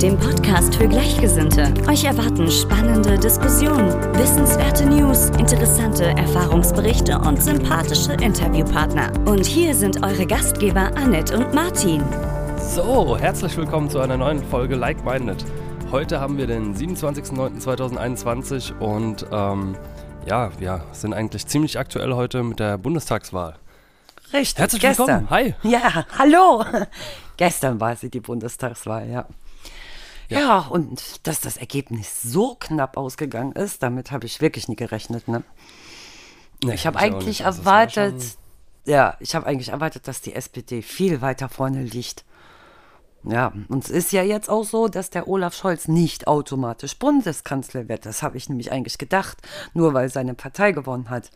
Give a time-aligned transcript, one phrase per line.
[0.00, 1.74] dem Podcast für Gleichgesinnte.
[1.86, 9.12] Euch erwarten spannende Diskussionen, wissenswerte News, interessante Erfahrungsberichte und sympathische Interviewpartner.
[9.26, 12.02] Und hier sind eure Gastgeber Annette und Martin.
[12.56, 15.44] So, herzlich willkommen zu einer neuen Folge Like Minded.
[15.90, 19.76] Heute haben wir den 27.09.2021 und ähm,
[20.24, 23.56] ja, wir sind eigentlich ziemlich aktuell heute mit der Bundestagswahl.
[24.32, 24.60] Richtig.
[24.60, 25.08] Herzlich gestern.
[25.08, 25.28] willkommen.
[25.30, 25.54] Hi.
[25.62, 26.64] Ja, hallo.
[27.36, 29.26] gestern war sie die Bundestagswahl, ja.
[30.30, 30.58] Ja.
[30.60, 35.28] und dass das Ergebnis so knapp ausgegangen ist, damit habe ich wirklich nie gerechnet.
[35.28, 35.42] Ne?
[36.64, 37.44] Nee, ich habe eigentlich.
[37.46, 38.22] Also erwartet,
[38.84, 42.24] ja, ich habe eigentlich erwartet, dass die SPD viel weiter vorne liegt.
[43.22, 47.86] Ja, und es ist ja jetzt auch so, dass der Olaf Scholz nicht automatisch Bundeskanzler
[47.88, 48.06] wird.
[48.06, 49.36] Das habe ich nämlich eigentlich gedacht,
[49.74, 51.30] nur weil seine Partei gewonnen hat.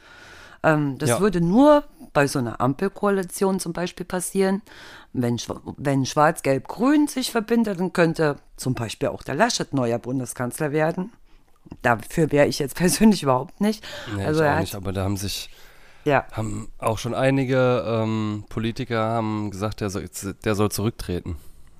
[0.62, 1.20] Ähm, das Ja.
[1.20, 1.84] würde nur
[2.14, 4.62] bei so einer Ampelkoalition zum Beispiel passieren.
[5.12, 5.38] Wenn,
[5.76, 11.12] wenn Schwarz-Gelb-Grün sich verbindet, dann könnte zum Beispiel auch der Laschet neuer Bundeskanzler werden.
[11.82, 13.84] Dafür wäre ich jetzt persönlich überhaupt nicht.
[14.16, 15.50] Nee, also er hat, nicht, aber da haben sich
[16.04, 20.08] ja, haben auch schon einige ähm, Politiker haben gesagt, der soll,
[20.44, 21.36] der soll zurücktreten.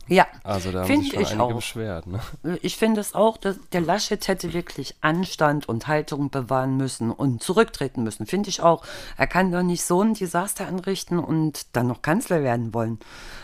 [0.09, 0.27] Ja.
[0.43, 1.55] Also da haben sich schon ich einige auch.
[1.55, 2.07] beschwert.
[2.07, 2.21] Ne?
[2.63, 7.43] Ich finde es auch, dass der Laschet hätte wirklich Anstand und Haltung bewahren müssen und
[7.43, 8.27] zurücktreten müssen.
[8.27, 8.85] Finde ich auch.
[9.17, 12.99] Er kann doch nicht so ein Desaster anrichten und dann noch Kanzler werden wollen.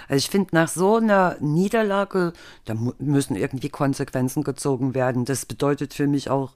[0.08, 2.32] Also ich finde, nach so einer Niederlage,
[2.64, 5.24] da müssen irgendwie Konsequenzen gezogen werden.
[5.24, 6.52] Das bedeutet für mich auch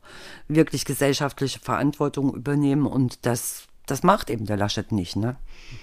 [0.49, 5.37] wirklich gesellschaftliche Verantwortung übernehmen und das, das macht eben der Laschet nicht, ne?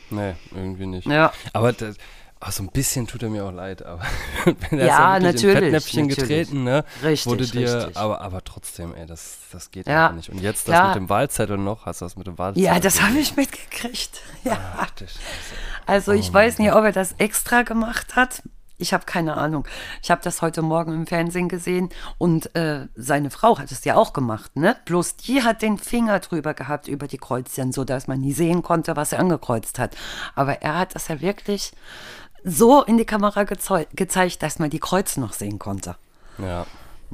[0.10, 1.08] Nee, irgendwie nicht.
[1.08, 1.32] Ja.
[1.54, 1.96] Aber das,
[2.42, 4.02] ach, so ein bisschen tut er mir auch leid, aber
[4.70, 6.30] wenn er Ja, ist ja wirklich in natürlich, Fettnäpfchen natürlich.
[6.30, 6.84] getreten, ne?
[7.04, 7.98] Richtig, wurde dir, richtig.
[7.98, 10.30] aber, aber trotzdem, ey, das, das geht Ja, nicht.
[10.30, 12.66] Und jetzt das mit dem Wahlzettel noch, hast du das mit dem Wahlzettel?
[12.74, 14.22] Ja, das habe ich mitgekriegt.
[14.44, 14.58] Ja.
[14.78, 14.90] Ach.
[15.86, 18.42] Also Oh ich weiß nicht, ob er das extra gemacht hat.
[18.80, 19.68] Ich habe keine Ahnung.
[20.02, 23.96] Ich habe das heute Morgen im Fernsehen gesehen und äh, seine Frau hat es ja
[23.96, 24.76] auch gemacht, ne?
[24.86, 28.64] Bloß die hat den Finger drüber gehabt über die Kreuzchen, so dass man nie sehen
[28.64, 29.96] konnte, was er angekreuzt hat.
[30.34, 31.74] Aber er hat das ja wirklich
[32.44, 35.96] so in die Kamera gezeigt, dass man die Kreuze noch sehen konnte.
[36.38, 36.66] Ja.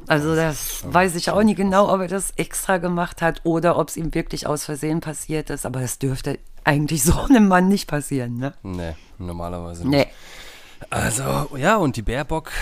[0.06, 3.88] Also das weiß ich auch nicht genau, ob er das extra gemacht hat oder ob
[3.88, 5.66] es ihm wirklich aus Versehen passiert ist.
[5.66, 8.54] Aber das dürfte eigentlich so einem Mann nicht passieren, ne?
[8.62, 10.06] Nee, normalerweise nicht.
[10.06, 10.12] Nee.
[10.90, 12.52] Also, ja, und die Baerbock,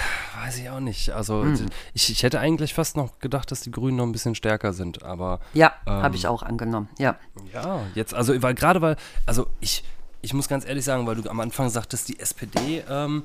[0.42, 1.10] weiß ich auch nicht.
[1.10, 1.66] Also, Hm.
[1.92, 5.02] ich, ich hätte eigentlich fast noch gedacht, dass die Grünen noch ein bisschen stärker sind,
[5.02, 6.02] aber Ja, Ähm.
[6.02, 6.88] habe ich auch angenommen.
[6.98, 7.16] Ja.
[7.52, 9.84] ja, jetzt, also, weil gerade weil, also ich,
[10.26, 13.22] ich muss ganz ehrlich sagen, weil du am Anfang sagtest, die SPD, ähm,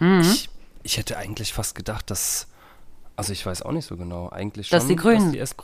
[0.00, 0.20] Mhm.
[0.20, 0.48] ich,
[0.82, 2.48] ich hätte eigentlich fast gedacht, dass,
[3.14, 5.32] also ich weiß auch nicht so genau, eigentlich Dass schon, die Grünen.
[5.32, 5.54] die S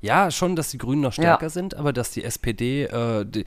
[0.00, 1.34] ja, schon, dass die Grünen noch Ja.
[1.34, 3.44] stärker sind, aber dass die SPD, äh, die,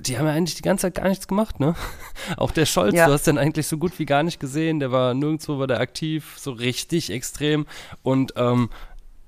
[0.00, 1.74] die haben ja eigentlich die ganze Zeit gar nichts gemacht, ne?
[2.36, 3.06] Auch der Scholz, Ja.
[3.06, 5.78] du hast den eigentlich so gut wie gar nicht gesehen, der war nirgendwo war der
[5.80, 7.66] aktiv, so richtig extrem
[8.02, 8.68] und ähm,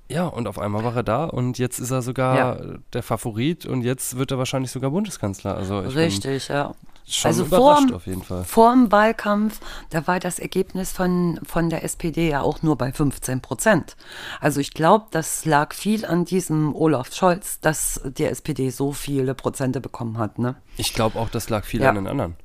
[0.09, 2.57] ja, und auf einmal war er da und jetzt ist er sogar Ja.
[2.93, 5.55] der Favorit und jetzt wird er wahrscheinlich sogar Bundeskanzler.
[5.55, 6.73] Also Richtig, ja.
[7.07, 8.43] schon Also überrascht vorm- auf jeden Fall.
[8.43, 12.91] Vor dem Wahlkampf, da war das Ergebnis von, von der SPD ja auch nur bei
[12.91, 13.95] 15 Prozent.
[14.39, 19.33] Also ich glaube, das lag viel an diesem Olaf Scholz, dass die SPD so viele
[19.35, 20.37] Prozente bekommen hat.
[20.39, 20.55] Ne?
[20.77, 21.89] Ich glaube auch, das lag viel Ja.
[21.89, 22.35] an den anderen.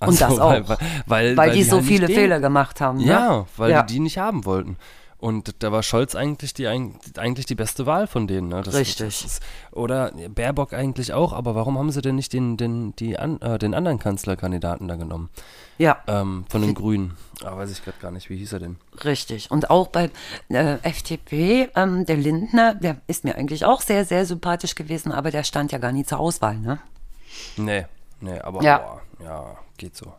[0.00, 0.68] Und das Weil, auch.
[0.68, 2.98] weil, weil, Weil, die so halt viele den- Fehler gemacht haben.
[2.98, 3.04] Ne?
[3.06, 3.82] Ja, weil Ja.
[3.82, 4.78] die die nicht haben wollten.
[5.20, 8.48] Und da war Scholz eigentlich die, eig- eigentlich die beste Wahl von denen.
[8.48, 8.62] Ne?
[8.62, 9.20] Das, Richtig.
[9.20, 13.18] Das ist, oder Baerbock eigentlich auch, aber warum haben sie denn nicht den, den, die
[13.18, 15.28] an, äh, den anderen Kanzlerkandidaten da genommen?
[15.76, 15.98] ja.
[16.06, 17.16] Ähm, von den Grünen.
[17.44, 18.76] Ah, weiß ich gerade gar nicht, wie hieß er denn?
[19.04, 19.50] Richtig.
[19.50, 20.10] Und auch bei
[20.48, 25.30] äh, FDP, ähm, der Lindner, der ist mir eigentlich auch sehr, sehr sympathisch gewesen, aber
[25.30, 26.78] der stand ja gar nie zur Auswahl, ne?
[27.56, 27.86] Nee,
[28.20, 28.78] nee, aber Ja.
[28.78, 30.12] boah, ja, geht so.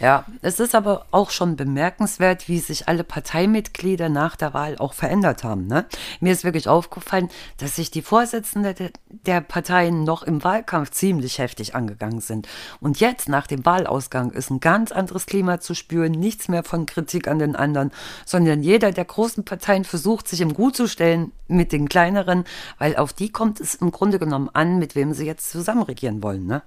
[0.00, 4.94] Ja, es ist aber auch schon bemerkenswert, wie sich alle Parteimitglieder nach der Wahl auch
[4.94, 5.66] verändert haben.
[5.66, 5.86] Ne?
[6.20, 11.38] Mir ist wirklich aufgefallen, dass sich die Vorsitzenden der, der Parteien noch im Wahlkampf ziemlich
[11.38, 12.48] heftig angegangen sind.
[12.80, 16.86] Und jetzt, nach dem Wahlausgang, ist ein ganz anderes Klima zu spüren, nichts mehr von
[16.86, 17.92] Kritik an den anderen,
[18.26, 22.44] sondern jeder der großen Parteien versucht, sich im Gut zu stellen mit den kleineren,
[22.78, 26.22] weil auf die kommt es im Grunde genommen an, mit wem sie jetzt zusammen regieren
[26.22, 26.46] wollen.
[26.46, 26.62] Ne?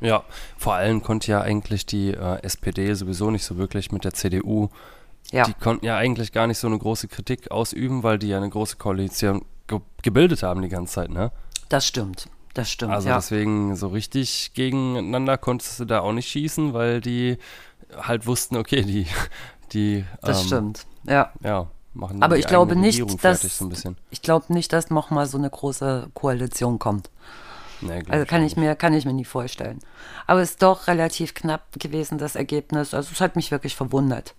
[0.00, 0.24] Ja,
[0.58, 4.68] vor allem konnte ja eigentlich die äh, SPD sowieso nicht so wirklich mit der CDU.
[5.32, 5.44] Ja.
[5.44, 8.50] Die konnten ja eigentlich gar nicht so eine große Kritik ausüben, weil die ja eine
[8.50, 11.32] große Koalition ge gebildet haben die ganze Zeit, ne?
[11.68, 12.28] Das stimmt.
[12.54, 13.16] Das stimmt, Also ja.
[13.16, 17.36] deswegen so richtig gegeneinander konntest du da auch nicht schießen, weil die
[18.00, 19.06] halt wussten, okay, die,
[19.72, 21.32] die Das ähm, stimmt, ja.
[21.42, 23.96] ja, machen Aber ich glaube nicht, Regierung dass- fertig, so ein bisschen.
[24.10, 27.10] Ich glaube nicht, dass noch mal so eine große Koalition kommt.
[27.80, 29.80] Nee, Also kann ich mir, kann ich mir nie vorstellen.
[30.26, 32.94] Aber es ist doch relativ knapp gewesen, das Ergebnis.
[32.94, 34.34] Also es hat mich wirklich verwundert.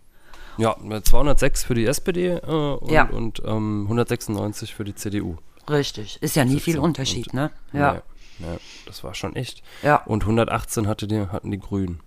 [0.57, 3.03] Ja, 206 für die SPD äh, und, Ja.
[3.09, 5.35] und ähm, 196 für die CDU.
[5.69, 6.17] Richtig.
[6.21, 6.79] Ist ja nie viel.
[6.79, 7.51] Unterschied, Und- ne?
[7.73, 8.01] Ja.
[8.39, 9.61] Nee, nee, das war schon echt.
[9.83, 9.97] Ja.
[10.05, 11.99] Und 118 hatte die, hatten die Grünen.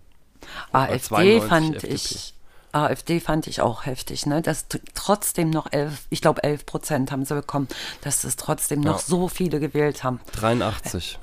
[0.72, 1.94] AfD 92 fand FDP.
[1.94, 2.34] ich.
[2.72, 4.42] AfD fand ich auch heftig, ne?
[4.42, 7.68] Dass trotzdem noch elf, ich glaube elf Prozent haben sie bekommen,
[8.02, 9.04] dass es trotzdem noch Ja.
[9.04, 10.20] so viele gewählt haben.
[10.32, 11.18] 83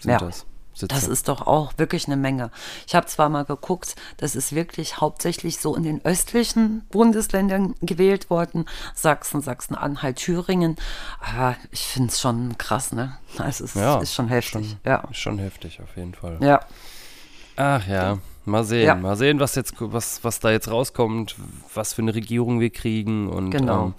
[0.00, 0.18] sind Ja.
[0.18, 0.44] das.
[0.74, 0.94] Sitze.
[0.94, 2.52] Das ist doch auch wirklich eine Menge.
[2.86, 8.30] Ich habe zwar mal geguckt, das ist wirklich hauptsächlich so in den östlichen Bundesländern gewählt
[8.30, 8.64] worden,
[8.94, 10.76] Sachsen, Sachsen-Anhalt, Thüringen.
[11.20, 13.18] Aber ich finde es schon krass, ne?
[13.38, 14.76] Also es Ja, ist schon heftig.
[14.86, 14.98] ja.
[15.10, 16.38] Ist schon heftig, auf jeden Fall.
[16.40, 16.60] Ja.
[17.56, 18.86] Ach ja, mal sehen.
[18.86, 18.94] Ja.
[18.94, 21.36] Mal sehen, was jetzt, was, was da jetzt rauskommt,
[21.74, 23.28] was für eine Regierung wir kriegen.
[23.28, 23.86] Und Genau.
[23.86, 23.94] ähm,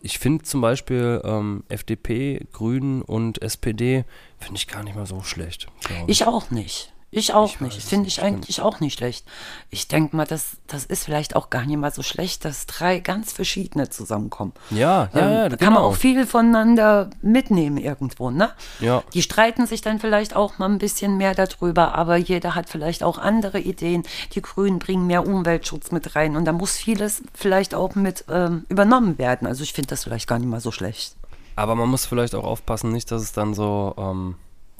[0.00, 4.04] ich finde zum Beispiel ähm, FDP, Grünen und SPD
[4.38, 5.68] finde ich gar nicht mal so schlecht.
[5.82, 6.93] glaub Ich auch nicht.
[7.14, 7.82] Ich auch Ich nicht.
[7.82, 9.24] Finde ich eigentlich auch nicht schlecht.
[9.70, 12.98] Ich denke mal, das, das ist vielleicht auch gar nicht mal so schlecht, dass drei
[12.98, 14.52] ganz verschiedene zusammenkommen.
[14.70, 15.92] Ja, ja, Ähm, ja, da kann man genau.
[15.92, 18.50] auch viel voneinander mitnehmen irgendwo, ne?
[18.80, 19.02] Ja.
[19.14, 23.02] Die streiten sich dann vielleicht auch mal ein bisschen mehr darüber, aber jeder hat vielleicht
[23.02, 24.02] auch andere Ideen.
[24.32, 28.64] Die Grünen bringen mehr Umweltschutz mit rein und da muss vieles vielleicht auch mit ähm,
[28.68, 29.46] übernommen werden.
[29.46, 31.16] Also ich finde das vielleicht gar nicht mal so schlecht.
[31.56, 34.34] Aber man muss vielleicht auch aufpassen, nicht, dass es dann so, ähm,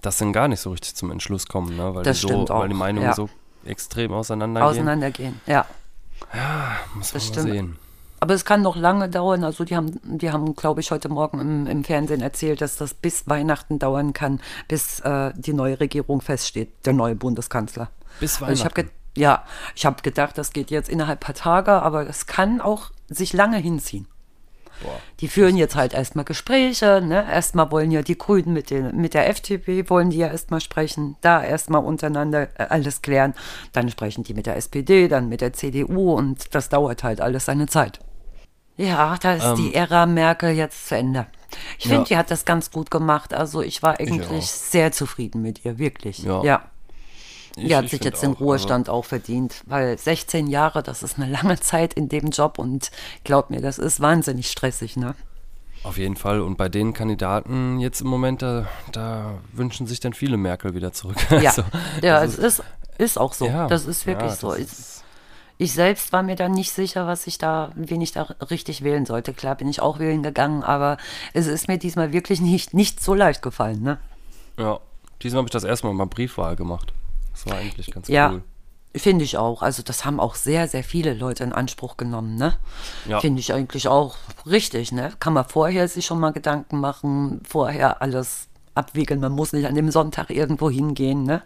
[0.05, 1.95] dass dann gar nicht so richtig zum Entschluss kommen, ne?
[1.95, 3.15] weil, Das die, so, weil die Meinungen ja.
[3.15, 3.29] so
[3.65, 4.71] extrem auseinandergehen.
[4.71, 5.67] Auseinandergehen, ja.
[6.95, 7.53] muss das man mal stimmt.
[7.53, 7.77] sehen.
[8.21, 9.45] Aber es kann noch lange dauern.
[9.45, 12.95] Also die haben, die haben, glaube ich, heute Morgen im, im Fernsehen erzählt, dass das
[12.95, 17.91] bis Weihnachten dauern kann, bis äh, die neue Regierung feststeht, der neue Bundeskanzler.
[18.21, 18.97] Bis Also ich habe Weihnachten.
[19.17, 23.35] ja, ich habe gedacht, das geht jetzt innerhalb paar Tage, aber es kann auch sich
[23.35, 24.07] lange hinziehen.
[24.83, 25.01] Boah.
[25.21, 27.25] Die führen jetzt halt erstmal Gespräche, ne?
[27.31, 31.17] Erstmal wollen ja die Grünen mit, den, mit der FDP, wollen die ja erstmal sprechen,
[31.21, 33.35] da erstmal untereinander äh, alles klären.
[33.73, 37.47] Dann sprechen die mit der SPD, dann mit der CDU und das dauert halt alles
[37.47, 38.01] seine Zeit.
[38.77, 41.27] Ja, da ist die Ära Merkel jetzt zu Ende.
[41.79, 42.01] Ich finde, Ähm.
[42.01, 42.05] Ja.
[42.09, 43.33] die hat das ganz gut gemacht.
[43.33, 46.19] Also ich war eigentlich sehr zufrieden mit ihr, wirklich.
[46.19, 46.43] Ja.
[46.43, 46.63] ja.
[47.57, 51.19] Ich- Die hat ich sich jetzt den Ruhestand auch verdient, weil 16 Jahre, das ist
[51.19, 52.91] eine lange Zeit in dem Job und
[53.23, 55.15] glaub mir, das ist wahnsinnig stressig, ne?
[55.85, 56.41] Auf jeden Fall.
[56.41, 60.93] Und bei den Kandidaten jetzt im Moment, da, da wünschen sich dann viele Merkel wieder
[60.93, 61.17] zurück.
[61.31, 61.63] Ja, Also,
[62.03, 62.63] ja es ist,
[62.99, 63.47] ist auch so.
[63.47, 64.49] ja, das ist wirklich ja, so.
[64.51, 65.05] das Ich, ist-
[65.59, 69.07] ich selbst war mir dann nicht sicher, was ich da, wen ich da richtig wählen
[69.07, 69.33] sollte.
[69.33, 70.97] Klar bin ich auch wählen gegangen, aber
[71.35, 73.99] es ist mir diesmal wirklich nicht, nicht so leicht gefallen, ne?
[74.59, 74.81] Ja,
[75.23, 76.93] diesmal habe ich das erste Mal mal Briefwahl gemacht.
[77.35, 78.31] Das war eigentlich ganz Ja.
[78.33, 78.43] cool.
[78.97, 79.63] Finde ich auch.
[79.63, 82.55] Also das haben auch sehr, sehr viele Leute in Anspruch genommen, ne?
[83.09, 83.19] Ja.
[83.21, 84.15] Finde ich eigentlich auch
[84.47, 85.11] richtig, ne?
[85.19, 88.47] Kann man vorher sich schon mal Gedanken machen, vorher alles
[88.77, 89.19] abwickeln.
[89.21, 91.43] Man muss nicht an dem Sonntag irgendwo hingehen, ne?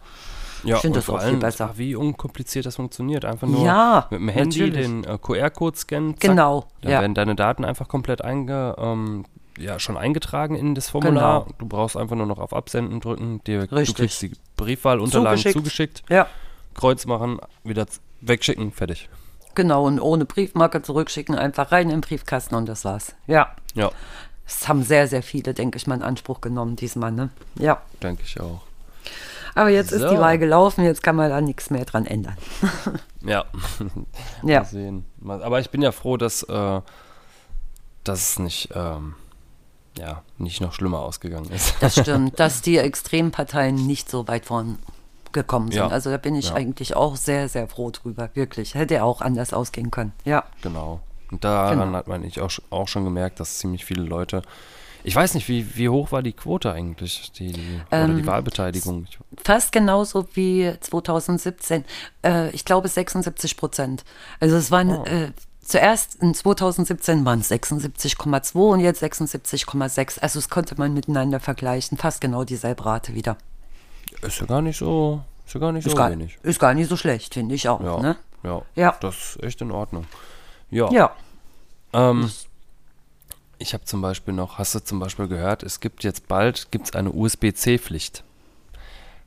[0.65, 1.73] Ja, Ich finde das auch viel besser.
[1.77, 3.25] Wie unkompliziert das funktioniert.
[3.25, 4.87] Einfach nur Ja, mit dem Handy natürlich.
[4.87, 6.15] den äh, QR-Code scannen.
[6.15, 7.01] Zack, Genau, Dann ja.
[7.01, 9.25] werden deine Daten einfach komplett einge, ähm,
[9.57, 11.45] ja, schon eingetragen in das Formular.
[11.45, 11.55] Genau.
[11.59, 13.41] Du brauchst einfach nur noch auf Absenden drücken.
[13.47, 13.97] Dir, du Richtig.
[13.97, 15.55] kriegst die Briefwahlunterlagen Zugeschickt.
[15.57, 16.03] zugeschickt.
[16.11, 16.27] Ja,
[16.75, 17.87] Kreuz machen, wieder
[18.21, 19.09] wegschicken, fertig.
[19.55, 19.85] genau.
[19.87, 23.15] Und ohne Briefmarke zurückschicken, einfach rein in den Briefkasten und das war's.
[23.27, 23.55] Ja.
[23.75, 23.91] Ja,
[24.47, 27.31] Das haben sehr, sehr viele, denke ich mal, in Anspruch genommen diesmal, ne?
[27.59, 27.81] Ja.
[28.03, 28.61] denke ich auch.
[29.55, 30.11] Aber jetzt ist So.
[30.11, 32.37] die Wahl gelaufen, jetzt kann man da nichts mehr dran ändern.
[33.23, 33.45] Ja,
[34.45, 34.61] Ja.
[34.61, 35.05] mal sehen.
[35.27, 36.81] Aber ich bin ja froh, dass, äh,
[38.05, 39.15] dass es nicht, ähm,
[39.99, 41.75] ja, nicht noch schlimmer ausgegangen ist.
[41.81, 44.79] Das stimmt, dass die Extremparteien nicht so weit vorn
[45.33, 45.81] gekommen sind.
[45.81, 45.89] Ja.
[45.89, 46.55] Also da bin ich Ja.
[46.55, 48.75] eigentlich auch sehr, sehr froh drüber, wirklich.
[48.75, 50.13] Hätte auch anders ausgehen können.
[50.25, 50.45] Ja.
[50.63, 51.01] Genau.
[51.31, 51.99] Und daran Genau.
[51.99, 54.41] hat man ich auch, auch schon gemerkt, dass ziemlich viele Leute.
[55.05, 58.27] Ich weiß nicht, wie, wie hoch war die Quote eigentlich, die, die, oder Ähm, die
[58.27, 59.07] Wahlbeteiligung?
[59.09, 61.85] Ich, Fast genauso wie 2017.
[62.25, 64.05] Äh, ich glaube 76 Prozent.
[64.41, 65.05] Also es waren Oh.
[65.05, 65.31] äh,
[65.69, 70.21] zuerst in 2017 waren es 76,2 und jetzt 76,6.
[70.21, 71.99] Also es konnte man miteinander vergleichen.
[71.99, 73.37] Fast genau dieselbe Rate wieder.
[74.23, 76.39] ist ja gar nicht so, ist ja gar nicht Ist, so gar, wenig.
[76.43, 77.81] ist gar nicht so schlecht, finde ich auch.
[77.83, 78.17] Ja, Ne?
[78.43, 78.97] ja, Ja.
[79.01, 80.07] das ist echt in Ordnung.
[80.71, 80.91] Ja.
[80.91, 81.13] Ja.
[81.93, 82.31] Ähm,
[83.59, 86.95] ich habe zum Beispiel noch, hast du zum Beispiel gehört, es gibt jetzt bald gibt's
[86.95, 88.25] eine USB-C-Pflicht.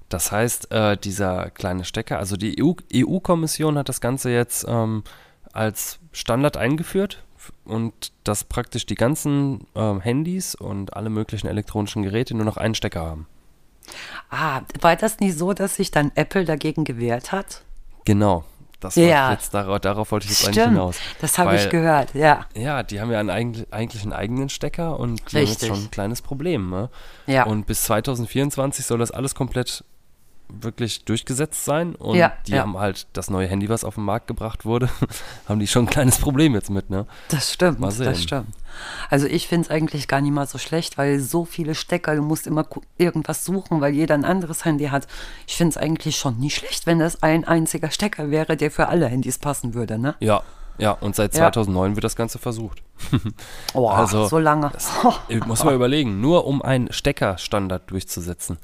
[0.10, 4.65] Das heißt, äh, dieser kleine Stecker, also die E EU EU-Kommission hat das Ganze jetzt
[4.67, 5.03] ähm,
[5.53, 7.24] als Standard eingeführt
[7.65, 12.75] und dass praktisch die ganzen ähm, Handys und alle möglichen elektronischen Geräte nur noch einen
[12.75, 13.27] Stecker haben.
[14.30, 17.63] Ah, war das nicht so, dass sich dann Apple dagegen gewehrt hat?
[18.06, 18.44] Genau.
[18.80, 19.32] Das Ja.
[19.32, 20.98] jetzt, darauf, darauf wollte ich jetzt eigentlich hinaus.
[21.20, 22.46] das habe ich gehört, ja.
[22.56, 25.68] Ja, die haben ja einen, eigen- eigentlich einen eigenen Stecker und die haben jetzt Richtig.
[25.70, 26.70] schon ein kleines Problem.
[26.72, 26.89] Ne?
[27.27, 27.44] Ja.
[27.46, 29.84] Und bis 2024 soll das alles komplett
[30.62, 31.96] wirklich durchgesetzt sein.
[31.96, 32.62] Und Ja, die ja.
[32.62, 34.89] haben halt das neue Handy, was auf den Markt gebracht wurde,
[35.48, 36.89] haben die schon ein kleines Problem jetzt mit.
[36.89, 37.05] Ne?
[37.29, 38.48] Das stimmt, das stimmt.
[39.10, 42.22] Also ich finde es eigentlich gar nicht mal so schlecht, weil so viele Stecker, du
[42.22, 42.65] musst immer
[42.98, 45.08] irgendwas suchen, weil jeder ein anderes Handy hat.
[45.48, 48.88] Ich finde es eigentlich schon nicht schlecht, wenn das ein einziger Stecker wäre, der für
[48.88, 50.15] alle Handys passen würde, ne?
[50.20, 50.41] Ja,
[50.77, 50.91] ja.
[50.93, 51.51] Und seit Ja.
[51.51, 52.81] 2009 wird das Ganze versucht.
[53.74, 54.72] Oh, Also, so lange.
[55.27, 58.58] Ich muss mal überlegen, nur um einen Steckerstandard durchzusetzen,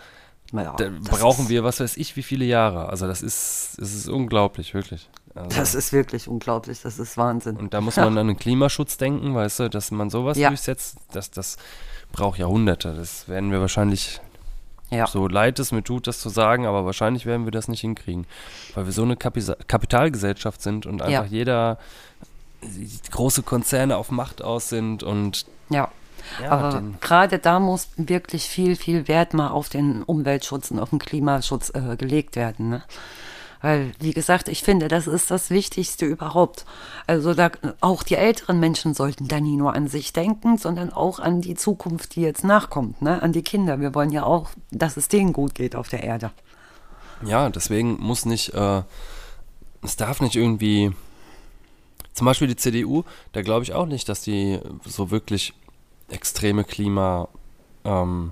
[0.53, 2.89] Ja, da das brauchen wir, was weiß ich, wie viele Jahre.
[2.89, 5.09] Also das ist, es ist unglaublich, wirklich.
[5.35, 7.57] Also, Das ist wirklich unglaublich, das ist Wahnsinn.
[7.57, 10.47] Und da muss man an den Klimaschutz denken, weißt du, dass man sowas Ja.
[10.49, 11.57] durchsetzt, das, das
[12.11, 12.93] braucht Jahrhunderte.
[12.95, 14.19] Das werden wir wahrscheinlich,
[14.89, 15.05] ja.
[15.05, 18.25] so leid es mir tut, das zu sagen, aber wahrscheinlich werden wir das nicht hinkriegen.
[18.73, 21.29] Weil wir so eine Kapisa Kapitalgesellschaft sind und einfach Ja.
[21.29, 21.77] jeder
[23.11, 25.89] große Konzerne auf Macht aus sind und ja.
[26.41, 30.89] Ja, Aber gerade da muss wirklich viel, viel Wert mal auf den Umweltschutz und auf
[30.89, 32.69] den Klimaschutz äh, gelegt werden.
[32.69, 32.83] Ne?
[33.61, 36.65] Weil, wie gesagt, ich finde, das ist das Wichtigste überhaupt.
[37.07, 37.49] Also da,
[37.81, 41.55] auch die älteren Menschen sollten da nie nur an sich denken, sondern auch an die
[41.55, 43.21] Zukunft, die jetzt nachkommt, ne?
[43.21, 43.79] an die Kinder.
[43.79, 46.31] Wir wollen ja auch, dass es denen gut geht auf der Erde.
[47.25, 48.83] ja, deswegen muss nicht, äh,
[49.81, 50.91] es darf nicht irgendwie,
[52.13, 55.53] zum Beispiel die CDU, da glaube ich auch nicht, dass die so wirklich
[56.09, 57.27] extreme Klima,
[57.83, 58.31] ähm,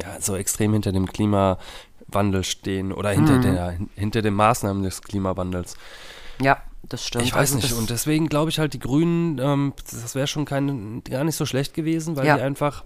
[0.00, 3.42] ja, so extrem hinter dem Klimawandel stehen oder hinter, Mhm.
[3.42, 5.76] der, hin- hinter den Maßnahmen des Klimawandels.
[6.40, 7.24] Ja, das stimmt.
[7.24, 7.72] Ich weiß Also nicht.
[7.72, 11.46] Und deswegen glaube ich halt, die Grünen, ähm, das wäre schon kein, gar nicht so
[11.46, 12.36] schlecht gewesen, weil Ja.
[12.36, 12.84] die einfach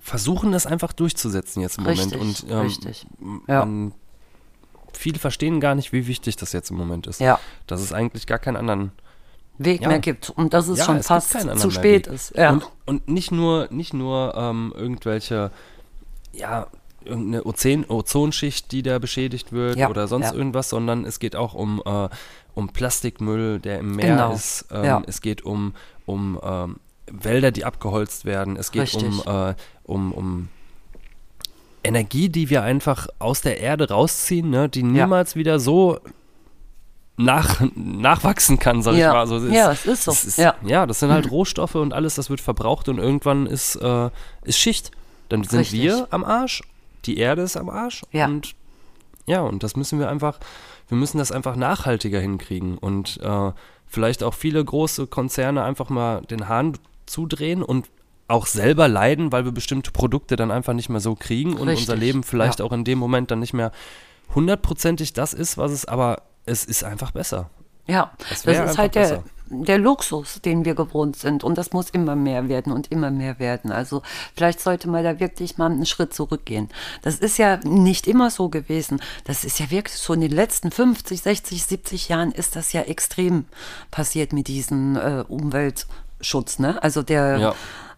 [0.00, 2.42] versuchen, das einfach durchzusetzen jetzt im Richtig, Moment.
[2.44, 3.06] Und ähm, richtig.
[3.48, 3.64] Ja.
[3.64, 3.92] man,
[4.92, 7.20] viele verstehen gar nicht, wie wichtig das jetzt im Moment ist.
[7.20, 7.38] Ja.
[7.66, 8.92] Dass es eigentlich gar keinen anderen
[9.62, 9.88] Weg Ja.
[9.88, 12.14] mehr gibt und dass es ja, schon es fast zu spät Weg.
[12.14, 12.36] ist.
[12.36, 12.50] Ja.
[12.50, 15.50] Und, und nicht nur, nicht nur ähm, irgendwelche,
[16.32, 16.66] ja,
[17.04, 20.34] irgendeine Ozon Ozonschicht, die da beschädigt wird Ja, oder sonst ja.
[20.34, 22.08] irgendwas, sondern es geht auch um, äh,
[22.54, 24.66] um Plastikmüll, der im Meer Genau, ist.
[24.70, 25.02] Ähm, ja.
[25.06, 25.74] Es geht um,
[26.06, 26.76] um ähm,
[27.06, 28.56] Wälder, die abgeholzt werden.
[28.56, 30.48] Es geht um, äh, um, um
[31.82, 35.98] Energie, die wir einfach aus der Erde rausziehen, ne, die niemals wieder so
[37.24, 39.08] nach, nachwachsen kann, sag Ja.
[39.08, 39.20] ich mal.
[39.20, 40.12] Also es Ja, es ist so.
[40.12, 40.54] es ist, Ja.
[40.64, 40.86] ja.
[40.86, 44.10] das sind halt Rohstoffe und alles, das wird verbraucht und irgendwann ist, äh,
[44.44, 44.90] ist Schicht.
[45.28, 45.80] Dann sind Richtig.
[45.82, 46.62] wir am Arsch,
[47.04, 48.26] die Erde ist am Arsch Ja.
[48.26, 48.54] und
[49.26, 50.40] ja, und das müssen wir einfach,
[50.88, 53.52] wir müssen das einfach nachhaltiger hinkriegen und äh,
[53.86, 57.86] vielleicht auch viele große Konzerne einfach mal den Hahn zudrehen und
[58.26, 61.88] auch selber leiden, weil wir bestimmte Produkte dann einfach nicht mehr so kriegen und Richtig,
[61.88, 62.64] unser Leben vielleicht ja.
[62.64, 63.72] auch in dem Moment dann nicht mehr
[64.34, 67.50] hundertprozentig das ist, was es, aber es ist einfach besser.
[67.86, 69.24] Ja, Das ist halt der, besser.
[69.48, 71.42] der Luxus, den wir gewohnt sind.
[71.42, 73.72] Und das muss immer mehr werden und immer mehr werden.
[73.72, 74.02] Also
[74.36, 76.68] vielleicht sollte man da wirklich mal einen Schritt zurückgehen.
[77.02, 79.00] Das ist ja nicht immer so gewesen.
[79.24, 82.82] Das ist ja wirklich so in den letzten 50, 60, 70 Jahren ist das ja
[82.82, 83.44] extrem
[83.90, 86.58] passiert mit diesem äh, Umweltschutz.
[86.58, 86.80] Ne?
[86.82, 87.54] Also der Ja.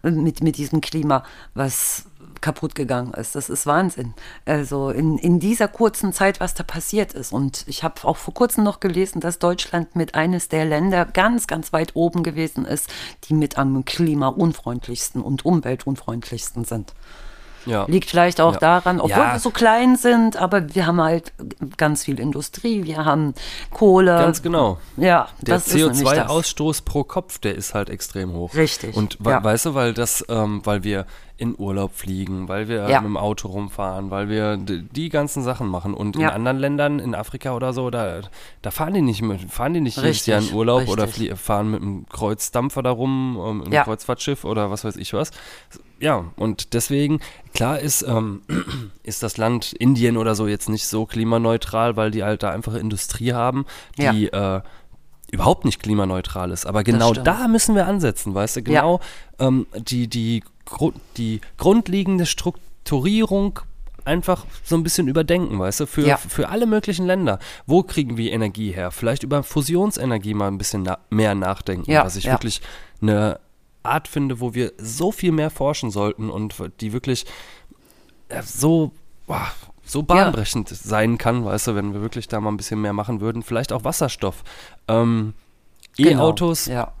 [0.09, 1.23] mit, mit diesem Klima,
[1.53, 2.05] was
[2.43, 3.33] kaputt gegangen ist.
[3.33, 4.13] Das ist Wahnsinn.
[4.45, 7.33] Also in, in dieser kurzen Zeit, was da passiert ist.
[7.33, 11.47] Und ich habe auch vor kurzem noch gelesen, dass Deutschland mit eines der Länder ganz,
[11.47, 12.87] ganz weit oben gewesen ist,
[13.23, 16.93] die mit am klimaunfreundlichsten und umweltunfreundlichsten sind.
[17.65, 17.85] Ja.
[17.85, 18.59] Liegt vielleicht auch Ja.
[18.59, 19.33] daran, obwohl Ja.
[19.35, 21.31] wir so klein sind, aber wir haben halt
[21.77, 23.33] ganz viel Industrie, wir haben
[23.71, 24.17] Kohle.
[24.17, 24.79] Ganz genau.
[24.97, 26.13] Ja, Der das ist nämlich das.
[26.27, 28.53] CO2-Ausstoß pro Kopf, der ist halt extrem hoch.
[28.53, 33.01] Richtig, Und weißt du, weil das, ähm, weil wir in Urlaub fliegen, weil wir Ja.
[33.01, 35.93] mit dem Auto rumfahren, weil wir die ganzen Sachen machen.
[35.95, 36.29] Und in Ja.
[36.29, 38.21] anderen Ländern, in Afrika oder so, da,
[38.61, 41.31] da fahren die nicht mit, fahren die nicht jedes Richtig, Jahr in Urlaub oder richtig.
[41.31, 43.83] flie- fahren mit einem Kreuzdampfer da rum, ähm, einem Ja.
[43.83, 45.31] Kreuzfahrtschiff oder was weiß ich was.
[45.99, 47.19] Ja, und deswegen,
[47.53, 48.41] klar ist, ähm,
[49.03, 52.75] ist das Land Indien oder so jetzt nicht so klimaneutral, weil die halt da einfach
[52.75, 53.65] Industrie haben,
[53.97, 54.61] die äh,
[55.31, 56.67] überhaupt nicht klimaneutral ist.
[56.67, 58.61] Aber genau da müssen wir ansetzen, weißt du?
[58.63, 58.99] Genau
[59.39, 63.59] ähm, die, die, Gru die grundlegende Strukturierung
[64.05, 66.17] einfach so ein bisschen überdenken, weißt du, für, Ja.
[66.17, 67.39] für alle möglichen Länder.
[67.65, 68.91] Wo kriegen wir Energie her?
[68.91, 72.33] Vielleicht über Fusionsenergie mal ein bisschen na mehr nachdenken, Ja, was ich ja.
[72.33, 72.61] wirklich
[73.01, 73.39] eine
[73.81, 77.25] Art finde, wo wir so viel mehr forschen sollten und die wirklich
[78.29, 78.91] äh, so,
[79.85, 83.21] so bahnbrechend sein kann, weißt du, wenn wir wirklich da mal ein bisschen mehr machen
[83.21, 83.41] würden.
[83.43, 84.43] Vielleicht auch Wasserstoff.
[84.87, 85.33] Ähm,
[85.95, 86.91] Genau, E-Autos Ja.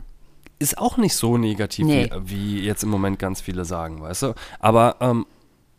[0.63, 2.09] Ist auch nicht so negativ, Nee.
[2.23, 4.33] wie, wie jetzt im Moment ganz viele sagen, weißt du.
[4.59, 5.25] Aber ähm,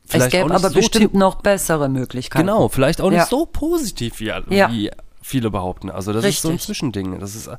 [0.05, 2.47] Es vielleicht auch gäbe nicht aber so bestimmt noch bessere Möglichkeiten.
[2.47, 3.27] Genau, vielleicht auch nicht Ja.
[3.27, 4.71] so positiv wie, Ja.
[4.71, 4.91] wie
[5.23, 5.91] viele behaupten.
[5.91, 6.67] Also das ist so ein Richtig.
[6.67, 7.19] Zwischending.
[7.19, 7.51] Das ist,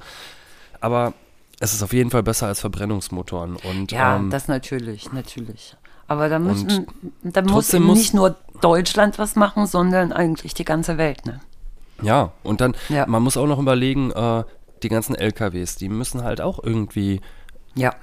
[0.80, 1.14] aber
[1.60, 3.56] es ist auf jeden Fall besser als Verbrennungsmotoren.
[3.56, 5.76] Und, Ja, ähm, das natürlich, natürlich.
[6.08, 6.86] Aber da müssen,
[7.24, 11.40] da muss- nicht nur Deutschland was machen, sondern eigentlich die ganze Welt, ne?
[12.04, 13.06] Ja, und dann, Ja.
[13.08, 14.44] man muss auch noch überlegen, äh,
[14.84, 17.22] die ganzen LKWs, die müssen halt auch irgendwie,
[17.76, 17.94] Ja,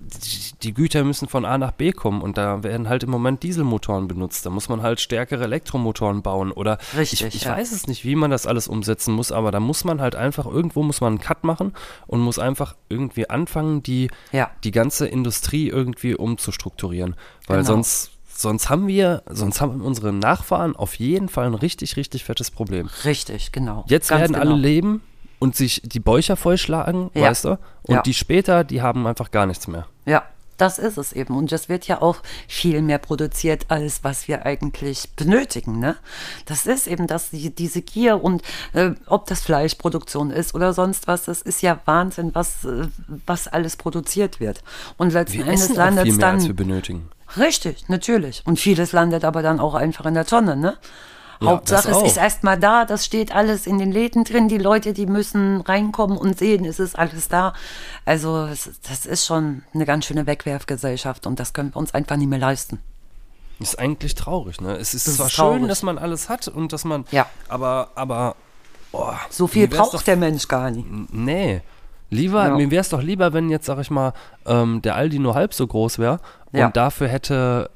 [0.00, 3.42] die, die Güter müssen von A nach B kommen und da werden halt im Moment
[3.42, 4.44] Dieselmotoren benutzt.
[4.44, 7.52] Da muss man halt stärkere Elektromotoren bauen oder Richtig, ich, ich ja.
[7.56, 10.46] weiß es nicht, wie man das alles umsetzen muss, aber da muss man halt einfach,
[10.46, 11.72] irgendwo muss man einen Cut machen
[12.06, 14.50] und muss einfach irgendwie anfangen, die, Ja.
[14.62, 17.14] die ganze Industrie irgendwie umzustrukturieren.
[17.46, 17.68] Weil Genau.
[17.68, 22.50] sonst, sonst haben wir, sonst haben unsere Nachfahren auf jeden Fall ein richtig, richtig fettes
[22.50, 22.88] Problem.
[23.04, 23.84] richtig, genau.
[23.88, 24.52] Jetzt Ganz werden genau.
[24.52, 25.02] alle leben
[25.44, 27.22] und sich die Bäucher vollschlagen, Ja.
[27.28, 27.50] weißt du?
[27.82, 28.02] Und Ja.
[28.02, 29.86] die später, die haben einfach gar nichts mehr.
[30.06, 30.22] Ja,
[30.56, 31.36] das ist es eben.
[31.36, 32.16] Und das wird ja auch
[32.48, 35.78] viel mehr produziert, als was wir eigentlich benötigen.
[35.80, 35.96] Ne?
[36.46, 38.40] Das ist eben das, die, diese Gier und
[38.72, 42.86] äh, ob das Fleischproduktion ist oder sonst was, das ist ja Wahnsinn, was, äh,
[43.26, 44.62] was alles produziert wird.
[44.96, 46.36] Und letzten Wir Endes landet es dann.
[46.36, 47.10] als wir benötigen.
[47.36, 48.42] Richtig, natürlich.
[48.46, 50.76] Und vieles landet aber dann auch einfach in der Tonne, ne?
[51.40, 54.48] Ja, Hauptsache, es ist erstmal da, das steht alles in den Läden drin.
[54.48, 57.54] Die Leute, die müssen reinkommen und sehen, es ist alles da.
[58.04, 62.28] Also, das ist schon eine ganz schöne Wegwerfgesellschaft und das können wir uns einfach nicht
[62.28, 62.78] mehr leisten.
[63.60, 64.76] Ist eigentlich traurig, ne?
[64.76, 67.04] Es ist Das zwar ist schön, dass man alles hat und dass man.
[67.10, 67.26] Ja.
[67.48, 68.34] Aber, aber.
[68.92, 70.86] Oh, So viel braucht doch, der Mensch gar nicht.
[71.12, 71.62] Nee.
[72.10, 72.54] Lieber, Ja.
[72.56, 74.12] mir wäre es doch lieber, wenn jetzt, sag ich mal,
[74.46, 76.20] ähm, der Aldi nur halb so groß wäre
[76.52, 76.70] und Ja.
[76.70, 77.70] dafür hätte,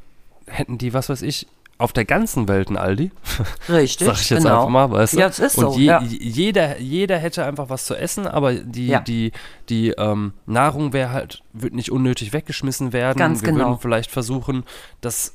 [0.47, 1.47] hätten die, was weiß ich,
[1.79, 3.13] auf der ganzen Welt ein Aldi.
[3.69, 4.57] Richtig, Sag ich jetzt genau.
[4.57, 5.19] einfach mal, weißt du?
[5.21, 6.03] Ja, es ist und so, je, ja.
[6.03, 9.01] jeder, jeder hätte einfach was zu essen, aber die, Ja.
[9.01, 9.33] die,
[9.69, 13.19] die ähm, Nahrung wäre halt, wird nicht unnötig weggeschmissen werden.
[13.19, 13.67] Ganz Wir genau.
[13.67, 14.65] würden vielleicht versuchen,
[15.01, 15.35] dass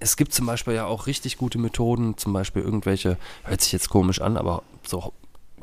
[0.00, 3.88] es gibt zum Beispiel ja auch richtig gute Methoden, zum Beispiel irgendwelche, hört sich jetzt
[3.90, 5.12] komisch an, aber so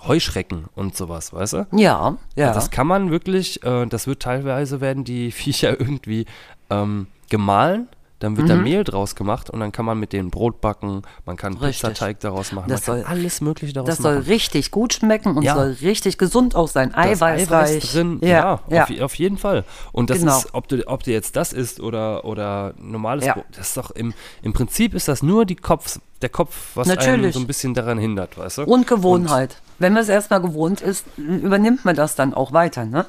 [0.02, 1.68] Heuschrecken und sowas, weißt du?
[1.72, 2.54] Ja, ja.
[2.54, 6.26] Das kann man wirklich, äh, das wird teilweise werden die Viecher irgendwie
[6.70, 7.88] ähm, gemahlen,
[8.20, 11.36] dann wird da Mehl draus gemacht und dann kann man mit denen Brot backen, man
[11.36, 11.60] kann Mhm.
[11.60, 11.82] Richtig.
[11.90, 14.28] Pizzateig daraus machen, Das man soll- kann alles mögliche daraus das soll machen.
[14.28, 15.56] richtig gut schmecken und Ja.
[15.56, 16.92] soll richtig gesund auch sein.
[16.96, 17.92] Da ist Eiweißreich.
[17.92, 18.84] drin, Ja, ja, ja.
[18.86, 19.66] Auf, auf jeden Fall.
[19.92, 20.38] Und das Genau.
[20.38, 23.26] ist, ob du, ob du jetzt das isst oder, oder normales.
[23.26, 26.88] Brot, das ist doch im, im Prinzip ist das nur die Kopf, der Kopf, was
[26.88, 27.34] Natürlich.
[27.34, 28.64] so ein bisschen daran hindert, weißt du?
[28.64, 29.62] Und Gewohnheit.
[29.78, 33.06] Wenn man es erstmal gewohnt ist, übernimmt man das dann auch weiter, ne?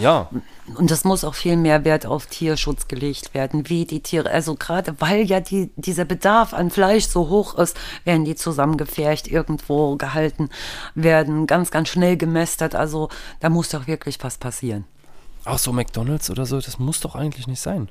[0.00, 0.28] Ja,
[0.74, 4.56] Und es muss auch viel mehr Wert auf Tierschutz gelegt werden, wie die Tiere, also
[4.56, 9.96] gerade weil ja die, dieser Bedarf an Fleisch so hoch ist, werden die zusammengefercht, irgendwo
[9.96, 10.50] gehalten,
[10.94, 12.74] werden ganz, ganz schnell gemästet.
[12.74, 13.08] Also
[13.40, 14.84] da muss doch wirklich was passieren.
[15.44, 17.88] auch so McDonalds oder so, das muss doch eigentlich nicht sein.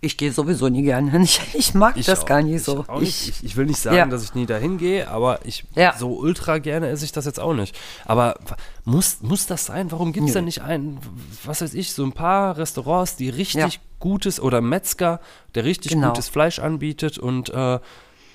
[0.00, 1.22] Ich gehe sowieso nie gerne hin.
[1.24, 2.84] Ich, ich mag das auch- gar nicht ich so.
[2.98, 3.02] nicht.
[3.02, 4.06] Ich, Ich, ich will nicht sagen, Ja.
[4.06, 5.94] dass ich nie dahin gehe, aber ich Ja.
[5.98, 7.74] so ultra gerne esse ich das jetzt auch nicht.
[8.04, 8.34] Aber
[8.84, 9.90] muss, muss das sein?
[9.92, 10.38] Warum gibt es Nö.
[10.40, 10.98] denn nicht ein,
[11.44, 13.80] was weiß ich, so ein paar Restaurants, die richtig Ja.
[13.98, 15.20] gutes oder Metzger,
[15.54, 16.08] der richtig Genau.
[16.08, 17.78] gutes Fleisch anbietet und äh,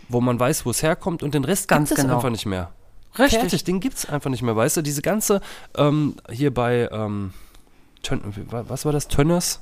[0.08, 2.16] wo man weiß, wo es herkommt und den Rest Ganz gibt es genau.
[2.16, 2.72] einfach nicht mehr.
[3.20, 3.40] Richtig.
[3.42, 4.82] Fertig, den gibt es einfach nicht mehr, weißt du?
[4.82, 5.42] Diese ganze,
[5.78, 7.32] ähm, hier bei, ähm,
[8.02, 9.60] Tön, was war das, Tönners?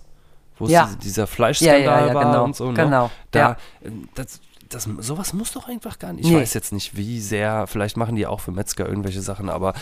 [0.60, 0.86] Wo es Ja.
[0.86, 2.74] diese, dieser Fleischskandal Ja, ja, ja, war genau, und so, ne?
[2.74, 4.40] genau, Da, äh, das,
[4.70, 6.26] das, sowas muss doch einfach gar nicht.
[6.26, 6.40] Ich Nee.
[6.42, 9.74] weiß jetzt nicht, wie sehr, vielleicht machen die auch für Metzger irgendwelche Sachen, aber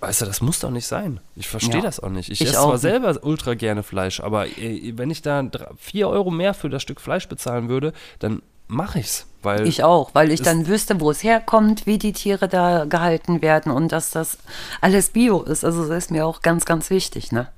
[0.00, 1.20] weißt du, das muss doch nicht sein.
[1.34, 1.80] Ich verstehe Ja.
[1.82, 2.30] das auch nicht.
[2.30, 5.42] Ich, Ich esse zwar selber ultra gerne Fleisch, aber äh, wenn ich da
[5.78, 9.26] 4 Euro mehr für das Stück Fleisch bezahlen würde, dann mache ich's.
[9.42, 12.84] Weil Ich auch, weil ich es- dann wüsste, wo es herkommt, wie die Tiere da
[12.86, 14.38] gehalten werden und dass das
[14.80, 15.64] alles Bio ist.
[15.64, 17.48] Also das ist mir auch ganz, ganz wichtig, ne?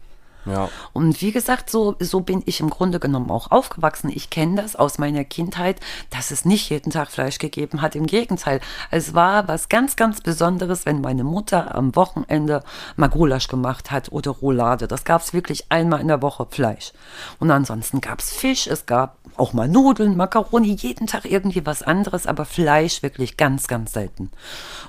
[0.47, 0.69] Ja.
[0.93, 4.11] Und wie gesagt, so, so bin ich im Grunde genommen auch aufgewachsen.
[4.15, 5.81] Ich kenne das aus meiner Kindheit,
[6.11, 7.95] dass es nicht jeden Tag Fleisch gegeben hat.
[7.95, 12.63] Im Gegenteil, es war was ganz, ganz Besonderes, wenn meine Mutter am Wochenende
[12.97, 14.89] mal Gulasch gemacht hat oder Roulade.
[14.89, 16.93] Das gab es wirklich einmal in der Woche Fleisch.
[17.39, 21.83] Und ansonsten gab es Fisch, es gab auch mal Nudeln, Makaroni, jeden Tag irgendwie was
[21.83, 24.31] anderes, aber Fleisch wirklich ganz, ganz selten.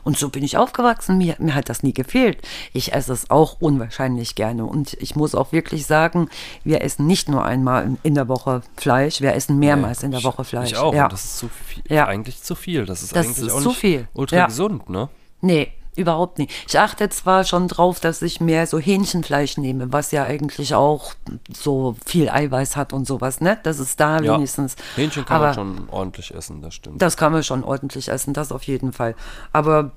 [0.03, 1.17] Und so bin ich aufgewachsen.
[1.17, 2.41] Mir, mir hat das nie gefehlt.
[2.73, 4.65] Ich esse es auch unwahrscheinlich gerne.
[4.65, 6.29] Und ich muss auch wirklich sagen,
[6.63, 10.43] wir essen nicht nur einmal in der Woche Fleisch, wir essen mehrmals in der Woche
[10.43, 10.71] Fleisch.
[10.71, 10.93] Ich auch.
[10.93, 11.07] Ja.
[11.07, 12.05] Das ist zu viel, Ja.
[12.07, 12.85] eigentlich zu viel.
[12.85, 14.07] Das ist Das eigentlich ist auch zu nicht viel.
[14.13, 14.45] ultra Ja.
[14.47, 15.09] gesund, ne?
[15.41, 16.51] Nee, überhaupt nicht.
[16.67, 21.13] Ich achte zwar schon drauf, dass ich mehr so Hähnchenfleisch nehme, was ja eigentlich auch
[21.51, 23.57] so viel Eiweiß hat und sowas, ne?
[23.63, 24.35] Das ist da Ja.
[24.35, 24.75] wenigstens.
[24.95, 27.01] Hähnchen kann Aber man schon ordentlich essen, das stimmt.
[27.01, 29.15] Das kann man schon ordentlich essen, das auf jeden Fall.
[29.53, 29.91] Aber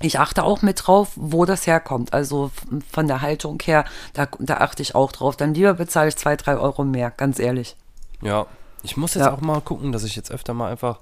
[0.00, 2.12] ich achte auch mit drauf, wo das herkommt.
[2.12, 2.50] Also
[2.92, 5.36] von der Haltung her, da, da achte ich auch drauf.
[5.36, 7.76] Dann lieber bezahle ich zwei, drei Euro mehr, ganz ehrlich.
[8.22, 8.46] ja.
[8.84, 9.34] Ich muss jetzt Ja.
[9.34, 11.00] auch mal gucken, dass ich jetzt öfter mal einfach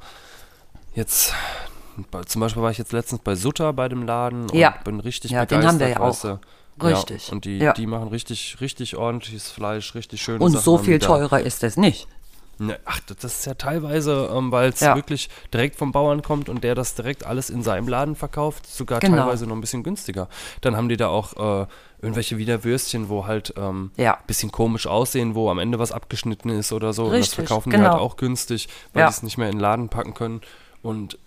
[0.94, 1.34] jetzt,
[2.26, 4.74] zum Beispiel war ich jetzt letztens bei Sutter bei dem Laden und Ja.
[4.82, 5.72] bin richtig Ja, den begeistert.
[5.72, 6.18] haben wir ja auch.
[6.78, 6.86] du.
[6.86, 7.28] Richtig.
[7.28, 7.72] Ja, und die, Ja.
[7.74, 12.08] die machen richtig, richtig ordentliches Fleisch, richtig schönes Und so viel teurer ist es nicht.
[12.58, 14.94] Ne, ach, das ist ja teilweise, ähm, weil es Ja.
[14.94, 19.00] wirklich direkt vom Bauern kommt und der das direkt alles in seinem Laden verkauft, sogar
[19.00, 19.16] Genau.
[19.18, 20.28] teilweise noch ein bisschen günstiger.
[20.62, 21.66] Dann haben die da auch äh,
[22.00, 24.18] irgendwelche Wiener Würstchen, wo halt ähm, Ja.
[24.26, 27.04] bisschen komisch aussehen, wo am Ende was abgeschnitten ist oder so.
[27.04, 27.90] und das Richtig, verkaufen die genau.
[27.90, 29.06] halt auch günstig, weil Ja.
[29.08, 30.40] die es nicht mehr in den Laden packen können.
[30.82, 31.18] Und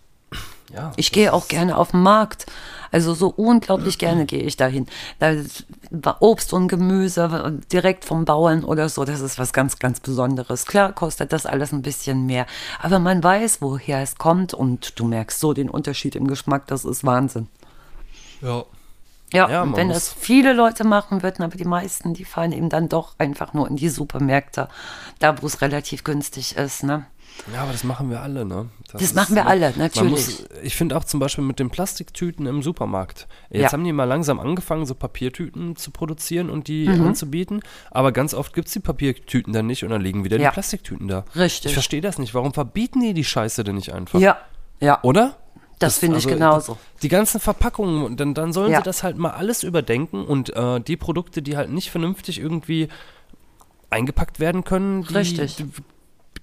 [0.74, 0.92] ja.
[0.96, 2.46] Ich gehe auch gerne auf den Markt.
[2.92, 4.88] Also so unglaublich gerne gehe ich dahin.
[5.20, 10.66] Da Obst und Gemüse direkt vom Bauern oder so, das ist was ganz, ganz Besonderes.
[10.66, 12.46] Klar kostet das alles ein bisschen mehr,
[12.82, 16.86] aber man weiß, woher es kommt und du merkst so den Unterschied im Geschmack, das
[16.86, 17.48] ist Wahnsinn.
[18.42, 18.64] ja.
[19.32, 22.70] Ja, Ja, und wenn das viele Leute machen würden, aber die meisten, die fahren eben
[22.70, 24.70] dann doch einfach nur in die Supermärkte,
[25.20, 27.06] da wo es relativ günstig ist, ne?
[27.54, 28.70] Ja, aber das machen wir alle, ne?
[28.92, 30.12] Das machen wir alle, natürlich.
[30.12, 33.28] muss, ich finde auch zum Beispiel mit den Plastiktüten im Supermarkt.
[33.50, 33.72] Jetzt Ja.
[33.72, 37.08] haben die mal langsam angefangen, so Papiertüten zu produzieren und die Mhm.
[37.08, 37.62] anzubieten.
[37.92, 40.50] Aber ganz oft gibt es die Papiertüten dann nicht und dann liegen wieder Ja.
[40.50, 41.26] die Plastiktüten da.
[41.36, 41.70] Richtig.
[41.70, 42.34] Ich verstehe das nicht.
[42.34, 44.20] Warum verbieten die die Scheiße denn nicht einfach?
[44.20, 44.38] Ja,
[44.80, 45.00] ja.
[45.04, 45.38] Oder?
[45.80, 46.78] Das finde ich genauso.
[46.98, 48.80] Die, die ganzen Verpackungen, dann, dann sollen Ja.
[48.80, 52.90] sie das halt mal alles überdenken und äh, die Produkte, die halt nicht vernünftig irgendwie
[53.90, 55.56] eingepackt werden können, die, Richtig.
[55.56, 55.70] die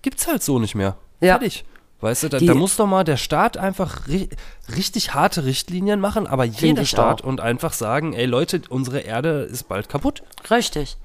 [0.06, 0.96] gibt's halt so nicht mehr.
[1.20, 1.32] Ja.
[1.38, 1.64] Fertig.
[2.00, 4.28] Weißt du, da, da muss doch mal der Staat einfach ri
[4.76, 7.26] richtig harte Richtlinien machen, aber jeder Staat auch.
[7.26, 10.22] und einfach sagen, ey Leute, unsere Erde ist bald kaputt.
[10.48, 10.96] Richtig.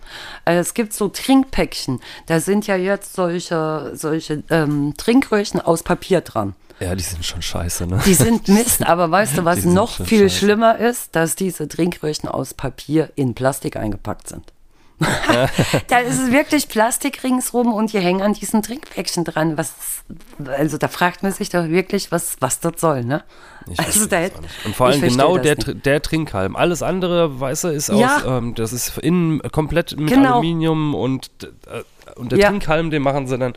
[0.46, 2.00] Äh, Es gibt so Trinkpäckchen.
[2.28, 6.54] Da sind ja jetzt solche, solche ähm, Trinkröhrchen aus Papier dran.
[6.80, 8.00] Ja, die sind schon scheiße, ne?
[8.06, 10.36] Die sind Mist, aber weißt du, was noch viel scheiße.
[10.46, 11.16] schlimmer ist?
[11.16, 14.52] Dass diese Trinkröhrchen aus Papier in Plastik eingepackt sind.
[15.88, 19.58] da ist es wirklich Plastik ringsrum und die hängen an diesen Trinkpäckchen dran.
[19.58, 19.74] Was,
[20.48, 23.24] also da fragt man sich doch wirklich, was, was das soll, ne?
[23.70, 24.22] Ich also da.
[24.66, 26.56] Und vor allem genau der, der Trinkhalm.
[26.56, 28.38] Alles andere, weißt du, ist aus, Ja.
[28.38, 30.34] ähm, das ist innen komplett mit Genau.
[30.34, 31.84] Aluminium und, äh,
[32.20, 32.50] und der Ja.
[32.50, 33.54] Trinkhalm, den machen sie dann.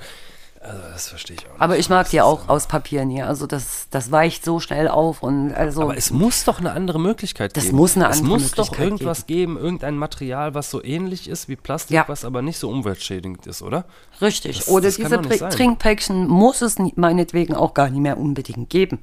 [0.65, 1.61] Also, das verstehe ich auch nicht.
[1.61, 3.23] Aber ich mag Das die auch aus Papier nie.
[3.23, 5.83] Also das, das weicht so schnell auf und also.
[5.83, 7.77] Aber es muss doch eine andere Möglichkeit Das geben.
[7.77, 11.49] muss eine es andere muss doch Möglichkeit irgendwas geben, irgendein Material, was so ähnlich ist
[11.49, 12.05] wie Plastik, Ja.
[12.07, 13.85] was aber nicht so umweltschädigend ist, oder?
[14.23, 14.59] Richtig.
[14.59, 15.49] Das- Oder das diese.
[15.51, 19.01] Trinkpäckchen muss es meinetwegen auch gar nicht mehr unbedingt geben.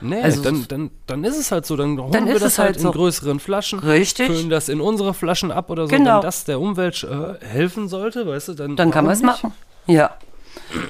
[0.00, 1.74] Nee, Also- dann, dann, dann ist es halt so.
[1.76, 2.92] Dann holen Dann wir das es halt halt in so.
[2.92, 4.26] größeren Flaschen, Richtig.
[4.26, 5.96] füllen das in unsere Flaschen ab oder so.
[5.96, 6.16] Genau.
[6.16, 9.52] Wenn das der Umwelt äh, helfen sollte, weißt du, dann, Dann kann man es machen.
[9.86, 10.10] Ja.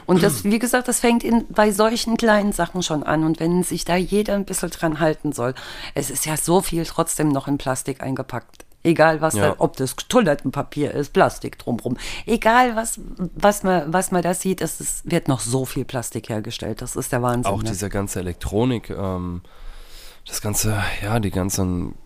[0.07, 3.25] Und das, wie gesagt, das fängt in, bei solchen kleinen Sachen schon an.
[3.25, 5.55] Und wenn sich da jeder ein bisschen dran halten soll,
[5.95, 8.65] es ist ja so viel trotzdem noch in Plastik eingepackt.
[8.83, 9.49] Egal was, Ja.
[9.49, 11.97] da, ob das Toilettenpapier ist, Plastik drumrum.
[12.25, 13.01] Egal was,
[13.35, 16.83] was man, was man da sieht, es ist, wird noch so viel Plastik hergestellt.
[16.83, 17.53] Das ist der Wahnsinn.
[17.53, 17.71] Auch ne?
[17.71, 19.43] diese ganze Elektronik, ähm,
[20.25, 21.97] das ganze, ja, die ganzen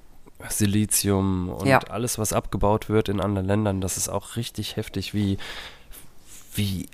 [0.49, 1.81] Silizium und Ja.
[1.91, 5.37] alles, was abgebaut wird in anderen Ländern, das ist auch richtig heftig, wie,
[6.55, 6.89] wie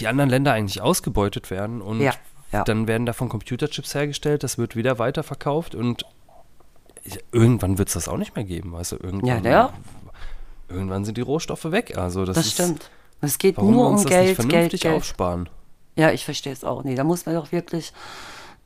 [0.00, 2.12] die anderen Länder eigentlich ausgebeutet werden und Ja,
[2.52, 2.64] ja.
[2.64, 6.04] dann werden davon Computerchips hergestellt, das wird wieder weiterverkauft und
[7.32, 9.72] irgendwann wird es das auch nicht mehr geben, du, irgendwann, ja.
[10.68, 12.90] irgendwann sind die Rohstoffe weg, also das, Das ist, stimmt.
[13.20, 14.94] Es geht warum nur um das nicht Geld, Geld, vernünftig Geld.
[14.96, 15.48] aufsparen.
[15.96, 16.98] Ja, ich verstehe es auch nicht.
[16.98, 17.92] Da muss man doch wirklich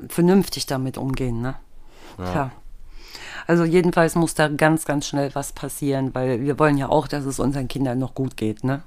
[0.08, 1.56] vernünftig damit umgehen, ne?
[2.16, 2.52] Klar.
[3.46, 7.24] Also jedenfalls muss da ganz, ganz schnell was passieren, weil wir wollen ja auch, dass
[7.26, 8.82] es unseren Kindern noch gut geht, ne?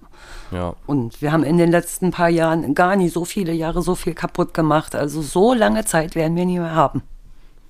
[0.51, 0.73] Ja.
[0.87, 4.13] Und wir haben in den letzten paar Jahren gar nicht so viele Jahre so viel
[4.15, 4.95] kaputt gemacht.
[4.95, 7.03] Also so lange Zeit werden wir nie mehr haben.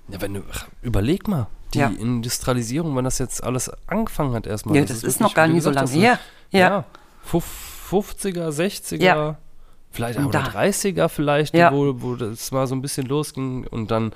[0.08, 0.41] Ja, wenn du,
[0.82, 1.88] überleg mal, die Ja.
[1.88, 4.78] Industrialisierung, wenn das jetzt alles angefangen hat erstmal.
[4.78, 6.19] Ja, das ist wirklich, noch gar nicht so lange her.
[6.52, 6.60] Ja.
[6.60, 6.84] Ja.
[7.30, 7.43] Fuf-
[7.89, 9.38] 50er, 60er, Ja.
[9.91, 11.73] vielleicht da- 30er vielleicht, Ja.
[11.73, 14.13] wo, wo das mal so ein bisschen losging und dann,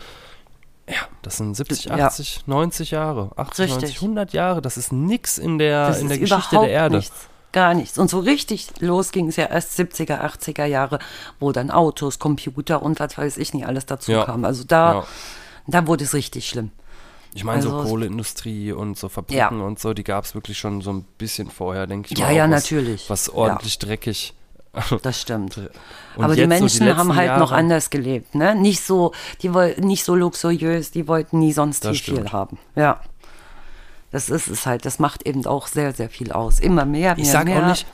[0.92, 2.06] ja, das sind 70, Ja.
[2.08, 3.82] 80, 90 Jahre, 80, Richtig.
[3.82, 6.98] 90, 100 Jahre, das ist nix in der, Das in der Geschichte der Erde.
[6.98, 7.28] nichts.
[7.54, 7.98] Gar nichts.
[7.98, 11.00] Und so richtig los ging es ja erst 70er, 80er Jahre,
[11.40, 14.24] wo dann Autos, Computer und was weiß ich nicht alles dazu Ja.
[14.26, 14.46] kam.
[14.46, 15.04] Also da, Ja.
[15.68, 16.72] da wurde es richtig schlimm.
[17.34, 19.48] Ich meine, so Also- Kohleindustrie und so Fabriken Ja.
[19.66, 22.36] und so, die gab es wirklich schon so ein bisschen vorher, denke ich Ja, mal.
[22.36, 23.10] ja, was, natürlich.
[23.10, 23.34] Was Ja.
[23.34, 24.34] ordentlich dreckig.
[25.02, 25.58] Das stimmt.
[25.58, 28.56] Und Aber die jetzt so Menschen haben halt noch Jahre- anders gelebt, ne?
[28.56, 32.32] Nicht so, die wollten nicht so luxuriös, die wollten nie sonst viel, stimmt.
[32.32, 32.58] haben.
[32.76, 33.02] Ja.
[34.12, 36.60] Das ist es halt, das macht eben auch sehr, sehr viel aus.
[36.60, 37.62] Immer mehr, mehr, Ich sag mehr.
[37.64, 37.86] auch nicht,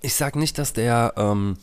[0.00, 1.56] ich sag nicht, dass der, ähm,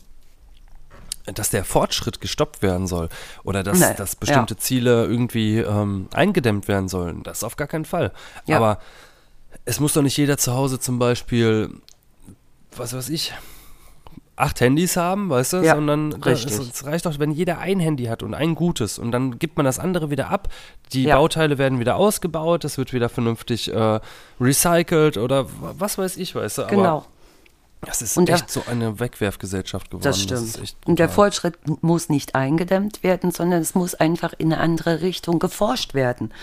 [1.26, 3.08] dass der Fortschritt gestoppt werden soll
[3.44, 4.60] oder dass, Nee, dass bestimmte ja.
[4.60, 7.22] Ziele irgendwie ähm, eingedämmt werden sollen.
[7.22, 8.12] Das auf gar keinen Fall.
[8.46, 8.56] Ja.
[8.56, 8.78] Aber
[9.64, 11.70] es muss doch nicht jeder zu Hause zum Beispiel,
[12.76, 13.34] was weiß ich,
[14.40, 16.52] acht Handys haben, weißt du, Ja, sondern richtig.
[16.52, 19.56] Es, es reicht doch, wenn jeder ein Handy hat und ein gutes und dann gibt
[19.56, 20.48] man das andere wieder ab.
[20.92, 21.16] Die Ja.
[21.16, 24.00] Bauteile werden wieder ausgebaut, das wird wieder vernünftig äh,
[24.40, 26.62] recycelt oder was weiß ich, weißt du.
[26.62, 27.04] Aber Genau.
[27.82, 30.02] Das ist Und der- echt so eine Wegwerfgesellschaft geworden.
[30.02, 30.58] Das stimmt.
[30.62, 31.08] echt und der.
[31.08, 36.34] Fortschritt muss nicht eingedämmt werden, sondern es muss einfach in eine andere Richtung geforscht werden.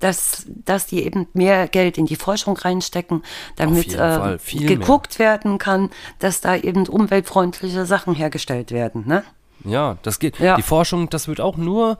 [0.00, 3.22] Dass, dass die eben mehr Geld in die Forschung reinstecken,
[3.56, 4.76] damit äh, viel mehr.
[4.78, 9.06] geguckt werden kann, dass da eben umweltfreundliche Sachen hergestellt werden.
[9.06, 9.24] Ne?
[9.64, 10.38] Ja, das geht.
[10.38, 10.56] Ja.
[10.56, 11.98] Die Forschung, das wird auch nur.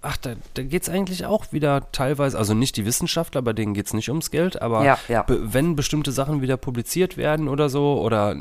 [0.00, 3.74] Ach, da, da geht es eigentlich auch wieder teilweise, also nicht die Wissenschaftler, bei denen
[3.74, 5.22] geht es nicht ums Geld, aber Ja, ja.
[5.24, 8.36] be- wenn bestimmte Sachen wieder publiziert werden oder so, oder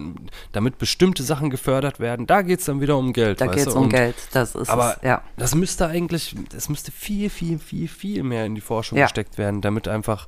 [0.51, 3.41] damit bestimmte Sachen gefördert werden, da geht es dann wieder um Geld.
[3.41, 4.15] Da geht es um Und- Geld.
[4.33, 5.03] Das ist Aber es.
[5.03, 5.23] Ja.
[5.35, 9.61] das müsste eigentlich, das müsste viel, viel, viel, viel mehr in die Forschung gesteckt werden,
[9.61, 10.27] damit einfach,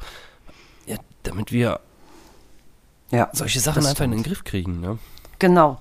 [0.88, 1.80] ja, damit wir
[3.34, 4.36] solche Sachen einfach in den stimmt.
[4.36, 4.82] Griff kriegen.
[4.82, 4.98] Ne?
[5.38, 5.80] Genau.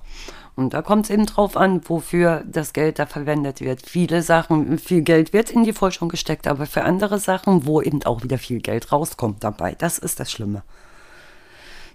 [0.59, 3.81] Und da kommt es eben drauf an, wofür das Geld da verwendet wird.
[3.85, 8.03] Viele Sachen, viel Geld wird in die Forschung gesteckt, aber für andere Sachen, wo eben
[8.03, 9.75] auch wieder viel Geld rauskommt dabei.
[9.77, 10.63] Das ist das Schlimme.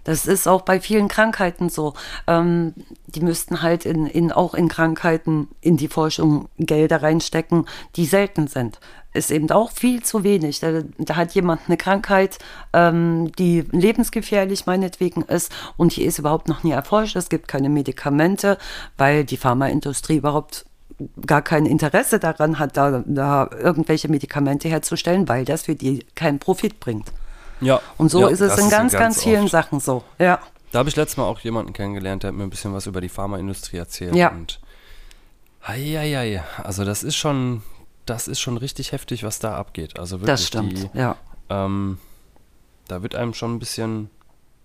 [0.03, 1.93] Das ist auch bei vielen Krankheiten so.
[2.25, 2.73] Ähm,
[3.05, 8.47] die müssten halt in, in, auch in Krankheiten in die Forschung Gelder reinstecken, die selten
[8.47, 8.79] sind.
[9.15, 10.59] Ist eben auch viel zu wenig.
[10.59, 12.37] Da, da hat jemand eine Krankheit,
[12.73, 17.15] ähm, die lebensgefährlich meinetwegen ist und die ist überhaupt noch nie erforscht.
[17.15, 18.57] Es gibt keine Medikamente,
[18.97, 20.65] weil die Pharmaindustrie überhaupt
[21.25, 26.39] gar kein Interesse daran hat, da, da irgendwelche Medikamente herzustellen, weil das für die keinen
[26.39, 27.11] Profit bringt.
[27.61, 27.81] Ja.
[27.97, 29.51] Und so ja, ist es in ganz, ganz, vielen oft.
[29.51, 30.03] Sachen so.
[30.19, 30.39] Ja.
[30.71, 33.01] Da habe ich letztes Mal auch jemanden kennengelernt, der hat mir ein bisschen was über
[33.01, 34.15] die Pharmaindustrie erzählt.
[34.15, 34.29] Ja.
[34.29, 34.59] Und
[35.63, 37.63] Eieiei, also das ist schon,
[38.05, 39.97] das ist schon richtig heftig, was da abgeht.
[39.99, 40.73] Also wirklich, Das stimmt.
[40.93, 41.15] Die, ja.
[41.49, 41.97] ähm,
[42.87, 44.09] da wird einem schon ein bisschen,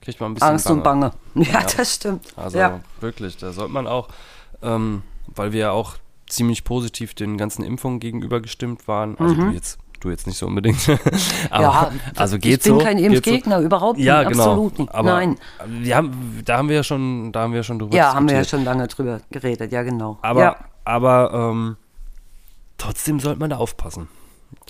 [0.03, 1.12] kriegt man ein bisschen Angst und Bange.
[1.35, 1.61] Ja, Ja.
[1.76, 2.26] das stimmt.
[2.37, 2.81] Also ja.
[3.00, 4.09] wirklich, da sollte man auch,
[4.62, 5.96] ähm, weil wir ja auch
[6.29, 9.18] ziemlich positiv den ganzen Impfungen gegenüber gestimmt waren.
[9.18, 10.79] Also du jetzt, du jetzt nicht so unbedingt.
[11.50, 14.07] Aber, ja, also geht ich bin so, kein Impfgegner, überhaupt nicht.
[14.07, 14.44] Ja, genau.
[14.50, 14.94] Absolut nicht.
[14.94, 15.38] Aber Nein.
[15.66, 18.29] Wir haben, da haben wir ja schon, da haben wir ja schon drüber Ja, haben
[18.29, 18.61] wir ja diskutiert.
[18.61, 20.18] schon lange drüber geredet, ja, genau.
[20.22, 21.76] Aber, ja, aber ähm,
[22.81, 24.09] trotzdem sollte man da aufpassen.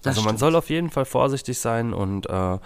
[0.03, 0.39] Das also man stimmt.
[0.41, 2.59] soll auf jeden Fall vorsichtig sein und, äh,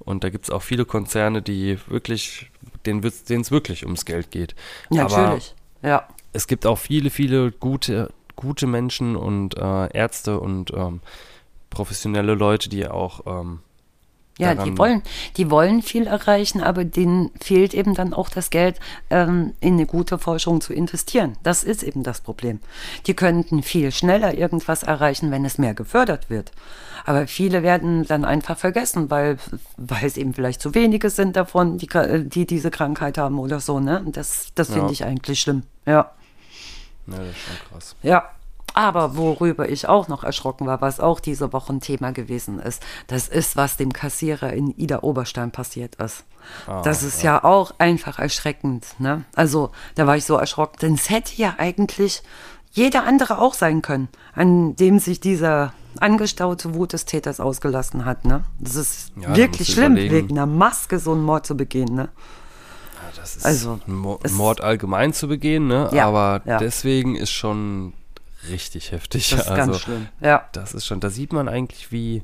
[0.00, 2.50] und da gibt es auch viele Konzerne, die wirklich,
[2.84, 4.54] denen es wirklich ums Geld geht.
[4.90, 5.54] ja, aber natürlich.
[5.82, 11.00] Ja, es gibt auch viele, viele gute, gute Menschen und äh, Ärzte und ähm,
[11.70, 13.60] professionelle Leute, die auch ähm,
[14.38, 15.02] ja daran- die, wollen,
[15.36, 19.86] die wollen viel erreichen, aber denen fehlt eben dann auch das Geld, ähm, in eine
[19.86, 21.36] gute Forschung zu investieren.
[21.42, 22.60] Das ist eben das Problem.
[23.06, 26.52] Die könnten viel schneller irgendwas erreichen, wenn es mehr gefördert wird.
[27.04, 29.38] Aber viele werden dann einfach vergessen, weil,
[29.76, 33.60] weil es eben vielleicht zu wenige sind davon, die, kra- die diese Krankheit haben oder
[33.60, 33.80] so.
[33.80, 34.04] Ne?
[34.12, 34.92] Das, das finde Ja.
[34.92, 35.62] ich eigentlich schlimm.
[35.86, 36.10] Ja.
[37.06, 37.96] Ja, das ist schon krass.
[38.02, 38.24] Ja,
[38.78, 42.80] aber worüber ich auch noch erschrocken war, was auch diese Woche ein Thema gewesen ist,
[43.08, 46.24] das ist, was dem Kassierer in Ida Oberstein passiert ist.
[46.84, 47.42] das ist ja.
[47.42, 48.86] auch einfach erschreckend.
[49.00, 49.24] Ne?
[49.34, 52.22] Also da war ich so erschrocken, denn es hätte ja eigentlich
[52.70, 58.24] jeder andere auch sein können, an dem sich dieser angestaute Wut des Täters ausgelassen hat.
[58.24, 58.44] Ne?
[58.60, 60.14] Das ist Ja, wirklich schlimm, überlegen.
[60.14, 61.92] wegen einer Maske so einen Mord zu begehen.
[61.96, 62.08] Ne?
[62.94, 63.94] Ja, das ist Also, ein
[64.34, 65.90] Mord allgemein zu begehen, ne?
[65.92, 66.58] Ja, aber ja.
[66.58, 67.94] deswegen ist schon
[68.50, 69.30] richtig heftig.
[69.30, 70.08] Das ist also, ganz schlimm.
[70.20, 70.48] Ja.
[70.52, 72.22] Das ist schon, da sieht man eigentlich, wie,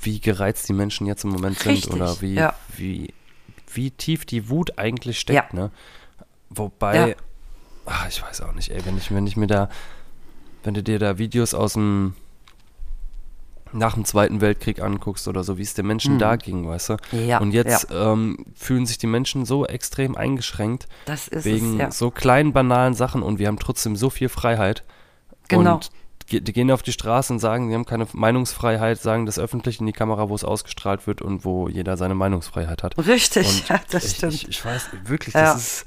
[0.00, 2.54] wie gereizt die Menschen jetzt im Moment Richtig, sind oder wie, ja.
[2.76, 3.12] wie,
[3.72, 5.58] wie tief die Wut eigentlich steckt, Ja.
[5.60, 5.70] ne?
[6.50, 7.14] Wobei, Ja.
[7.86, 9.68] ach, ich weiß auch nicht, ey, wenn ich, wenn ich mir da,
[10.62, 12.14] wenn du dir da Videos aus dem
[13.72, 16.96] nach dem Zweiten Weltkrieg anguckst oder so, wie es den Menschen da ging, weißt du?
[17.10, 20.86] Ja, Und jetzt ähm, fühlen sich die Menschen so extrem eingeschränkt
[21.32, 21.90] wegen es, ja.
[21.90, 24.84] so kleinen, banalen Sachen und wir haben trotzdem so viel Freiheit.
[25.48, 25.74] Genau.
[25.74, 25.90] Und
[26.30, 29.86] die gehen auf die Straße und sagen, sie haben keine Meinungsfreiheit, sagen das öffentlich in
[29.86, 32.96] die Kamera, wo es ausgestrahlt wird und wo jeder seine Meinungsfreiheit hat.
[33.06, 34.32] Richtig, Und ja, das ich, stimmt.
[34.34, 35.52] Ich, ich weiß wirklich, Ja.
[35.52, 35.84] das ist.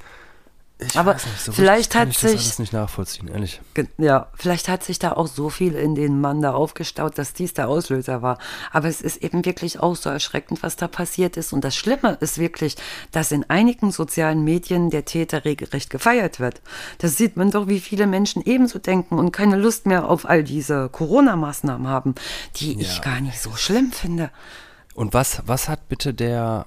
[0.80, 3.60] Ich Aber nicht, so vielleicht hat ich das sich- alles nicht nachvollziehen, ehrlich.
[3.96, 7.52] Ja, vielleicht hat sich da auch so viel in den Mann da aufgestaut, dass dies
[7.52, 8.38] der Auslöser war.
[8.70, 11.52] Aber es ist eben wirklich auch so erschreckend, was da passiert ist.
[11.52, 12.76] Und das Schlimme ist wirklich,
[13.10, 16.60] dass in einigen sozialen Medien der Täter regelrecht gefeiert wird.
[16.98, 20.44] Das sieht man doch, wie viele Menschen ebenso denken und keine Lust mehr auf all
[20.44, 22.14] diese Corona-Maßnahmen haben,
[22.54, 23.02] die ich Ja.
[23.02, 24.30] gar nicht so schlimm finde.
[24.94, 26.66] Und was, was hat bitte der,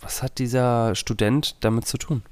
[0.00, 2.22] was hat dieser Student damit zu tun?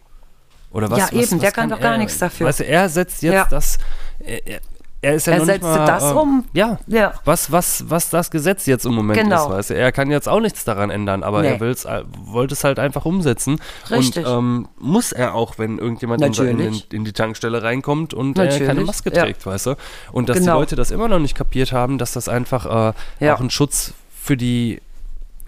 [0.73, 2.47] Oder was, Ja, was, eben, was der kann doch gar er, nichts dafür.
[2.47, 3.47] Weißt du, er setzt jetzt Ja.
[3.51, 3.79] das,
[4.21, 4.61] er,
[5.03, 6.45] er, ist ja Er noch setzte nicht mal, das äh, um.
[6.53, 7.15] Ja, Ja.
[7.25, 9.47] was, was, was das Gesetz jetzt im Moment Genau.
[9.47, 9.75] ist, weißt du.
[9.77, 11.49] Er kann jetzt auch nichts daran ändern, aber Nee.
[11.49, 13.59] er will's, äh, wollte es halt einfach umsetzen.
[13.91, 14.25] Richtig.
[14.27, 18.61] Und ähm, muss er auch, wenn irgendjemand in, in, in die Tankstelle reinkommt und äh,
[18.67, 19.25] keine Maske ja.
[19.25, 19.75] trägt, weißt du.
[20.13, 20.59] Und dass die Genau.
[20.61, 23.35] Leute das immer noch nicht kapiert haben, dass das einfach äh, Ja.
[23.35, 24.81] auch ein Schutz für die,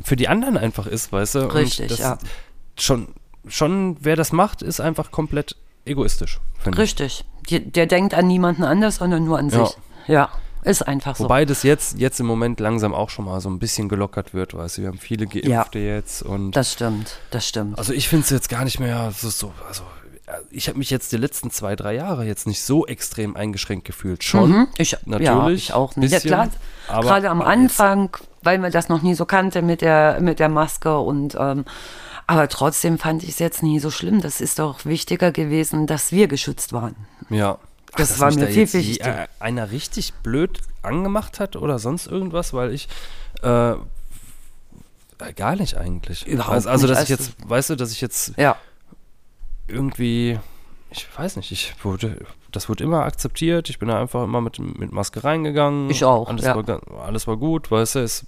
[0.03, 1.41] für die anderen einfach ist, weißt du.
[1.43, 2.19] Und Richtig, das ja.
[2.79, 3.09] Schon,
[3.49, 6.41] schon, wer das macht, ist einfach komplett egoistisch.
[6.67, 7.25] Richtig.
[7.49, 9.67] Die, der denkt an niemanden anders, sondern nur an Ja.
[9.67, 9.77] sich.
[10.07, 10.29] Ja,
[10.63, 11.25] ist einfach so.
[11.25, 14.55] Wobei das jetzt, jetzt im Moment langsam auch schon mal so ein bisschen gelockert wird,
[14.55, 17.79] weißt du, wir haben viele Geimpfte jetzt und Das stimmt, das stimmt.
[17.79, 19.83] also ich finde es jetzt gar nicht mehr so, so also
[20.27, 23.85] äh, ich habe mich jetzt die letzten zwei, drei Jahre jetzt nicht so extrem eingeschränkt
[23.85, 24.23] gefühlt.
[24.23, 24.69] Schon, Mhm.
[24.79, 25.65] Ich, ja, natürlich.
[25.71, 26.13] ich auch nicht.
[26.13, 26.49] Ja, bisschen, klar,
[26.87, 30.49] aber- gerade am Anfang, weil man das noch nie so kannte mit der, mit der
[30.49, 31.65] Maske und ähm,
[32.27, 34.21] aber trotzdem fand ich es jetzt nie so schlimm.
[34.21, 36.95] Das ist doch wichtiger gewesen, dass wir geschützt waren.
[37.31, 37.59] Ja.
[37.93, 39.25] Ach, Das war mir da viel wichtiger.
[39.25, 42.89] äh, einer richtig blöd angemacht hat oder sonst irgendwas, weil ich
[43.43, 43.77] äh, äh,
[45.37, 46.27] gar nicht eigentlich.
[46.27, 46.97] Überhaupt also, also nicht.
[46.99, 48.57] dass ich Also- jetzt, weißt du, dass ich jetzt Ja,
[49.69, 50.39] irgendwie,
[50.91, 53.71] ich weiß nicht, ich wurde, das wurde immer akzeptiert.
[53.71, 55.89] Ich bin da einfach immer mit, mit Maske reingegangen.
[55.91, 56.55] Ich auch, Alles, ja.
[56.57, 58.27] war, alles war gut, weißt du, es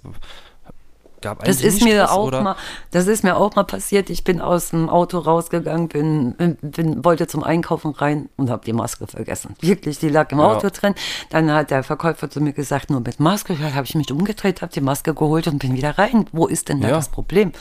[1.25, 2.41] gab das eigentlich ist nie mir Stress, auch oder?
[2.41, 2.55] mal,
[2.91, 4.09] das ist mir auch mal passiert.
[4.09, 8.73] Ich bin aus dem Auto rausgegangen, bin, bin wollte zum Einkaufen rein und habe die
[8.73, 9.55] Maske vergessen.
[9.59, 10.45] Wirklich, die lag im Ja.
[10.53, 10.95] Auto drin.
[11.29, 13.53] Dann hat der Verkäufer zu mir gesagt, nur mit Maske.
[13.53, 16.25] Ja, habe ich mich umgedreht, habe die Maske geholt und bin wieder rein.
[16.31, 16.95] Wo ist denn da Ja.
[16.95, 17.51] das Problem?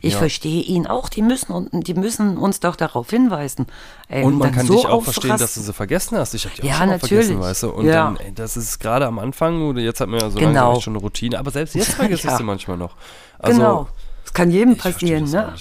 [0.00, 0.18] Ich Ja.
[0.18, 1.08] verstehe ihn auch.
[1.08, 3.66] Die müssen und die müssen uns doch darauf hinweisen.
[4.12, 6.34] Ey, Und man dann kann so dich auch verstehen, dass du sie vergessen hast.
[6.34, 7.26] Ich habe die auch Ja, schon mal natürlich.
[7.26, 7.70] vergessen, weißt du.
[7.70, 7.92] Und Ja.
[8.06, 10.64] dann, ey, das ist gerade am Anfang, oder jetzt hat man ja so Genau.
[10.64, 12.36] langsam schon eine Routine, aber selbst jetzt vergisst Ja.
[12.36, 12.96] du manchmal noch.
[13.38, 13.88] Also, genau.
[14.24, 15.54] Das kann jedem ich passieren, ne?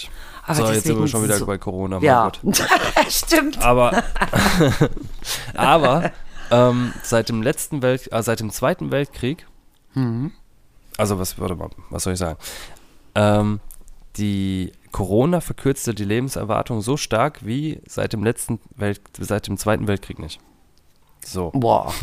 [0.47, 2.31] Aber so, jetzt sind wir schon wieder so- bei Corona, Ja,
[3.09, 3.63] stimmt.
[3.63, 4.03] Aber,
[5.55, 6.11] aber
[6.51, 9.45] ähm, seit dem letzten Welt, äh, seit dem Zweiten Weltkrieg,
[9.93, 10.31] Mhm.
[10.97, 12.37] also was, warte mal, was soll ich sagen?
[13.15, 13.59] Ähm,
[14.17, 19.87] die Corona verkürzte die Lebenserwartung so stark wie seit dem letzten Welt, seit dem Zweiten
[19.87, 20.39] Weltkrieg nicht.
[21.25, 21.93] So, Boah,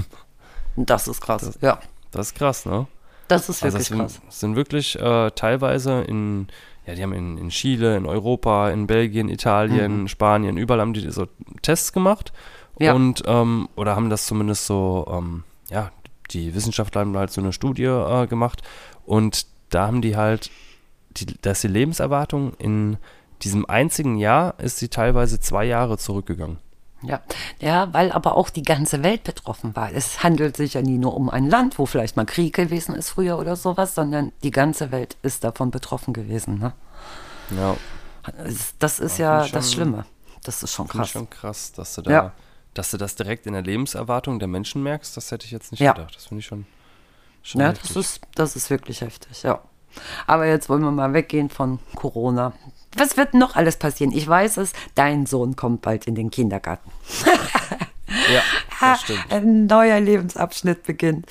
[0.77, 1.59] das ist krass.
[1.62, 2.87] Ja, das ist krass, ne?
[3.29, 4.20] das ist Also wirklich es sind, krass.
[4.29, 6.46] es sind wirklich äh, teilweise in,
[6.87, 11.11] ja, die haben in, in Chile, in Europa, in Belgien, Italien, Spanien, überall haben die
[11.11, 11.27] so
[11.62, 12.33] Tests gemacht
[12.79, 12.85] Mhm.
[12.85, 12.92] Ja.
[12.92, 15.90] und ähm, oder haben das zumindest so, ähm, ja,
[16.31, 18.61] die Wissenschaftler haben halt so eine Studie äh, gemacht
[19.07, 20.51] und da haben die halt,
[21.16, 22.96] die, dass die Lebenserwartung in
[23.42, 26.59] diesem einzigen Jahr ist sie teilweise zwei Jahre zurückgegangen.
[27.02, 27.20] Ja.
[27.61, 29.92] ja, weil aber auch die ganze Welt betroffen war.
[29.92, 33.11] Es handelt sich ja nie nur um ein Land, wo vielleicht mal Krieg gewesen ist
[33.11, 36.59] früher oder sowas, sondern die ganze Welt ist davon betroffen gewesen.
[36.59, 36.72] Ne?
[37.55, 37.76] Ja,
[38.79, 40.07] Das ist Ja, ja ich das schon- Schlimme.
[40.42, 41.20] Das ist schon finde ich krass.
[41.20, 42.33] schon krass, dass du da, Ja.
[42.74, 45.81] dass du das direkt in der Lebenserwartung der Menschen merkst, das hätte ich jetzt nicht
[45.81, 45.92] Ja.
[45.92, 46.16] gedacht.
[46.16, 46.66] Das finde ich schon,
[47.42, 47.88] schon Ja, heftig.
[47.92, 49.61] das ist, das ist wirklich heftig, ja.
[50.27, 52.53] Aber jetzt wollen wir mal weggehen von Corona.
[52.96, 54.12] Was wird noch alles passieren?
[54.12, 56.90] Ich weiß es, dein Sohn kommt bald in den Kindergarten.
[58.33, 58.40] Ja,
[58.81, 59.25] das stimmt.
[59.31, 61.27] Ein neuer Lebensabschnitt beginnt.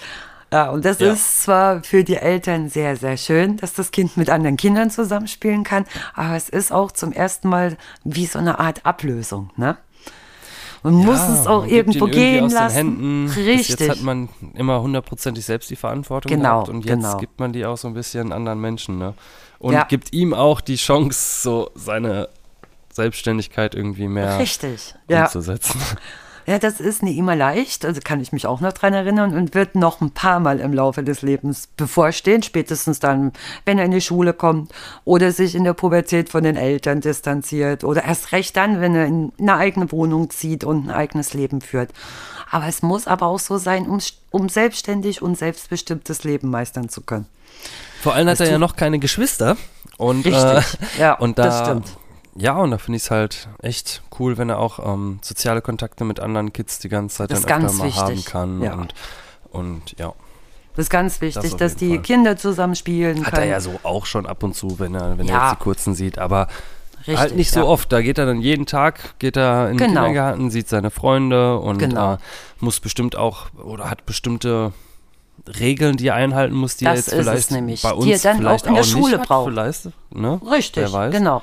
[0.51, 1.13] Ja, und das Ja.
[1.13, 5.63] ist zwar für die Eltern sehr, sehr schön, dass das Kind mit anderen Kindern zusammenspielen
[5.63, 9.77] kann, aber es ist auch zum ersten Mal wie so eine Art Ablösung, ne?
[10.85, 12.75] Man muss Ja, es auch irgendwo gehen lassen.
[12.75, 13.25] Händen.
[13.25, 13.79] Bis Richtig.
[13.79, 17.17] Jetzt hat man immer hundertprozentig selbst die Verantwortung Genau, gehabt und jetzt genau.
[17.17, 19.15] gibt man die auch so ein bisschen anderen Menschen, ne?
[19.57, 19.85] Und Ja.
[19.85, 22.29] gibt ihm auch die Chance, so seine
[22.93, 25.79] Selbstständigkeit irgendwie mehr Richtig, umzusetzen.
[25.81, 25.97] Ja,
[26.45, 29.75] das ist nicht immer leicht, also kann ich mich auch noch dran erinnern und wird
[29.75, 33.34] noch ein paar Mal im Laufe des Lebens bevorstehen, spätestens dann,
[33.65, 34.71] wenn er in die Schule kommt
[35.05, 39.05] oder sich in der Pubertät von den Eltern distanziert oder erst recht dann, wenn er
[39.05, 41.89] in eine eigene Wohnung zieht und ein eigenes Leben führt.
[42.51, 47.01] Aber es muss aber auch so sein, um, um selbstständig und selbstbestimmtes Leben meistern zu
[47.01, 47.25] können.
[48.01, 49.58] Vor allem hat Das er ja noch keine Geschwister.
[49.97, 50.62] Und, Richtig, äh,
[50.99, 51.97] ja, und da, das stimmt.
[52.37, 56.03] Ja, und da finde ich es halt echt cool, wenn er auch ähm, soziale Kontakte
[56.03, 58.61] mit anderen Kids die ganze Zeit Das dann ganz mal haben kann.
[58.61, 58.73] ja.
[58.73, 58.93] Und,
[59.51, 60.13] und ja,
[60.75, 62.01] Das ist ganz wichtig, auf dass die Fall.
[62.01, 63.43] Kinder zusammen spielen hat können.
[63.43, 65.49] er ja so auch schon ab und zu, wenn er, wenn er Ja.
[65.49, 66.47] jetzt die kurzen sieht, aber
[67.07, 67.65] Richtig, halt nicht so ja.
[67.67, 67.89] oft.
[67.93, 70.03] Da geht er dann jeden Tag, geht er in den Genau.
[70.03, 72.15] Kindergarten, sieht seine Freunde und Genau.
[72.15, 72.17] äh,
[72.59, 74.73] muss bestimmt auch oder hat bestimmte
[75.59, 77.95] Regeln, die er einhalten muss, die er Das jetzt ist es vielleicht nämlich, bei die
[77.95, 79.49] uns er dann vielleicht auch in der Schule hat, braucht.
[79.51, 80.41] Vielleicht, ne?
[80.51, 81.41] Richtig, genau.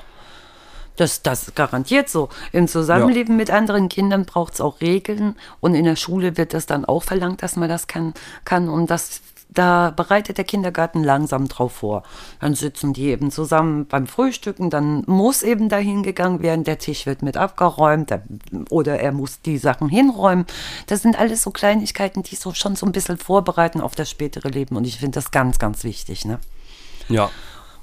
[0.95, 2.29] Das, das ist garantiert so.
[2.51, 6.65] Im Zusammenleben mit anderen Kindern braucht es auch Regeln und in der Schule wird das
[6.65, 8.13] dann auch verlangt, dass man das kann.
[8.45, 9.21] kann und das
[9.53, 12.03] da bereitet der Kindergarten langsam drauf vor.
[12.39, 17.05] Dann sitzen die eben zusammen beim Frühstücken, dann muss eben dahin gegangen werden, der Tisch
[17.05, 18.23] wird mit abgeräumt der,
[18.69, 20.45] oder er muss die Sachen hinräumen.
[20.87, 24.49] Das sind alles so Kleinigkeiten, die so schon so ein bisschen vorbereiten auf das spätere
[24.49, 26.25] Leben und ich finde das ganz, ganz wichtig.
[26.25, 26.39] Ne?
[27.09, 27.29] Ja,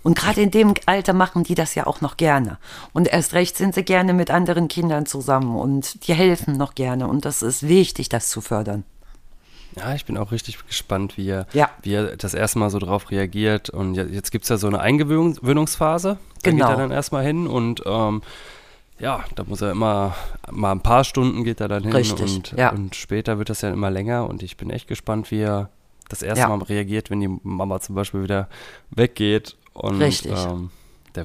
[0.03, 2.59] Und gerade in dem Alter machen die das ja auch noch gerne.
[2.92, 7.07] Und erst recht sind sie gerne mit anderen Kindern zusammen und die helfen noch gerne.
[7.07, 8.84] Und das ist wichtig, das zu fördern.
[9.76, 11.70] Ja, ich bin auch richtig gespannt, wie er, Ja.
[11.82, 13.70] wie er das erste Mal so drauf reagiert.
[13.70, 16.18] Und je- jetzt gibt es ja so eine Eingewöhnungsphase.
[16.42, 16.66] Da Genau.
[16.66, 18.22] geht er dann erstmal hin und ähm,
[18.98, 20.14] ja, da muss er immer,
[20.51, 22.70] mal ein paar Stunden geht er dann hin Richtig, und, ja.
[22.70, 25.70] und später wird das ja immer länger und ich bin echt gespannt, wie er
[26.09, 26.48] das erste Ja.
[26.48, 28.48] Mal reagiert, wenn die Mama zum Beispiel wieder
[28.90, 29.57] weggeht.
[29.74, 30.32] Und, Richtig.
[30.32, 30.70] Ähm,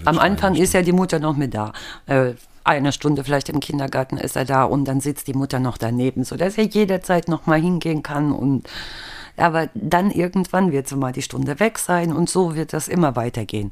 [0.05, 1.73] Am Anfang ist ja die Mutter noch mit da.
[2.07, 2.33] Äh,
[2.65, 6.23] eine Stunde vielleicht im Kindergarten ist er da und dann sitzt die Mutter noch daneben,
[6.23, 8.31] sodass er jederzeit noch mal hingehen kann.
[8.31, 8.67] Und
[9.37, 13.15] aber dann irgendwann wird so mal die Stunde weg sein und so wird das immer
[13.15, 13.71] weitergehen.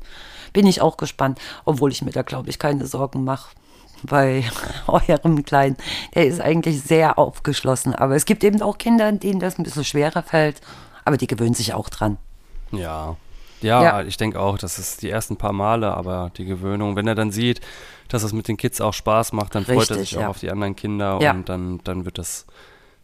[0.51, 3.55] Bin ich auch gespannt, obwohl ich mir da glaube ich keine Sorgen mache.
[4.03, 4.43] Bei
[4.87, 5.77] eurem Kleinen,
[6.13, 7.95] der ist eigentlich sehr aufgeschlossen.
[7.95, 10.61] Aber es gibt eben auch Kinder, denen das ein bisschen schwerer fällt.
[11.05, 12.17] Aber die gewöhnen sich auch dran.
[12.71, 13.15] Ja.
[13.63, 14.01] Ja, Ja.
[14.03, 17.31] ich denke auch, das ist die ersten paar Male, aber die Gewöhnung, wenn er dann
[17.31, 17.61] sieht,
[18.09, 20.27] dass es mit den Kids auch Spaß macht, dann freut er Richtig, sich auch ja.
[20.27, 21.31] auf die anderen Kinder Ja.
[21.31, 22.45] und dann, dann wird das,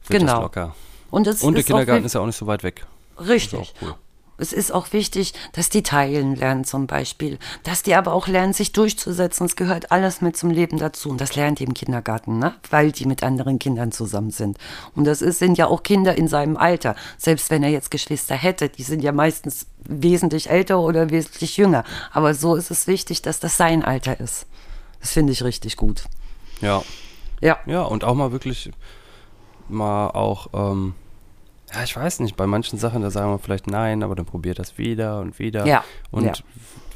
[0.07, 0.41] wird das Genau.
[0.43, 0.75] locker.
[1.09, 2.85] Und, es Und der auch Kindergarten ist ja auch nicht so weit weg.
[3.19, 3.59] Richtig.
[3.59, 3.95] Auch cool.
[4.39, 8.53] Es ist auch wichtig, dass die teilen lernen zum Beispiel, dass die aber auch lernen,
[8.53, 9.45] sich durchzusetzen.
[9.45, 12.55] Es gehört alles mit zum Leben dazu und das lernen die im Kindergarten, ne?
[12.69, 14.57] weil die mit anderen Kindern zusammen sind.
[14.95, 16.95] Und das ist, sind ja auch Kinder in seinem Alter.
[17.17, 21.83] Selbst wenn er jetzt Geschwister hätte, die sind ja meistens wesentlich älter oder wesentlich jünger.
[22.11, 24.45] Aber so ist es wichtig, dass das sein Alter ist.
[25.01, 26.03] Das finde ich richtig gut.
[26.61, 26.83] Ja.
[27.41, 27.57] Ja.
[27.65, 28.71] Ja, und auch mal wirklich
[29.69, 30.93] mal auch, ähm,
[31.73, 34.59] ja, ich weiß nicht, bei manchen Sachen, da sagen wir vielleicht nein, aber dann probiert
[34.59, 35.65] das wieder und wieder.
[35.65, 36.33] Ja, Und ja.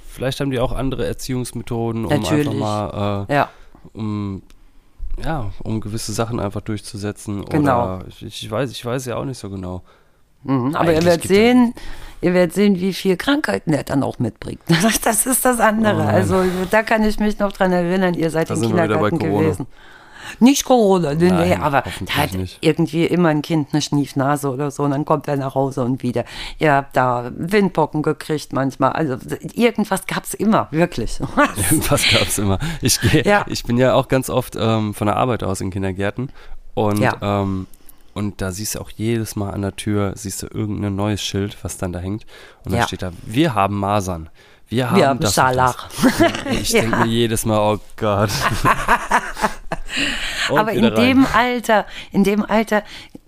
[0.09, 2.47] vielleicht haben die auch andere Erziehungsmethoden, um Natürlich.
[2.47, 3.49] einfach mal, äh, Ja.
[3.93, 4.41] um,
[5.23, 7.45] ja, um gewisse Sachen einfach durchzusetzen.
[7.45, 7.97] Genau.
[7.97, 9.83] Oder ich, ich weiß, ich weiß ja auch nicht so genau.
[10.43, 11.73] Mhm, aber ihr werdet sehen,
[12.21, 14.61] ihr werdet sehen, wie viel Krankheiten er dann auch mitbringt.
[15.03, 16.03] Das ist das andere.
[16.03, 19.41] Oh also da kann ich mich noch dran erinnern, ihr seid Da im Kindergarten Corona.
[19.49, 19.67] gewesen.
[20.39, 22.57] Nicht Corona, nee, nee, Nein, aber hoffentlich da hat nicht.
[22.61, 26.03] irgendwie immer ein Kind eine Schniefnase oder so und dann kommt er nach Hause und
[26.03, 26.25] wieder.
[26.59, 28.91] Ihr habt da Windpocken gekriegt manchmal.
[28.93, 29.17] Also
[29.53, 31.19] irgendwas gab es immer, wirklich.
[31.69, 32.59] Irgendwas gab es immer.
[32.81, 33.45] Ich, geh, Ja.
[33.47, 36.31] ich bin ja auch ganz oft ähm, von der Arbeit aus in Kindergärten
[36.73, 37.15] und, Ja.
[37.21, 37.67] ähm,
[38.13, 41.57] und da siehst du auch jedes Mal an der Tür, siehst du irgendein neues Schild,
[41.63, 42.25] was dann da hängt.
[42.63, 42.87] Und dann Ja.
[42.87, 44.29] steht da, wir haben Masern.
[44.69, 45.87] Wir haben, Wir haben das Scharlach.
[46.51, 48.29] Ich denke mir jedes Mal, oh Gott.
[50.49, 50.95] Und Aber in rein.
[50.95, 52.83] dem Alter, in dem Alter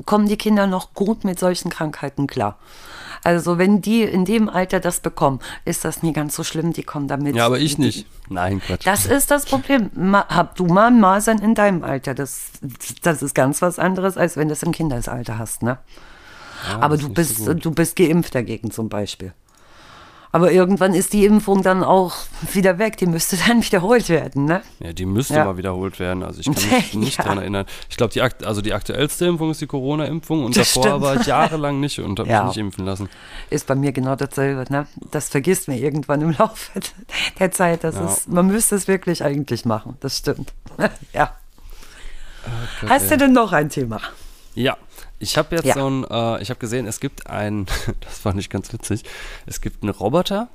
[0.06, 2.58] kommen die Kinder noch gut mit solchen Krankheiten klar.
[3.24, 6.74] Also wenn die in dem Alter das bekommen, ist das nie ganz so schlimm.
[6.74, 7.36] Die kommen damit.
[7.36, 8.06] Ja, aber ich nicht.
[8.30, 8.86] Nein, Quatsch.
[8.86, 9.90] Das ist das Problem.
[9.96, 12.14] Ma, hab du mal Masern in deinem Alter.
[12.14, 12.52] Das,
[13.02, 15.80] das ist ganz was anderes, als wenn du es im Kindesalter hast, ne?
[16.80, 19.34] aber das du bist, so du bist geimpft dagegen zum Beispiel.
[20.36, 22.14] Aber irgendwann ist die Impfung dann auch
[22.52, 22.98] wieder weg.
[22.98, 24.64] Die müsste dann wiederholt werden, ne?
[24.80, 25.46] Ja, die müsste Ja.
[25.46, 26.24] mal wiederholt werden.
[26.24, 27.24] Also ich kann mich nicht Ja.
[27.24, 27.66] dran erinnern.
[27.90, 31.02] Ich glaube, die, also die aktuellste Impfung ist die Corona-Impfung und Das davor stimmt.
[31.04, 32.40] war ich jahrelang nicht und habe Ja.
[32.44, 33.08] mich nicht impfen lassen.
[33.50, 34.66] Ist bei mir genau dasselbe.
[34.70, 34.88] Ne?
[35.12, 36.82] Das vergisst man irgendwann im Laufe
[37.40, 37.86] der Zeit.
[37.86, 38.06] Das Ja.
[38.06, 39.96] ist, man müsste es wirklich eigentlich machen.
[40.02, 40.54] Das stimmt.
[41.14, 41.34] ja.
[42.82, 44.02] Gott, Hast du denn noch ein Thema?
[44.54, 44.76] Ja,
[45.20, 45.74] ich habe jetzt Ja.
[45.76, 47.66] so ein, äh, ich habe gesehen, es gibt einen,
[48.02, 49.04] das fand ich ganz witzig,
[49.46, 50.50] es gibt einen Roboter,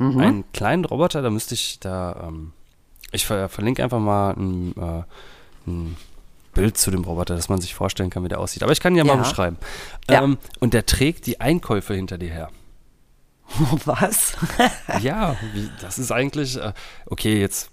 [0.00, 0.20] Mhm.
[0.20, 2.52] einen kleinen Roboter, da müsste ich da, ähm,
[3.12, 5.02] ich ver verlinke einfach mal ein, äh,
[5.70, 5.96] ein
[6.54, 8.62] Bild zu dem Roboter, dass man sich vorstellen kann, wie der aussieht.
[8.62, 9.14] Aber ich kann ihn ja, Ja.
[9.14, 9.58] mal beschreiben.
[10.08, 10.22] Ja.
[10.22, 12.50] Ähm, und der trägt die Einkäufe hinter dir her.
[13.84, 14.34] Was?
[15.00, 16.72] Ja, wie, das ist eigentlich, äh,
[17.06, 17.68] okay, jetzt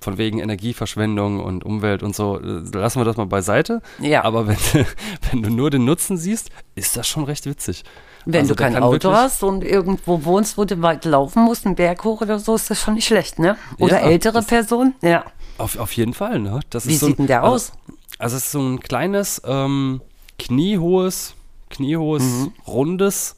[0.00, 3.82] von wegen Energieverschwendung und Umwelt und so, äh, lassen wir das mal beiseite.
[4.00, 4.24] Ja.
[4.24, 4.56] Aber wenn,
[5.30, 7.84] wenn du nur den Nutzen siehst, ist das schon recht witzig.
[8.26, 11.74] Wenn Also du kein Auto hast und irgendwo wohnst, wo du weit laufen musst, einen
[11.74, 13.56] Berg hoch oder so, ist das schon nicht schlecht, ne?
[13.78, 14.94] Oder Ja, ältere das- Person?
[15.02, 15.24] Ja.
[15.58, 16.60] Auf, auf jeden Fall, ne?
[16.70, 17.72] Das Wie ist so sieht denn der also, aus?
[18.18, 20.00] Also es ist so ein kleines, ähm,
[20.38, 21.34] kniehohes,
[21.70, 22.52] kniehohes, Mhm.
[22.66, 23.36] rundes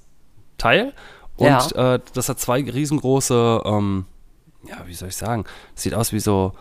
[0.58, 0.92] Teil.
[1.36, 1.94] Und Ja.
[1.94, 4.06] äh, das hat zwei riesengroße, ähm,
[4.68, 5.44] ja, wie soll ich sagen?
[5.74, 6.52] Sieht aus wie so,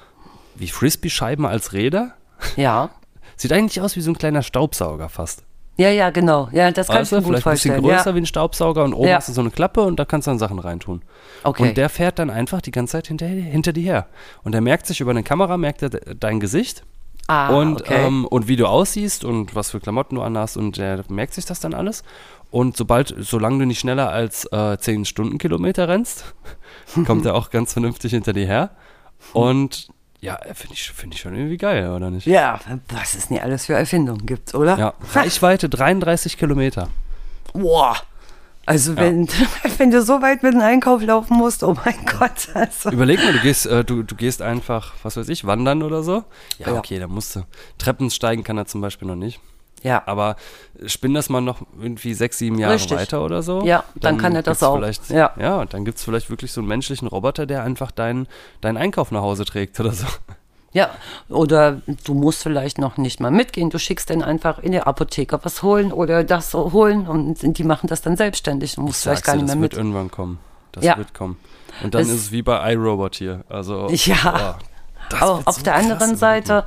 [0.55, 2.13] wie Frisbee-Scheiben als Räder.
[2.55, 2.89] Ja.
[3.37, 5.43] Sieht eigentlich aus wie so ein kleiner Staubsauger fast.
[5.77, 6.49] Ja, ja, genau.
[6.51, 7.97] Ja, das kann Weißt ich mir du, gut vielleicht ein bisschen vorstellen.
[7.97, 8.15] größer Ja.
[8.15, 9.15] wie ein Staubsauger und oben Ja.
[9.15, 11.01] hast du so eine Klappe und da kannst du dann Sachen reintun.
[11.43, 11.69] Okay.
[11.69, 14.07] Und der fährt dann einfach die ganze Zeit hinter, hinter dir her.
[14.43, 16.83] Und er merkt sich über eine Kamera, merkt er de- dein Gesicht
[17.27, 18.05] ah, und, okay.
[18.05, 21.45] ähm, und wie du aussiehst und was für Klamotten du anhast und der merkt sich
[21.45, 22.03] das dann alles.
[22.51, 26.35] Und sobald, solange du nicht schneller als äh, 10 Stundenkilometer rennst,
[27.05, 28.71] kommt er auch ganz vernünftig hinter dir her.
[29.33, 29.87] Und
[30.19, 32.27] ja, finde ich, find ich schon irgendwie geil, oder nicht?
[32.27, 34.77] Ja, was es nicht alles für Erfindungen gibt, oder?
[34.77, 36.89] Ja, Reichweite 33 Kilometer.
[37.53, 37.95] Boah.
[38.65, 39.27] Also wenn,
[39.77, 42.49] wenn du so weit mit dem Einkauf laufen musst, oh mein Gott.
[42.53, 42.91] Also.
[42.91, 46.23] Überleg mal, du gehst, äh, du, du gehst einfach, was weiß ich, wandern oder so.
[46.59, 46.77] Ja, Ja.
[46.77, 47.43] okay, da musst du.
[47.79, 49.39] Treppen steigen kann er zum Beispiel noch nicht.
[49.83, 50.35] Ja, Aber
[50.85, 52.97] spinn das mal noch irgendwie sechs, sieben Jahre Richtig.
[52.97, 53.63] weiter oder so.
[53.63, 54.79] Ja, dann kann er das auch.
[55.09, 55.31] Ja.
[55.39, 58.27] ja, und dann gibt es vielleicht wirklich so einen menschlichen Roboter, der einfach deinen
[58.61, 60.05] deinen Einkauf nach Hause trägt oder so.
[60.73, 60.89] ja.
[61.29, 63.69] Oder du musst vielleicht noch nicht mal mitgehen.
[63.69, 67.87] Du schickst dann einfach in die Apotheke was holen oder das holen und die machen
[67.87, 68.75] das dann selbstständig.
[68.75, 69.77] Du musst vielleicht gar nicht das mehr wird mit.
[69.79, 70.37] irgendwann kommen.
[70.73, 70.97] Das Ja.
[70.97, 71.37] wird kommen.
[71.83, 73.43] Und dann Es- ist es wie bei iRobot hier.
[73.49, 74.15] Also, Ja.
[74.23, 74.59] boah,
[75.09, 76.65] das wird auf so der anderen Seite, mal.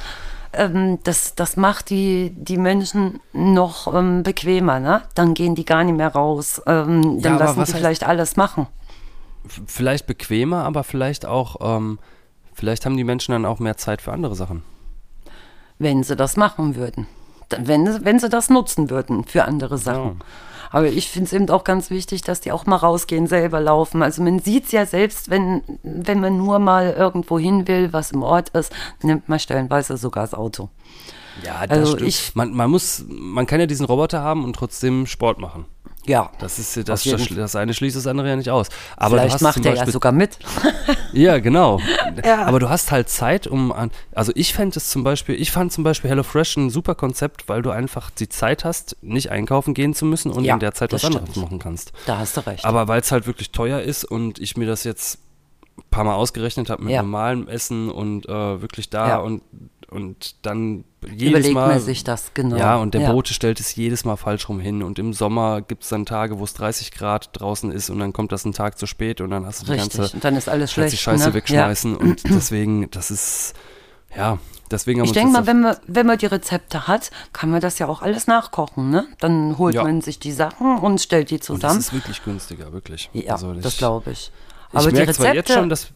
[0.57, 4.81] Ähm, das, das macht die, die Menschen noch ähm, bequemer.
[4.81, 5.03] Ne?
[5.15, 6.61] Dann gehen die gar nicht mehr raus.
[6.67, 8.67] Ähm, Ja, dann aber lassen heißt- vielleicht alles machen.
[9.67, 11.99] Vielleicht bequemer, aber vielleicht auch, ähm,
[12.55, 14.63] vielleicht haben die Menschen dann auch mehr Zeit für andere Sachen.
[15.79, 17.07] wenn sie das machen würden.
[17.59, 20.21] Wenn, wenn sie das nutzen würden für andere Sachen.
[20.75, 24.03] Aber ich finde es eben auch ganz wichtig, dass die auch mal rausgehen, selber laufen.
[24.03, 28.11] Also man sieht es ja selbst, wenn, wenn man nur mal irgendwo hin will, was
[28.11, 28.73] im Ort ist,
[29.03, 30.69] nimmt man stellenweise sogar das Auto.
[31.45, 32.09] Ja, das Also stimmt.
[32.09, 35.65] ich- man, man muss, man kann ja diesen Roboter haben und trotzdem Sport machen.
[36.07, 38.69] Ja, Das ist ja- das, das, das eine schließt das andere ja nicht aus.
[38.97, 40.39] Aber vielleicht macht er ja sogar mit.
[41.13, 41.81] Ja, genau.
[42.25, 42.45] Ja.
[42.45, 43.93] Aber du hast halt Zeit, um an.
[44.17, 47.63] Also ich fände es zum Beispiel, ich fand zum Beispiel HelloFresh ein super Konzept, weil
[47.63, 50.93] du einfach die Zeit hast, nicht einkaufen gehen zu müssen und Ja, in der Zeit
[50.93, 51.93] was anderes machen kannst.
[52.07, 52.65] Da hast du recht.
[52.65, 55.21] Aber weil es halt wirklich teuer ist und ich mir das jetzt
[55.79, 57.03] ein paar Mal ausgerechnet habe mit Ja.
[57.03, 59.43] normalem Essen und äh, wirklich da und,
[59.89, 61.69] und dann jedes Überlegt Mal.
[61.69, 62.57] man sich das, genau.
[62.57, 63.13] Ja, und der Ja.
[63.13, 64.83] Bote stellt es jedes Mal falsch rum hin.
[64.83, 68.13] Und im Sommer gibt es dann Tage, wo es 30 Grad draußen ist und dann
[68.13, 70.37] kommt das ein Tag zu spät und dann hast du die Richtig, ganze und dann
[70.37, 70.99] ist alles schlecht.
[70.99, 71.35] Scheiße ne?
[71.35, 71.97] wegschmeißen.
[71.97, 73.55] Und deswegen, das ist,
[74.17, 74.39] ja,
[74.71, 77.61] deswegen haben Ich denke mal, das wenn man, wenn man die Rezepte hat, kann man
[77.61, 78.91] das ja auch alles nachkochen.
[78.91, 79.07] Ne?
[79.21, 79.83] Dann holt Ja.
[79.85, 81.81] man sich die Sachen und stellt die und das zusammen.
[81.81, 83.11] ist wirklich günstiger, wirklich.
[83.13, 84.31] Ja, Also das ich- glaube ich.
[84.73, 85.89] Ich Aber die merke zwar jetzt schon, dass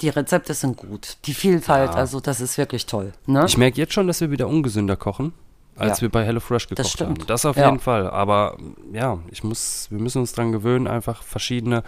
[0.00, 1.16] die Rezepte sind gut.
[1.26, 1.96] Die Vielfalt, Ja.
[1.96, 3.12] also das ist wirklich toll.
[3.26, 3.44] Ne?
[3.46, 5.32] ich merke jetzt schon, dass wir wieder ungesünder kochen,
[5.76, 6.02] als Ja.
[6.02, 7.18] wir bei HelloFresh gekocht stimmt.
[7.20, 7.26] haben.
[7.26, 7.66] Das auf Ja.
[7.66, 8.10] jeden Fall.
[8.10, 8.56] Aber
[8.92, 11.82] ja, ich muss, wir müssen uns dran gewöhnen, einfach verschiedene,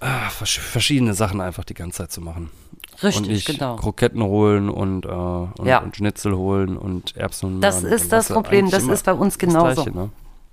[0.00, 2.50] ah, vers verschiedene Sachen einfach die ganze Zeit zu machen.
[2.92, 3.76] und Richtig, nicht genau.
[3.76, 7.94] Kroketten holen und, äh, und, und Schnitzel holen und Erbsen und Das Möhren.
[7.94, 9.84] ist das du Problem, das ist bei uns das genauso.
[9.84, 10.10] Gleiche, ne?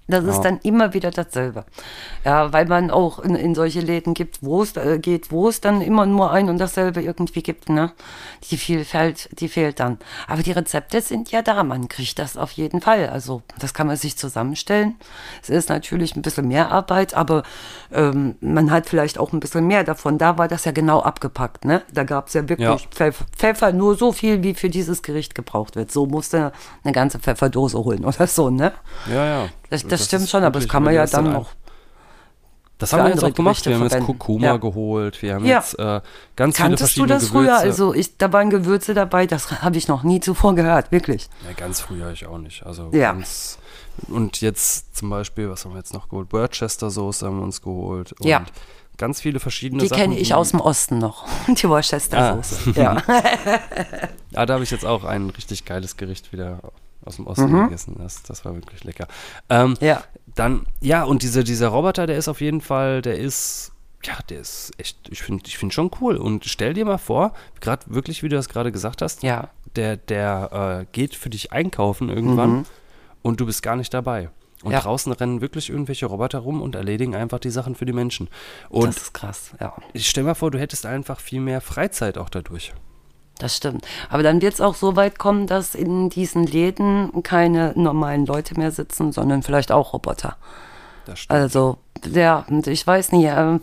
[0.09, 0.43] Das ist Ja.
[0.43, 1.65] dann immer wieder dasselbe.
[2.23, 5.59] Ja, weil man auch in, in solche Läden gibt, wo es äh, geht, wo es
[5.59, 7.91] dann immer nur ein und dasselbe irgendwie gibt, ne?
[8.49, 9.97] Die Vielfalt, die fehlt dann.
[10.27, 13.09] Aber die Rezepte sind ja da, man kriegt das auf jeden Fall.
[13.09, 14.95] Also das kann man sich zusammenstellen.
[15.41, 17.43] Es ist natürlich ein bisschen mehr Arbeit, aber
[17.91, 20.17] ähm, man hat vielleicht auch ein bisschen mehr davon.
[20.17, 21.81] Da war das ja genau abgepackt, ne?
[21.93, 22.77] Da gab es ja wirklich Ja.
[22.91, 25.91] Pfeff, Pfeffer nur so viel, wie für dieses Gericht gebraucht wird.
[25.91, 26.51] So musste
[26.83, 28.71] eine ganze Pfefferdose holen oder so, ne?
[29.11, 29.49] Ja, ja.
[29.70, 31.49] Das, das, stimmt ist schon, aber das kann man ja dann noch.
[32.80, 33.55] Das haben wir jetzt auch gemacht.
[33.63, 34.05] Gerichte Wir haben jetzt verwenden.
[34.20, 34.57] Kurkuma Ja.
[34.57, 35.22] geholt.
[35.24, 35.57] Wir haben Ja.
[35.57, 36.01] jetzt äh,
[36.36, 37.47] ganz viele Kanntest du verschiedene das Gewürze.
[37.47, 37.57] früher?
[37.57, 41.28] Also ich, da waren Gewürze dabei, das habe ich noch nie zuvor gehört, wirklich.
[41.47, 42.63] ja, ganz früher ich auch nicht.
[42.68, 43.13] Also Ja.
[43.13, 43.57] ganz,
[44.09, 46.32] und jetzt zum Beispiel, was haben wir jetzt noch geholt?
[46.32, 48.13] Worcester Soße haben wir uns geholt.
[48.13, 48.45] Und Ja.
[48.99, 50.01] Ganz viele verschiedene Die Sachen.
[50.01, 52.74] kenne ich aus dem Osten noch, die Worcestersoße.
[52.76, 52.80] Ah.
[52.80, 53.03] Ja.
[54.36, 56.59] Ah, da habe ich jetzt auch ein richtig geiles Gericht wieder
[57.07, 57.95] aus dem Osten gegessen.
[57.97, 59.07] Das, das war wirklich lecker.
[59.49, 59.75] Ähm, Mhm.
[59.81, 60.03] ja.
[60.35, 63.71] Dann, ja, und diese, dieser Roboter, der ist auf jeden Fall, der ist,
[64.03, 66.17] ja, der ist echt, ich finde ich find schon cool.
[66.17, 69.49] Und stell dir mal vor, gerade wirklich, wie du das gerade gesagt hast, Ja.
[69.75, 72.65] der, der äh, geht für dich einkaufen irgendwann
[73.23, 74.29] und du bist gar nicht dabei.
[74.61, 74.73] Und Mhm.
[74.73, 74.79] Ja.
[74.81, 78.27] draußen rennen wirklich irgendwelche Roboter rum und erledigen einfach die Sachen für die Menschen.
[78.69, 79.73] Und das ist krass, ja.
[79.93, 82.73] ich stell mal vor, du hättest einfach viel mehr Freizeit auch dadurch.
[83.39, 83.85] Das stimmt.
[84.09, 88.57] Aber dann wird es auch so weit kommen, dass in diesen Läden keine normalen Leute
[88.57, 90.38] mehr sitzen, sondern vielleicht auch Roboter.
[91.05, 91.39] Das stimmt.
[91.39, 93.59] Also, ja, und ich weiß nicht, äh,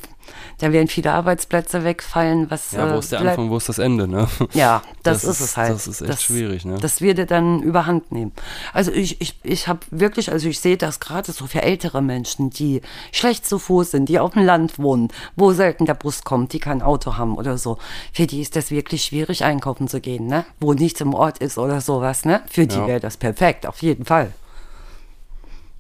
[0.59, 2.51] da werden viele Arbeitsplätze wegfallen.
[2.51, 4.26] Was, ja, wo äh, ist der Anfang, wo ist das Ende, ne?
[4.55, 5.70] Ja, das, Das ist, ist- es halt.
[5.74, 6.78] das ist echt schwierig, ne?
[6.80, 8.32] Das würde dann überhand nehmen.
[8.72, 12.49] Also ich, ich, ich habe wirklich, also ich sehe das gerade so für ältere Menschen,
[12.51, 12.80] die
[13.12, 16.59] schlecht zu Fuß sind, die auf dem Land wohnen, wo selten der Bus kommt, die
[16.61, 17.76] kein Auto haben oder so.
[18.12, 20.47] Für die ist das wirklich schwierig, einkaufen zu gehen, ne?
[20.61, 22.41] Wo nichts im Ort ist oder sowas, ne?
[22.51, 22.87] Für die Ja.
[22.87, 24.32] wäre das perfekt, auf jeden Fall.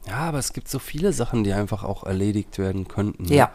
[0.06, 3.24] Ja, aber es gibt so viele Sachen, die einfach auch erledigt werden könnten.
[3.24, 3.34] ne?
[3.34, 3.50] Ja.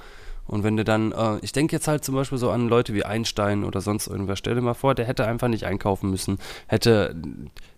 [0.48, 3.06] Und wenn du dann, äh, ich denke jetzt halt zum Beispiel so an Leute wie
[3.06, 7.16] Einstein oder sonst irgendwer, stell dir mal vor, der hätte einfach nicht einkaufen müssen, hätte,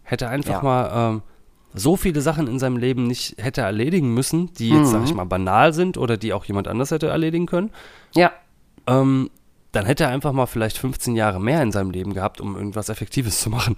[0.04, 0.62] hätte einfach Ja.
[0.64, 1.22] mal, ähm,
[1.74, 5.24] so viele Sachen in seinem Leben nicht hätte erledigen müssen, die jetzt, sag ich mal,
[5.26, 7.72] banal sind oder die auch jemand anders hätte erledigen können,
[8.16, 8.32] Ja,
[8.88, 9.30] ähm,
[9.74, 12.90] dann hätte er einfach mal vielleicht 15 Jahre mehr in seinem Leben gehabt, um irgendwas
[12.90, 13.78] Effektives zu machen.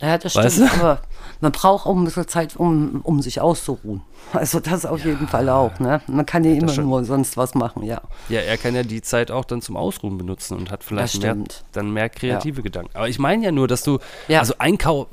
[0.00, 0.72] Ja das Weißt stimmt.
[0.72, 0.80] du?
[0.80, 1.00] Aber
[1.40, 4.02] man braucht auch ein bisschen Zeit, um, um sich auszuruhen.
[4.34, 5.78] Also das auf jeden Fall auch.
[5.78, 6.02] Ne?
[6.06, 6.88] Man kann ja immer stimmt.
[6.88, 8.02] nur sonst was machen, ja.
[8.28, 11.34] Ja, er kann ja die Zeit auch dann zum Ausruhen benutzen und hat vielleicht mehr,
[11.72, 12.90] dann mehr kreative Gedanken.
[12.94, 14.40] Aber ich meine ja nur, dass du, Ja.
[14.40, 15.06] also Einkauf,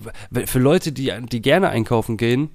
[0.45, 2.49] für Leute, die, die gerne einkaufen gehen,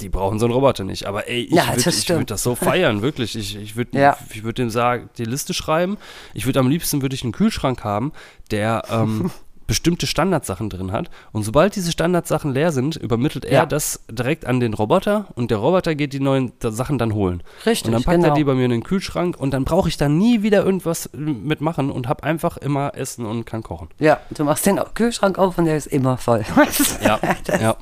[0.00, 1.06] die brauchen so einen Roboter nicht.
[1.06, 1.56] Aber ey, ich Mhm.
[1.56, 3.36] Ja, würde das würd das so feiern, wirklich.
[3.36, 4.16] Ich, ich würde Ja.
[4.32, 5.96] ich würd dem sagen, die Liste schreiben.
[6.34, 8.12] Ich würde am liebsten würde ich einen Kühlschrank haben,
[8.50, 9.30] der ähm,
[9.66, 11.10] bestimmte Standardsachen drin hat.
[11.32, 13.66] Und sobald diese Standardsachen leer sind, übermittelt er Ja.
[13.66, 17.42] das direkt an den Roboter und der Roboter geht die neuen Sachen dann holen.
[17.66, 18.34] Richtig, Und dann packt er genau.
[18.34, 21.16] die bei mir in den Kühlschrank und dann brauche ich da nie wieder irgendwas äh,
[21.18, 23.88] mitmachen und habe einfach immer Essen und kann kochen.
[23.98, 26.44] Ja, du machst den Kühlschrank auf und der ist immer voll.
[27.02, 27.76] Ja, das, ja.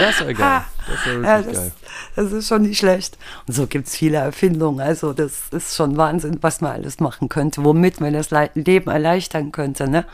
[0.00, 0.60] Das wäre geil.
[0.86, 1.72] Das wäre Ja, das, geil.
[2.16, 3.18] das ist schon nicht schlecht.
[3.46, 4.80] Und so gibt es viele Erfindungen.
[4.80, 8.90] Also das ist schon Wahnsinn, was man alles machen könnte, womit man das Le Leben
[8.90, 9.88] erleichtern könnte.
[9.88, 10.06] Ne?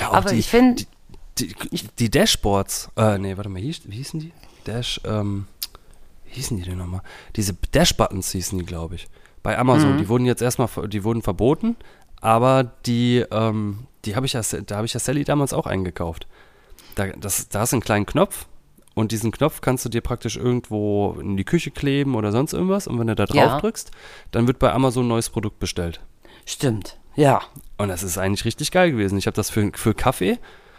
[0.00, 0.84] Ja, Aber die, ich finde,
[1.38, 4.32] Die, die, die Dashboards, äh, nee, warte mal, hieß, wie hießen die?
[4.64, 5.46] Dash, ähm,
[6.24, 7.02] wie hießen die denn nochmal?
[7.36, 9.06] Diese Dash-Buttons hießen die, glaube ich.
[9.42, 9.96] Bei Amazon, Mhm.
[9.98, 11.76] die wurden jetzt erstmal, die wurden verboten,
[12.20, 16.26] aber die, ähm, die habe ich ja, da habe ich ja Sally damals auch eingekauft.
[16.94, 18.46] Da, das, da hast du einen kleinen Knopf
[18.94, 22.86] und diesen Knopf kannst du dir praktisch irgendwo in die Küche kleben oder sonst irgendwas
[22.88, 23.60] und wenn du da drauf Ja.
[23.60, 23.90] drückst,
[24.30, 26.00] dann wird bei Amazon ein neues Produkt bestellt.
[26.46, 26.98] stimmt.
[27.14, 27.40] Ja,
[27.78, 29.18] Und das ist eigentlich richtig geil gewesen.
[29.18, 30.38] Ich habe das für, für Kaffee,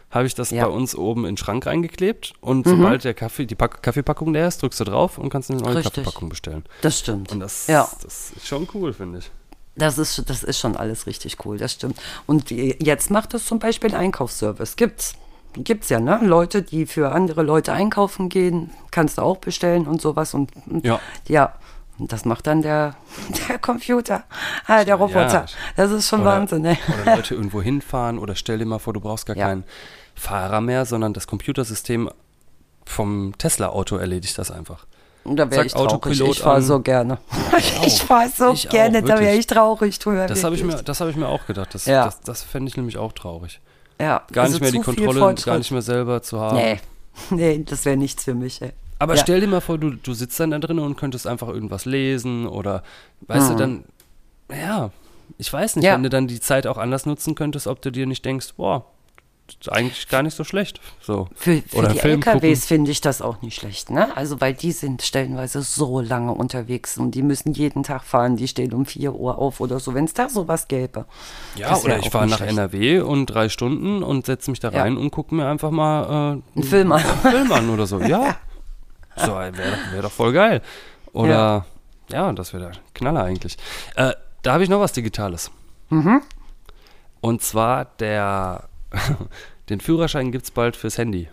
[0.10, 0.66] habe ich das Ja.
[0.66, 4.48] bei uns oben in den Schrank reingeklebt und sobald der Kaffee, die Pack Kaffeepackung leer
[4.48, 5.94] ist, drückst du drauf und kannst eine neue Richtig.
[5.96, 6.64] Kaffeepackung bestellen.
[6.82, 7.32] das stimmt.
[7.32, 7.88] Und das, ja.
[8.02, 9.30] das ist schon cool, finde ich.
[9.76, 12.00] Das ist, das ist schon alles richtig cool, das stimmt.
[12.26, 14.76] Und jetzt macht es zum Beispiel einen Einkaufsservice.
[14.76, 15.14] Gibt's.
[15.54, 16.20] Gibt's ja, ne?
[16.24, 20.34] Leute, die für andere Leute einkaufen gehen, kannst du auch bestellen und sowas.
[20.34, 21.00] Und und Ja.
[21.28, 21.54] ja.
[22.00, 22.96] Und das macht dann der,
[23.50, 24.24] der Computer,
[24.68, 25.28] ah, der Roboter.
[25.28, 25.46] Ja.
[25.76, 26.78] Das ist schon Oder- Wahnsinn, ne?
[27.04, 29.48] Oder Leute irgendwo hinfahren oder stell dir mal vor, du brauchst gar Ja.
[29.48, 29.64] keinen
[30.16, 32.10] Fahrer mehr, sondern das Computersystem
[32.86, 34.86] vom Tesla-Auto erledigt das einfach.
[35.24, 35.92] Und da wäre ich traurig.
[35.92, 37.18] Autopilot Ich fahre so gerne.
[37.86, 40.26] Ich fahre so Ich auch, gerne, da wäre ich traurig drüber.
[40.28, 41.74] Das habe ich, mir- das hab ich mir auch gedacht.
[41.76, 42.06] Das, Ja.
[42.06, 43.60] das, das fände ich nämlich auch traurig.
[44.00, 46.56] ja, Gar also nicht mehr die Kontrolle, gar nicht mehr selber zu haben.
[46.56, 46.80] Nee,
[47.32, 48.72] nee, das wäre nichts für mich, ey.
[49.00, 49.22] Aber ja.
[49.22, 52.48] stell dir mal vor, du, du sitzt dann da drin und könntest einfach irgendwas lesen
[52.48, 52.84] oder,
[53.28, 53.84] weißt du, dann,
[54.52, 54.90] ja,
[55.38, 55.88] ich weiß nicht, Mhm.
[55.88, 55.94] Ja.
[55.96, 58.86] wenn du dann die Zeit auch anders nutzen könntest, ob du dir nicht denkst, boah,
[59.50, 60.82] ist eigentlich gar nicht so schlecht.
[61.00, 61.30] So.
[61.36, 64.10] Für, für Oder die Film LKWs finde ich das auch nicht schlecht, ne?
[64.18, 68.48] Also, weil die sind stellenweise so lange unterwegs und die müssen jeden Tag fahren, die
[68.50, 71.06] stehen um 4 Uhr auf oder so, wenn es da sowas gäbe.
[71.56, 72.52] Ja, oder ich fahre nach schlecht.
[72.54, 74.82] NRW und drei Stunden und setze mich da Ja.
[74.82, 77.02] rein und gucke mir einfach mal äh, Ein Film an.
[77.04, 78.00] einen Film an oder so.
[78.08, 78.36] Ja.
[79.18, 80.62] So, wäre doch, wär doch voll geil.
[81.14, 81.66] Oder,
[82.10, 83.58] ja, das wäre der Knaller eigentlich.
[83.96, 84.14] Äh,
[84.44, 85.52] da habe ich noch was Digitales.
[85.90, 86.22] Mhm.
[87.22, 88.70] Und zwar der,
[89.70, 91.30] den Führerschein gibt es bald fürs Handy.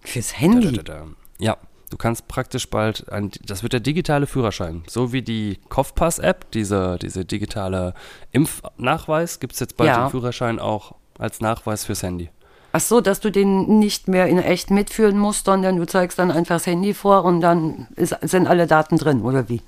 [0.00, 0.72] Fürs Handy.
[0.76, 1.06] Da, da, da.
[1.38, 1.56] Ja,
[1.90, 4.84] du kannst praktisch bald, ein, das wird der digitale Führerschein.
[4.86, 7.94] So wie die Kopfpass-App, diese, diese digitale
[8.32, 10.04] Impfnachweis, gibt es jetzt bald Ja.
[10.06, 12.28] den Führerschein auch als Nachweis fürs Handy.
[12.76, 16.32] Ach so, dass du den nicht mehr in echt mitführen musst, sondern du zeigst dann
[16.32, 19.62] einfach das Handy vor und dann ist, sind alle Daten drin, oder wie?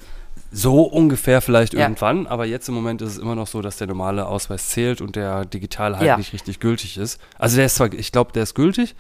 [0.51, 1.83] So ungefähr vielleicht Ja.
[1.83, 5.01] irgendwann, aber jetzt im Moment ist es immer noch so, dass der normale Ausweis zählt
[5.01, 6.17] und der digitale halt Ja.
[6.17, 7.21] nicht richtig gültig ist.
[7.39, 8.97] Also der ist zwar, ich glaube, der ist gültig,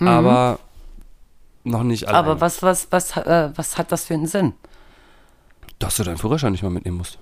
[0.00, 0.58] aber
[1.62, 2.06] noch nicht.
[2.08, 2.14] Mhm.
[2.14, 4.54] Aber was, was, was, äh, was hat das für einen Sinn?
[5.78, 7.18] Dass du deinen Führerschein nicht mal mitnehmen musst.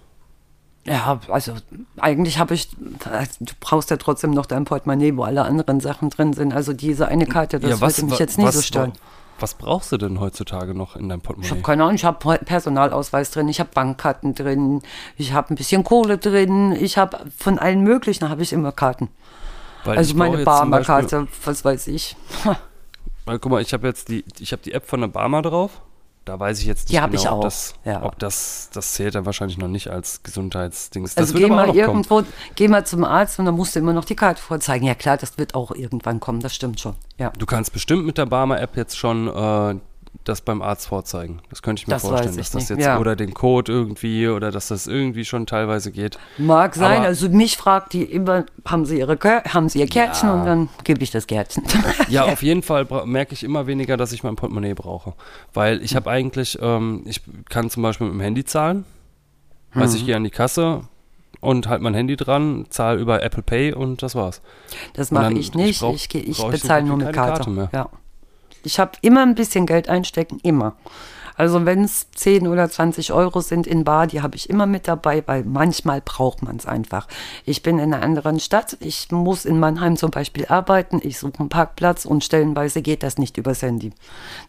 [0.87, 1.53] Ja, also
[1.99, 6.33] eigentlich habe ich, du brauchst ja trotzdem noch dein Portemonnaie, wo alle anderen Sachen drin
[6.33, 6.55] sind.
[6.55, 8.93] Also diese eine Karte, das würde mich jetzt nicht was, so stören.
[9.39, 11.63] Was brauchst du denn heutzutage noch in deinem Ich habe Portemonnaie?
[11.63, 14.83] keine Ahnung, ich habe Personalausweis drin, ich habe Bankkarten drin,
[15.17, 19.09] ich habe ein bisschen Kohle drin, ich habe von allen möglichen habe ich immer Karten.
[19.85, 22.17] Weil Also meine Barmer-Karte, was weiß ich.
[23.27, 25.83] Weil, guck mal, ich habe jetzt die, ich habe die App von der Barmer drauf.
[26.31, 28.05] Da weiß ich jetzt nicht hab genau, ich ob, auch, das, ja.
[28.05, 31.17] ob das, das zählt dann wahrscheinlich noch nicht als Gesundheitsdings.
[31.17, 32.05] Also das geh wird aber mal noch kommen.
[32.05, 32.23] irgendwo,
[32.55, 34.87] geh mal zum Arzt und dann musst du immer noch die Karte vorzeigen.
[34.87, 36.95] Ja klar, das wird auch irgendwann kommen, das stimmt schon.
[37.19, 37.33] Ja.
[37.37, 39.81] Du kannst bestimmt mit der Barmer-App jetzt schon äh,
[40.25, 41.41] das beim Arzt vorzeigen.
[41.49, 42.99] Das könnte ich mir Das vorstellen, weiß dass ich das nicht, jetzt ja.
[42.99, 46.19] oder den Code irgendwie oder dass das irgendwie schon teilweise geht.
[46.39, 49.19] Mag sein, Aber- also mich fragt die immer, haben sie ihre
[49.49, 50.35] haben sie ihr Kärtchen Ja.
[50.35, 51.65] und dann gebe ich das Kärtchen.
[52.09, 55.15] Ja, auf jeden Fall merke ich immer weniger, dass ich mein Portemonnaie brauche.
[55.55, 58.85] Weil ich habe eigentlich, ähm, ich kann zum Beispiel mit dem Handy zahlen.
[59.75, 60.83] Also ich gehe an die Kasse
[61.41, 64.43] und halt mein Handy dran, zahle über Apple Pay und das war's.
[64.95, 65.81] Das mache ich nicht.
[65.83, 67.33] ich Ich, ich ich bezahle nur mit Karte.
[67.45, 67.71] Karte mehr.
[67.73, 67.89] Ja.
[68.63, 70.75] Ich habe immer ein bisschen Geld einstecken, immer.
[71.37, 74.87] Also wenn es 10 oder 20 Euro sind in Bar, die habe ich immer mit
[74.87, 77.09] dabei, weil manchmal braucht man es einfach.
[77.47, 81.39] Ich bin in einer anderen Stadt, ich muss in Mannheim zum Beispiel arbeiten, ich suche
[81.39, 83.93] einen Parkplatz und stellenweise geht das nicht übers Handy.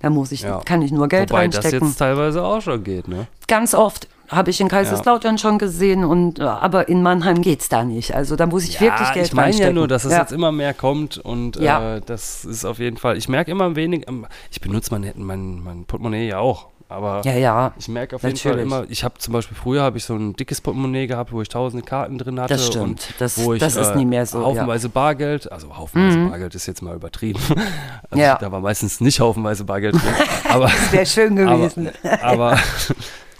[0.02, 0.60] Da muss ich, Ja.
[0.66, 1.88] kann ich nur Geld Wobei das reinstecken.
[1.88, 3.28] jetzt teilweise auch schon geht, ne?
[3.48, 7.70] Ganz oft habe ich in Kaiserslautern schon gesehen, und, äh, aber in Mannheim geht es
[7.70, 8.16] da nicht.
[8.16, 10.20] Also da muss ich wirklich Geld ich meine ja nur, dass es Ja.
[10.20, 11.98] jetzt immer mehr kommt und Ja.
[11.98, 15.62] äh, das ist auf jeden Fall, ich merke immer wenig, ähm, ich benutze mein, mein,
[15.64, 17.74] mein Portemonnaie ja auch, aber Ja, ja.
[17.78, 18.72] ich merke auf jeden Fall Natürlich.
[18.72, 21.50] immer, ich habe zum Beispiel früher habe ich so ein dickes Portemonnaie gehabt, wo ich
[21.50, 22.84] tausende Karten drin hatte Das stimmt.
[22.84, 24.44] und Das- wo ich das ist äh, nie mehr so, ja.
[24.44, 24.48] Mhm.
[24.48, 27.40] haufenweise Bargeld, also haufenweise Bargeld ist jetzt mal übertrieben,
[28.10, 28.38] also Ja.
[28.40, 30.02] da war meistens nicht haufenweise Bargeld drin,
[30.50, 31.90] aber, Wäre schön gewesen.
[32.22, 32.58] aber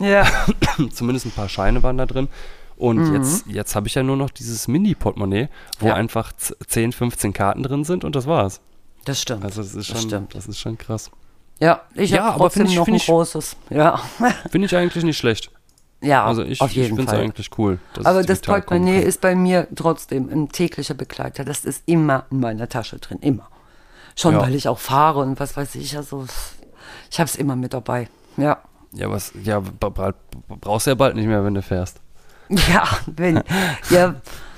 [0.02, 0.26] ja.
[0.92, 2.28] zumindest ein paar Scheine waren da drin.
[2.78, 3.14] Und Mhm.
[3.16, 5.50] jetzt, jetzt habe ich ja nur noch dieses Mini-Portemonnaie,
[5.80, 5.94] wo Ja.
[5.96, 8.60] einfach z- 10, 15 Karten drin sind und das war's.
[9.06, 9.44] Das stimmt.
[9.44, 10.36] Also das ist schon, das stimmt.
[10.36, 11.12] das ist schon krass.
[11.60, 13.56] Ja, ich Ja, habe trotzdem ich- noch ein ich- großes.
[13.70, 14.00] Ja,
[14.52, 15.52] Finde ich eigentlich nicht schlecht.
[16.02, 17.78] ja Also ich, auf ich jeden finde es eigentlich cool.
[18.04, 21.44] Aber es das Portemonnaie ist bei mir trotzdem ein täglicher Begleiter.
[21.46, 23.48] Das ist immer in meiner Tasche drin, immer.
[24.16, 24.42] Schon Ja.
[24.42, 25.96] weil ich auch fahre und was weiß ich.
[25.96, 26.26] Also
[27.12, 28.10] ich habe es immer mit dabei.
[28.38, 28.58] Ja.
[28.94, 32.00] Ja, was, ja, brauchst du ja bald nicht mehr, wenn du fährst.
[32.50, 33.42] Ja, wenn,
[33.90, 34.16] ja,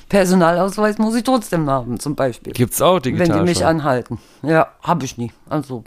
[0.09, 2.51] Personalausweis muss ich trotzdem haben, zum Beispiel.
[2.53, 3.67] Gibt's auch digital wenn die mich schon.
[3.67, 4.19] anhalten.
[4.41, 5.31] Ja, habe ich nie.
[5.47, 5.83] Also,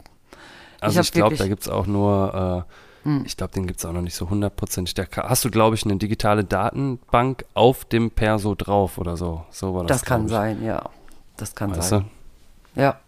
[0.79, 1.37] Also hab ich glaube, Hm.
[1.37, 2.65] da gibt's auch nur,
[3.05, 4.95] äh, ich glaube, den gibt's auch noch nicht so hundertprozentig.
[5.17, 9.45] Hast du, glaube ich, eine digitale Datenbank auf dem Perso drauf oder so.
[9.49, 9.99] So war das.
[9.99, 10.83] das kann glaub sein, ja.
[11.37, 11.77] Das kann ich.
[11.77, 12.05] Weißt sein.
[12.75, 12.81] du?
[12.81, 12.99] Ja.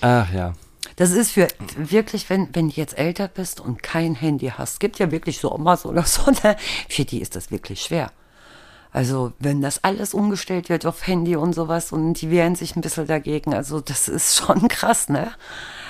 [0.00, 0.52] Ach ja.
[0.94, 4.98] Das ist für wirklich, wenn, wenn du jetzt älter bist und kein Handy hast, gibt
[4.98, 6.56] ja wirklich so Omas oder so, ne?
[6.88, 8.12] für die ist das wirklich schwer.
[8.92, 12.80] Also wenn das alles umgestellt wird auf Handy und sowas und die wehren sich ein
[12.80, 15.32] bisschen dagegen, also das ist schon krass, ne?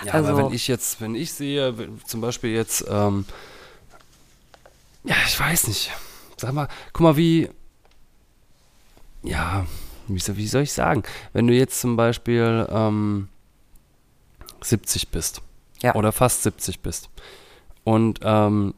[0.04, 1.72] Ja, also, aber wenn ich jetzt, wenn ich sehe,
[2.04, 3.24] zum Beispiel jetzt, ähm,
[5.04, 5.92] ja, ich weiß nicht.
[6.36, 7.48] Sag mal, guck mal, wie,
[9.22, 9.66] ja,
[10.08, 11.04] wie soll, wie soll ich sagen?
[11.32, 13.28] Wenn du jetzt zum Beispiel ähm,
[14.62, 15.42] 70 bist
[15.82, 15.94] Ja.
[15.94, 17.08] oder fast 70 bist
[17.84, 18.74] und ähm,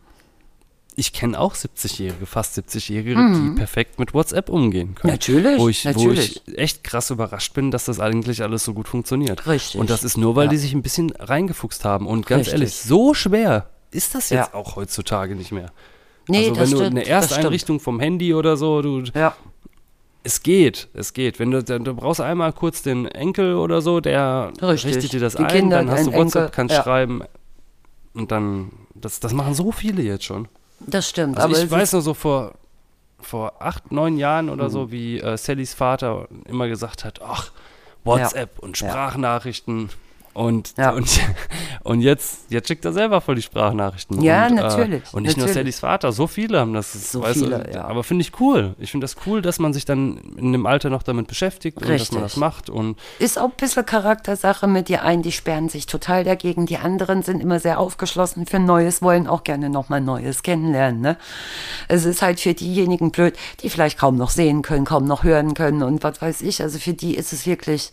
[0.96, 5.12] ich kenne auch 70-Jährige, fast 70-Jährige, die perfekt mit WhatsApp umgehen können.
[5.12, 5.14] Mhm.
[5.14, 6.42] Natürlich, Wo ich, Wo natürlich.
[6.48, 9.46] ich echt krass überrascht bin, dass das eigentlich alles so gut funktioniert.
[9.46, 9.80] Richtig.
[9.80, 10.50] Und das ist nur, weil Ja.
[10.50, 12.04] die sich ein bisschen reingefuchst haben.
[12.08, 12.52] Und ganz Richtig.
[12.54, 14.54] ehrlich, so schwer ist das jetzt Ja.
[14.54, 15.70] auch heutzutage nicht mehr.
[16.26, 17.06] nee, also das wenn du stimmt, eine.
[17.06, 19.36] Ersteinrichtung vom Handy oder so, du, Ja,
[20.28, 21.38] es geht, es geht.
[21.38, 24.94] Wenn du, dann- du brauchst einmal kurz den Enkel oder so, der Richtig.
[24.96, 26.82] richtet dir das Die ein, Kinder, dann hast du WhatsApp, Enkel, kannst ja.
[26.82, 27.22] schreiben
[28.14, 30.48] und dann, das, das machen so viele jetzt schon.
[30.80, 31.38] das stimmt.
[31.38, 32.52] Also aber ich weiß nur so vor,
[33.20, 34.52] vor acht, neun Jahren Mhm.
[34.52, 37.50] oder so, wie äh, Sallys Vater immer gesagt hat, ach,
[38.04, 38.88] WhatsApp und Ja.
[40.38, 40.90] Und, Ja.
[40.94, 41.20] und,
[41.82, 44.22] und jetzt, jetzt schickt er selber voll die Sprachnachrichten.
[44.22, 45.54] Ja, und, natürlich, Äh, und nicht nur natürlich.
[45.54, 47.10] Sallys Vater, so viele haben das.
[47.10, 47.84] So viele, du, ja.
[47.84, 48.76] Aber finde ich cool.
[48.78, 51.82] Ich finde das cool, dass man sich dann in dem Alter noch damit beschäftigt und
[51.82, 52.12] dass Richtig.
[52.12, 52.70] man das macht.
[52.70, 56.76] Und ist auch ein bisschen Charaktersache mit die einen, die sperren sich total dagegen, die
[56.76, 61.00] anderen sind immer sehr aufgeschlossen für Neues, wollen auch gerne nochmal Neues kennenlernen.
[61.00, 61.16] Ne?
[61.88, 65.54] Es ist halt für diejenigen blöd, die vielleicht kaum noch sehen können, kaum noch hören
[65.54, 66.62] können und was weiß ich.
[66.62, 67.92] Also für die ist es wirklich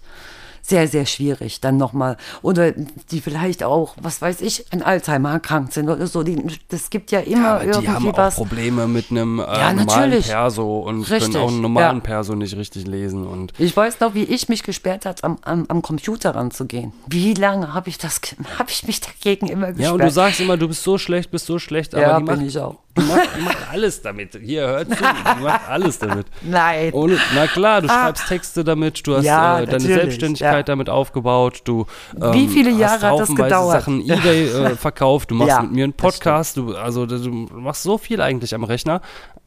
[0.68, 2.72] sehr, sehr schwierig, dann nochmal, oder
[3.12, 6.24] die vielleicht auch, was weiß ich, an Alzheimer erkrankt sind oder so.
[6.24, 8.36] Die, das gibt ja immer die irgendwie haben auch was.
[8.36, 10.28] Probleme mit einem äh, Ja, normalen natürlich.
[10.28, 12.04] Perso und Richtig, können auch einen normalen ja.
[12.04, 13.28] Perso nicht richtig lesen.
[13.28, 16.94] Und Ich weiß noch, wie ich mich gesperrt hat, am, am, am Computer ranzugehen.
[17.08, 18.20] Wie lange habe ich das,
[18.60, 19.86] habe ich mich dagegen immer gesperrt?
[19.86, 22.26] Ja, und du sagst immer, du bist so schlecht, bist so schlecht, aber Ja, die
[22.26, 22.76] bin macht, ich auch.
[22.98, 24.40] Die macht, die macht alles damit.
[24.42, 26.28] Hier, hört zu, die macht alles damit.
[26.42, 26.94] Nein.
[26.94, 30.64] Ohne, na klar, du schreibst Texte damit, du hast Ja, äh, deine Selbstständigkeit ja.
[30.64, 31.86] damit aufgebaut, du
[32.22, 33.82] ähm, Wie viele Jahre hast hat das gedauert?
[33.82, 37.84] Sachen Ebay äh, verkauft, du machst Ja, mit mir einen Podcast, du, also du machst
[37.84, 39.02] so viel eigentlich am Rechner.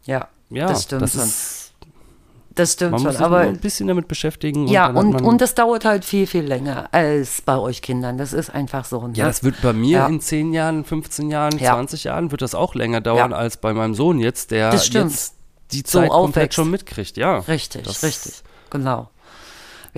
[0.04, 1.22] Ja, Ja, das stimmt das schon.
[1.24, 1.72] ist,
[2.54, 3.12] das stimmt man schon.
[3.12, 4.66] muss Aber ein bisschen damit beschäftigen.
[4.66, 8.18] ja, dann hat und, und das dauert halt viel, viel länger als bei euch Kindern.
[8.18, 9.06] Das ist einfach so.
[9.06, 9.12] Ne?
[9.14, 10.06] Ja, das wird bei mir Ja.
[10.09, 11.74] in 10 Jahren, 15 Jahren, Ja.
[11.74, 13.36] 20 Jahren wird das auch länger dauern Ja.
[13.36, 15.34] als bei meinem Sohn jetzt, der jetzt
[15.70, 16.54] die So Zeit komplett aufwächst.
[16.56, 17.16] schon mitkriegt.
[17.16, 18.42] Ja, Richtig, Das- richtig.
[18.70, 19.09] Genau.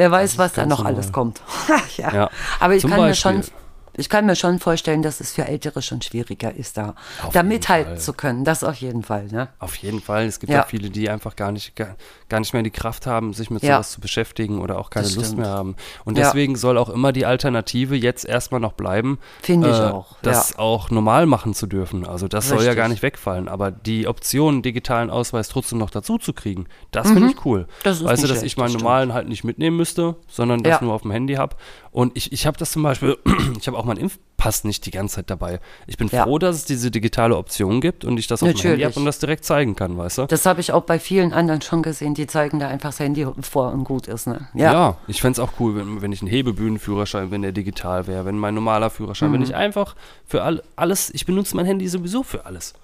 [0.01, 1.43] Wer weiß, was da noch alles kommt.
[1.99, 2.11] ja.
[2.11, 3.43] Ja, Aber ich zum kann mir Beispiel.
[3.43, 3.60] schon.
[4.01, 7.43] Ich kann mir schon vorstellen, dass es für Ältere schon schwieriger ist, da, Auf da
[7.43, 8.01] mithalten Fall.
[8.01, 8.45] zu können.
[8.45, 9.49] Das auf jeden Fall, ne?
[9.59, 10.25] Auf jeden Fall.
[10.25, 10.63] Es gibt Ja.
[10.63, 11.97] auch viele, die einfach gar nicht, gar,
[12.31, 13.75] gar nicht mehr die Kraft haben, sich mit Ja.
[13.77, 15.77] sowas zu beschäftigen oder auch keine Lust mehr haben.
[16.07, 16.25] Und Ja.
[16.25, 20.59] deswegen soll auch immer die Alternative jetzt erstmal noch bleiben, Finde ich äh, auch, das
[20.59, 22.07] auch normal machen zu dürfen.
[22.07, 22.77] Also das soll ja Richtig.
[22.79, 23.49] gar nicht wegfallen.
[23.49, 27.61] Aber die Option, digitalen Ausweis trotzdem noch dazu zu kriegen, das finde ich cool.
[27.61, 27.67] Mhm.
[27.85, 30.81] Das ist weißt du, dass schlecht, ich meinen normalen halt nicht mitnehmen müsste, sondern das
[30.81, 30.85] Ja.
[30.85, 31.57] nur auf dem Handy habe.
[31.93, 33.17] Und ich, ich habe das zum Beispiel,
[33.59, 35.59] ich habe auch meinen Impfpass nicht die ganze Zeit dabei.
[35.89, 36.23] Ich bin Ja.
[36.23, 38.85] froh, dass es diese digitale Option gibt und ich das auf dem Handy Natürlich.
[38.87, 40.27] habe und das direkt zeigen kann, weißt du?
[40.27, 43.27] Das habe ich auch bei vielen anderen schon gesehen, die zeigen da einfach das Handy
[43.41, 44.29] vor und gut ist.
[44.29, 44.49] Ne?
[44.55, 48.25] Ja, ich fände es auch cool, wenn, wenn ich einen Hebebühnenführerschein, wenn der digital wäre,
[48.25, 49.35] wenn mein normaler Führerschein, Mhm.
[49.35, 52.75] wenn ich einfach für all, alles, ich benutze mein Handy sowieso für alles.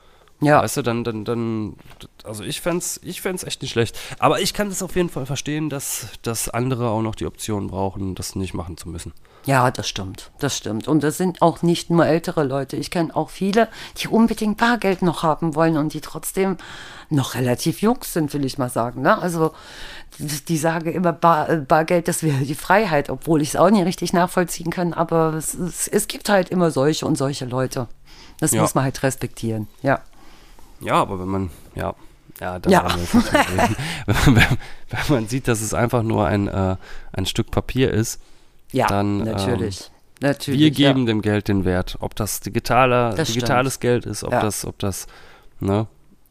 [0.41, 0.63] Ja.
[0.63, 1.77] Weißt du, dann, dann, dann,
[2.25, 3.99] also ich fände es ich fänd's echt nicht schlecht.
[4.19, 7.69] Aber ich kann es auf jeden Fall verstehen, dass, dass andere auch noch die Option
[7.69, 9.13] brauchen, das nicht machen zu müssen.
[9.47, 10.89] Ja, das stimmt, das stimmt.
[10.89, 12.77] Und das sind auch nicht nur ältere Leute.
[12.77, 13.69] Ich kenne auch viele,
[13.99, 16.57] die unbedingt Bargeld noch haben wollen und die trotzdem
[17.11, 19.03] noch relativ jung sind, will ich mal sagen.
[19.03, 19.17] Ne?
[19.17, 19.53] Also
[20.19, 24.13] die sagen immer, Bar, Bargeld, das wäre die Freiheit, obwohl ich es auch nicht richtig
[24.13, 24.93] nachvollziehen kann.
[24.93, 27.87] Aber es, es, es gibt halt immer solche und solche Leute.
[28.41, 28.63] Das Ja.
[28.63, 29.69] muss man halt respektieren.
[29.83, 30.01] Ja.
[30.81, 31.95] Ja, aber wenn man, ja,
[32.41, 32.87] ja, da Ja.
[34.07, 34.47] wenn, wenn,
[35.09, 36.77] man sieht, dass es einfach nur ein, äh,
[37.13, 38.21] ein Stück Papier ist,
[38.73, 39.91] Ja, Dann, natürlich.
[40.21, 40.61] natürlich.
[40.61, 41.07] wir geben ja.
[41.07, 41.97] dem Geld den Wert.
[42.01, 44.41] Ob das digitaler, Das digitales Geld ist, ob Ja.
[44.41, 45.07] das, ob das,
[45.61, 45.87] ne?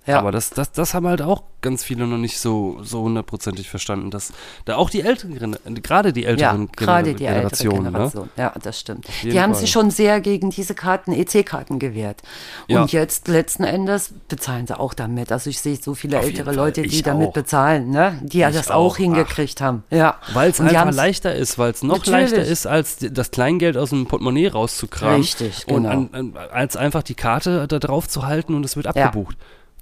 [0.05, 0.19] Ja.
[0.19, 4.11] Aber das, das, das haben halt auch ganz viele noch nicht so, so hundertprozentig verstanden,
[4.11, 4.31] dass
[4.65, 7.91] da auch die älteren, gerade die Ja, älteren gerade Gener die ältere Generationen, ne?
[7.91, 8.29] Generation.
[8.37, 9.07] Ja, das stimmt.
[9.23, 9.61] Die haben Fall.
[9.61, 12.21] sich schon sehr gegen diese Karten, EC-Karten gewehrt.
[12.67, 12.81] Ja.
[12.83, 15.31] Und jetzt letzten Endes bezahlen sie auch damit.
[15.31, 16.53] Also ich sehe so viele Auf ältere.
[16.53, 17.33] Leute, die damit auch.
[17.33, 18.19] bezahlen, ne?
[18.21, 18.97] die ja Ich das auch auch.
[18.97, 19.83] hingekriegt haben.
[19.89, 20.19] Ja.
[20.33, 22.29] Weil es Und einfach leichter ist, weil es noch Natürlich.
[22.31, 25.21] leichter ist, als das Kleingeld aus dem Portemonnaie rauszukramen.
[25.21, 25.89] Richtig, Und genau.
[25.89, 29.35] an, an, als einfach die Karte da drauf zu halten und es wird abgebucht.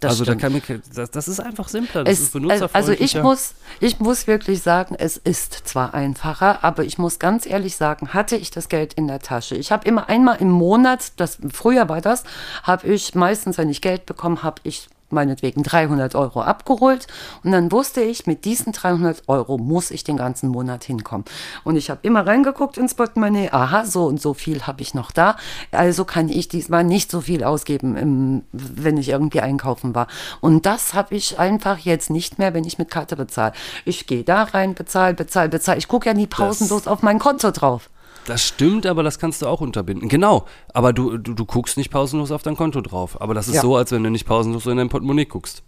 [0.03, 0.61] Das also da kann man,
[0.93, 3.23] das, das ist einfach simpler, das Es, ist also also ich benutzerfreundlicher.
[3.23, 8.13] muss, ich muss wirklich sagen, es ist zwar einfacher, aber ich muss ganz ehrlich sagen,
[8.13, 9.55] hatte ich das Geld in der Tasche.
[9.55, 12.23] Ich habe immer einmal im Monat, das früher war das,
[12.63, 17.07] habe ich meistens, wenn ich Geld bekommen habe, ich meinetwegen 300 Euro abgeholt
[17.43, 21.25] und dann wusste ich, mit diesen 300 Euro muss ich den ganzen Monat hinkommen.
[21.63, 25.11] Und ich habe immer reingeguckt ins Portemonnaie, aha, so und so viel habe ich noch
[25.11, 25.37] da,
[25.71, 30.07] also kann ich diesmal nicht so viel ausgeben, im, wenn ich irgendwie einkaufen war.
[30.41, 33.53] Und das habe ich einfach jetzt nicht mehr, wenn ich mit Karte bezahle.
[33.85, 35.77] Ich gehe da rein, bezahle, bezahle, bezahle.
[35.77, 37.89] Ich gucke ja nie pausenlos auf mein Konto drauf.
[38.25, 40.07] Das stimmt, aber das kannst du auch unterbinden.
[40.09, 43.19] Genau, aber du, du, du guckst nicht pausenlos auf dein Konto drauf.
[43.21, 43.61] Aber das ist Ja.
[43.61, 45.63] so, als wenn du nicht pausenlos in dein Portemonnaie guckst.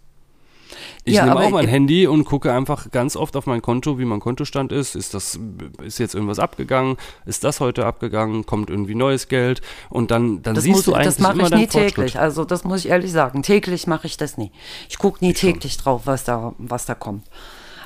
[1.04, 3.98] Ich Ja, nehme auch mein ich- Handy und gucke einfach ganz oft auf mein Konto,
[3.98, 4.96] wie mein Kontostand ist.
[4.96, 5.38] Ist das,
[5.84, 6.96] ist jetzt irgendwas abgegangen?
[7.24, 8.44] Ist das heute abgegangen?
[8.44, 9.60] Kommt irgendwie neues Geld?
[9.88, 12.18] Und dann, dann Das, siehst muss, du eigentlich das mache ich nie täglich.
[12.18, 13.42] Also das muss ich ehrlich sagen.
[13.44, 14.50] Täglich mache ich das nie.
[14.88, 17.24] Ich gucke nie täglich drauf, was da, was da kommt.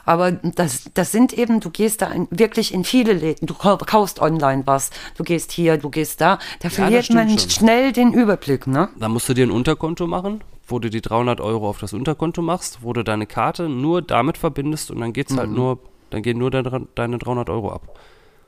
[0.05, 3.77] Aber das, das sind eben, du gehst da in, wirklich in viele Läden, du kau-
[3.77, 7.51] kaufst online was, du gehst hier, du gehst da, da verliert stimmt man schon.
[7.51, 8.89] schnell den Überblick, ne?
[8.99, 12.43] Da musst du dir ein Unterkonto machen, wo du die 300 Euro auf das Unterkonto
[12.43, 15.39] machst, wo du deine Karte nur damit verbindest und dann geht's Mhm.
[15.39, 15.79] halt nur,
[16.11, 17.99] dann gehen nur deine, deine 300 Euro ab.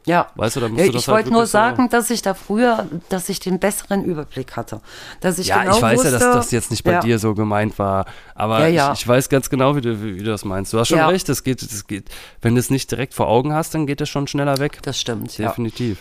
[0.07, 0.29] Ja.
[0.35, 2.35] Weißt du, da musst Ja, du das ich halt wollte nur sagen, dass ich da
[2.35, 4.81] früher, dass ich den besseren Überblick hatte.
[5.21, 7.01] Dass ich Ja, genau ich weiß wusste, ja, dass das jetzt nicht bei ja.
[7.01, 8.93] dir so gemeint war, aber Ja, ja.
[8.93, 10.73] Ich, ich weiß ganz genau, wie du, wie, du das meinst.
[10.73, 12.09] Du hast schon recht, es geht, es geht,
[12.41, 14.81] wenn du es nicht direkt vor Augen hast, dann geht es schon schneller weg.
[14.83, 15.49] Das stimmt, ja.
[15.49, 15.99] Definitiv.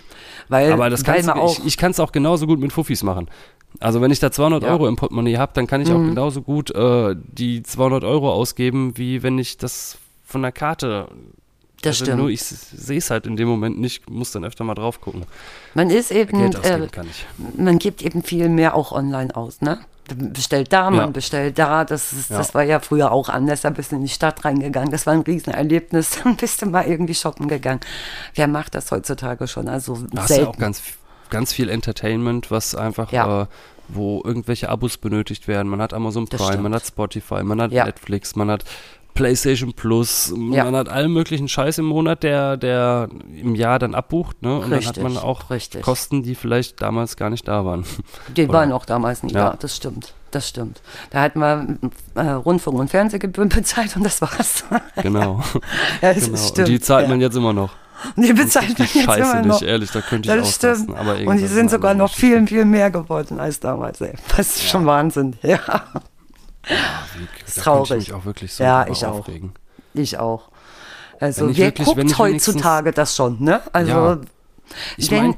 [0.49, 3.04] Weil, Aber das kannst du, auch, ich, ich kann es auch genauso gut mit Fuffis
[3.04, 3.30] machen.
[3.80, 4.70] Also wenn ich da 200 Ja.
[4.70, 4.74] Mhm.
[4.74, 8.97] Euro im Portemonnaie habe, dann kann ich auch genauso gut äh, die 200 Euro ausgeben,
[8.97, 11.08] wie wenn ich das von der Karte.
[11.82, 12.20] Das also stimmt.
[12.20, 15.24] Nur ich sehe es halt in dem Moment nicht, muss dann öfter mal drauf gucken.
[15.74, 17.26] man ist eben, Geld ausgeben äh, kann ich.
[17.58, 19.80] man gibt eben viel mehr auch online aus, ne?
[20.10, 21.08] Man Bestellt da, man Ja.
[21.08, 21.86] bestellt da.
[21.86, 22.38] Das, ist, Ja.
[22.40, 23.62] das war ja früher auch anders.
[23.62, 24.92] Da bist du in die Stadt reingegangen.
[24.92, 26.20] Das war ein Riesenerlebnis.
[26.24, 27.80] Dann bist du mal irgendwie shoppen gegangen.
[28.36, 29.70] Wer macht das heutzutage schon?
[29.70, 30.50] Also Da hast du selten.
[30.50, 30.82] auch ganz,
[31.30, 33.44] ganz viel Entertainment, was einfach, Ja.
[33.44, 33.46] äh,
[33.88, 35.70] wo irgendwelche Abos benötigt werden.
[35.70, 37.86] Man hat Amazon Prime, man hat Spotify, man hat Ja.
[37.86, 38.66] Netflix, man hat
[39.14, 40.64] PlayStation Plus, Ja.
[40.66, 44.55] man hat allen möglichen Scheiß im Monat, der, der im Jahr dann abbucht, ne?
[44.55, 45.82] Und dann Richtig, hat man auch richtig.
[45.82, 47.86] Kosten, die vielleicht damals gar nicht da waren.
[48.36, 49.51] Die Oder- waren auch damals nicht Ja.
[49.51, 50.14] da, das stimmt.
[50.32, 50.82] Das stimmt.
[51.09, 51.78] Da hat man
[52.16, 54.64] äh, Rundfunk- und Fernsehgebühren bezahlt und das war's.
[55.01, 55.41] Genau.
[56.01, 56.38] ja, das genau.
[56.38, 56.57] stimmt.
[56.59, 57.09] Und die zahlt ja.
[57.09, 57.72] man jetzt immer noch.
[58.16, 59.62] Und die bezahlt man jetzt Scheiße immer nicht, noch.
[59.62, 60.95] ehrlich, da könnte ich Das stimmt.
[60.97, 63.99] Aber und die sind sogar noch viel, viel mehr geworden als damals.
[64.01, 64.14] Ey.
[64.38, 65.36] Das ist schon Wahnsinn.
[65.43, 65.59] Ja,
[66.68, 67.91] Wie- ist traurig.
[67.91, 69.20] ich mich auch wirklich so Ja, ich auch.
[69.20, 69.53] aufregen.
[69.93, 70.49] ich auch.
[71.20, 73.62] Also wer wirklich- guckt heutzutage das schon, ne?
[73.74, 74.18] Also Ja.
[74.97, 75.36] Ich meine,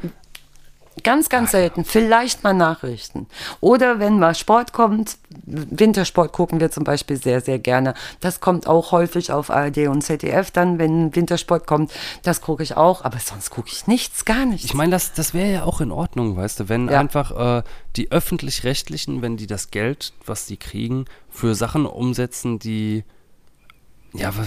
[1.03, 3.27] ganz, ganz selten, vielleicht mal Nachrichten.
[3.61, 7.93] Oder wenn mal Sport kommt, Wintersport gucken wir zum Beispiel sehr, sehr gerne.
[8.19, 11.91] Das kommt auch häufig auf ARD und ZDF dann, wenn Wintersport kommt.
[12.21, 14.65] Das gucke ich auch, aber sonst gucke ich nichts, gar nichts.
[14.65, 16.99] Ich meine, das, das wäre ja auch in Ordnung, weißt du, wenn Ja.
[16.99, 17.63] einfach äh,
[17.95, 23.03] die öffentlich-rechtlichen, wenn die das Geld, was die kriegen, für Sachen umsetzen, die,
[24.13, 24.45] ja, wa-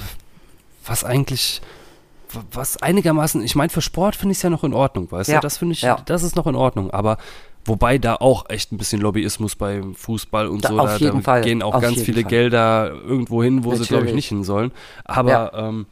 [0.84, 1.60] was eigentlich
[2.52, 5.36] was einigermaßen, ich meine, für Sport finde ich es ja noch in Ordnung, weißt Ja,
[5.36, 5.42] du?
[5.42, 5.96] Das finde ich, ja.
[6.06, 6.90] das ist noch in Ordnung.
[6.90, 7.18] Aber
[7.64, 11.16] wobei da auch echt ein bisschen Lobbyismus beim Fußball und Da- so, auf da, jeden
[11.18, 12.30] da Fall, gehen auch auf ganz viele Fall.
[12.30, 14.14] Gelder irgendwo hin, wo sie, glaube ich, Natürlich.
[14.14, 14.72] nicht hin sollen.
[15.04, 15.52] Aber, Ja.
[15.68, 15.86] ähm,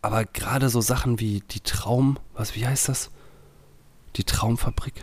[0.00, 3.10] aber gerade so Sachen wie die Traum, was, wie heißt das?
[4.16, 4.94] Die Traumfabrik?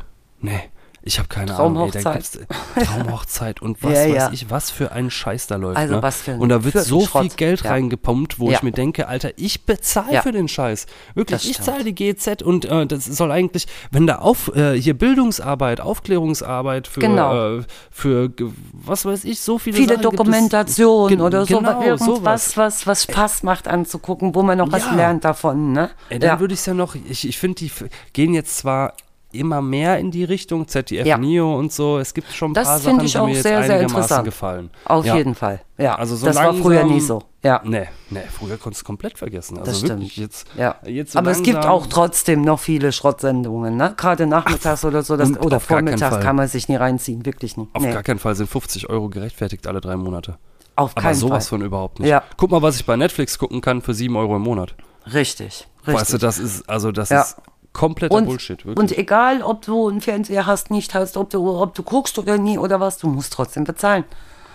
[0.42, 0.70] Nee.
[1.02, 1.86] Ich habe keine Ahnung.
[1.86, 2.48] Ey, da Traumhochzeit.
[2.86, 4.32] Traumhochzeit und was Ja, weiß ja.
[4.34, 5.78] ich, was für ein Scheiß da läuft.
[5.78, 6.02] Also ne?
[6.04, 7.30] was für ein- Und da wird so viel.
[7.30, 7.72] Geld Ja.
[7.72, 8.58] reingepumpt, wo Ja.
[8.58, 10.88] ich mir denke, Alter, ich bezahle für den Scheiß.
[11.16, 14.98] Wirklich, ich zahle die GZ und äh, das soll eigentlich, wenn da auf äh, hier
[14.98, 17.58] Bildungsarbeit, Aufklärungsarbeit für, Genau.
[17.60, 18.32] äh, für
[18.74, 22.58] was weiß ich, so viele Viele Dokumentationen oder so, genau, irgendwas, sowas.
[22.58, 25.72] was, was Spaß macht anzugucken, wo man noch was lernt davon.
[25.72, 25.90] Ne?
[26.10, 27.72] Ey, dann würde ich es ja noch, ich, ich finde, die
[28.14, 28.94] gehen jetzt zwar
[29.32, 31.18] immer mehr in die Richtung ZDF Ja.
[31.18, 31.98] Neo und so.
[32.00, 33.76] Es gibt schon ein Das paar finde Sachen, ich die auch mir jetzt sehr, sehr
[33.76, 34.26] einigermaßen interessant.
[34.26, 34.70] gefallen.
[34.86, 35.16] Auf ja.
[35.18, 35.62] jeden Fall.
[35.78, 37.22] Ja, Also so das war früher langsam- nie so.
[37.44, 39.58] Ja, Nee, nee, früher konntest du komplett vergessen.
[39.60, 40.26] Also das wirklich stimmt.
[40.28, 40.48] jetzt.
[40.58, 40.76] ja.
[40.86, 43.94] jetzt so Aber es gibt langsam- auch trotzdem noch viele Schrottsendungen, ne?
[43.96, 47.74] Gerade nachmittags oder so, das, oder vormittags kann man sich nie reinziehen, wirklich nicht.
[47.74, 50.38] Auf Nee, gar keinen Fall sind 50 Euro gerechtfertigt alle drei Monate.
[50.76, 51.60] auf Aber keinen sowas Fall.
[51.60, 52.10] von überhaupt nicht.
[52.10, 52.24] Ja.
[52.36, 54.76] Guck mal, was ich bei Netflix gucken kann für 7 Euro im Monat.
[55.06, 55.94] Richtig, richtig.
[56.02, 57.22] Weißt du, das ist, also das Ja.
[57.22, 57.38] ist
[57.74, 58.78] kompletter und, Bullshit, wirklich.
[58.78, 62.38] und egal, ob du einen Fernseher hast, nicht hast, ob du, ob du guckst oder
[62.38, 64.04] nie oder was, du musst trotzdem bezahlen.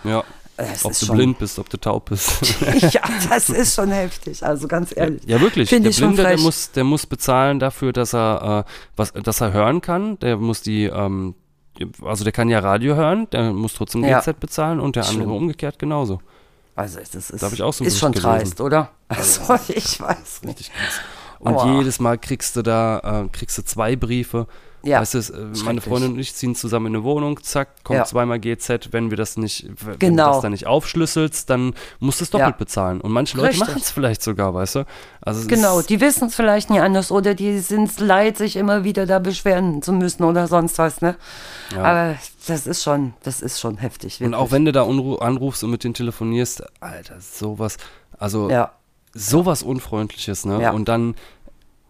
[0.04, 0.22] ja.
[0.56, 2.40] Es Ob du schon- blind bist, ob du taub bist.
[2.92, 5.20] ja, das ist schon heftig, also ganz ehrlich.
[5.26, 5.68] Ja, wirklich.
[5.68, 9.52] Finde der Blinde, der muss, der muss bezahlen dafür, dass er, äh, was, dass er
[9.52, 10.16] hören kann.
[10.20, 11.34] Der muss die, ähm,
[12.04, 14.20] also der kann ja Radio hören, der muss trotzdem Ja.
[14.20, 15.32] GZ bezahlen und der andere Schlimm.
[15.36, 16.20] umgekehrt genauso.
[16.76, 18.90] Also es ist, Da ich auch so ist schon Bericht dreist, oder?
[19.08, 19.40] Also
[19.74, 20.58] ich weiß nicht.
[20.60, 21.00] Richtig krass.
[21.44, 21.78] Und Aua.
[21.78, 24.46] jedes Mal kriegst du da, äh, kriegst du zwei Briefe.
[24.82, 25.80] Ja, Weißt du, äh, meine.
[25.80, 28.04] Freundin und ich ziehen zusammen in eine Wohnung, zack, kommt Ja.
[28.04, 30.32] zweimal GZ, wenn wir das nicht, wenn du Genau.
[30.34, 32.56] das dann nicht aufschlüsselst, dann musst du es doppelt Ja.
[32.58, 33.00] bezahlen.
[33.00, 34.84] Und manche Leute machen es vielleicht sogar, weißt du?
[35.22, 38.84] Also Genau, die wissen es vielleicht nie anders oder die sind es leid, sich immer
[38.84, 41.16] wieder da beschweren zu müssen oder sonst was, ne?
[41.74, 41.82] Ja.
[41.82, 42.14] Aber
[42.46, 44.20] das ist schon, das ist schon heftig.
[44.20, 44.38] Und Wirklich.
[44.38, 47.78] auch wenn du da anrufst und mit denen telefonierst, Alter, sowas,
[48.18, 48.72] also Ja,
[49.14, 50.60] sowas Unfreundliches, ne?
[50.60, 50.72] Ja.
[50.72, 51.14] Und dann,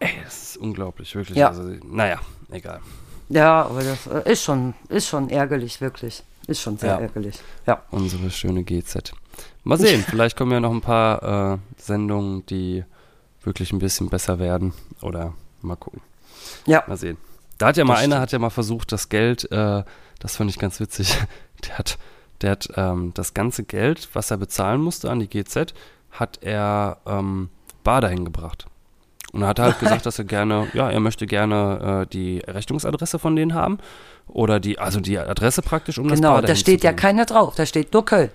[0.04, 1.36] ey, das ist unglaublich, wirklich.
[1.38, 1.48] Ja.
[1.48, 2.80] Also, naja, egal.
[3.28, 6.22] ja, aber das äh, ist schon, ist schon ärgerlich, wirklich.
[6.46, 6.98] Ist schon sehr Ja.
[7.00, 7.36] ärgerlich.
[7.66, 7.82] Ja.
[7.90, 9.12] Unsere schöne GZ.
[9.64, 12.84] Mal sehen, vielleicht kommen ja noch ein paar äh, Sendungen, die
[13.42, 14.74] wirklich ein bisschen besser werden.
[15.00, 15.32] Oder
[15.62, 16.00] mal gucken.
[16.66, 16.84] Ja.
[16.86, 17.16] Mal sehen.
[17.58, 19.84] Da hat ja mal Das einer, hat ja mal versucht, das Geld, äh,
[20.18, 21.16] das fand ich ganz witzig,
[21.66, 21.98] der hat,
[22.42, 25.72] der hat ähm, das ganze Geld, was er bezahlen musste an die GZ,
[26.10, 27.48] hat er ähm,
[27.84, 28.66] Bar dahin gebracht.
[29.34, 33.18] Und er hat halt gesagt, dass er gerne, ja, er möchte gerne äh, die Rechnungsadresse
[33.18, 33.78] von denen haben.
[34.28, 37.66] Oder die, also die Adresse praktisch, um das Genau, da steht ja keiner drauf, da
[37.66, 38.30] steht nur Köln.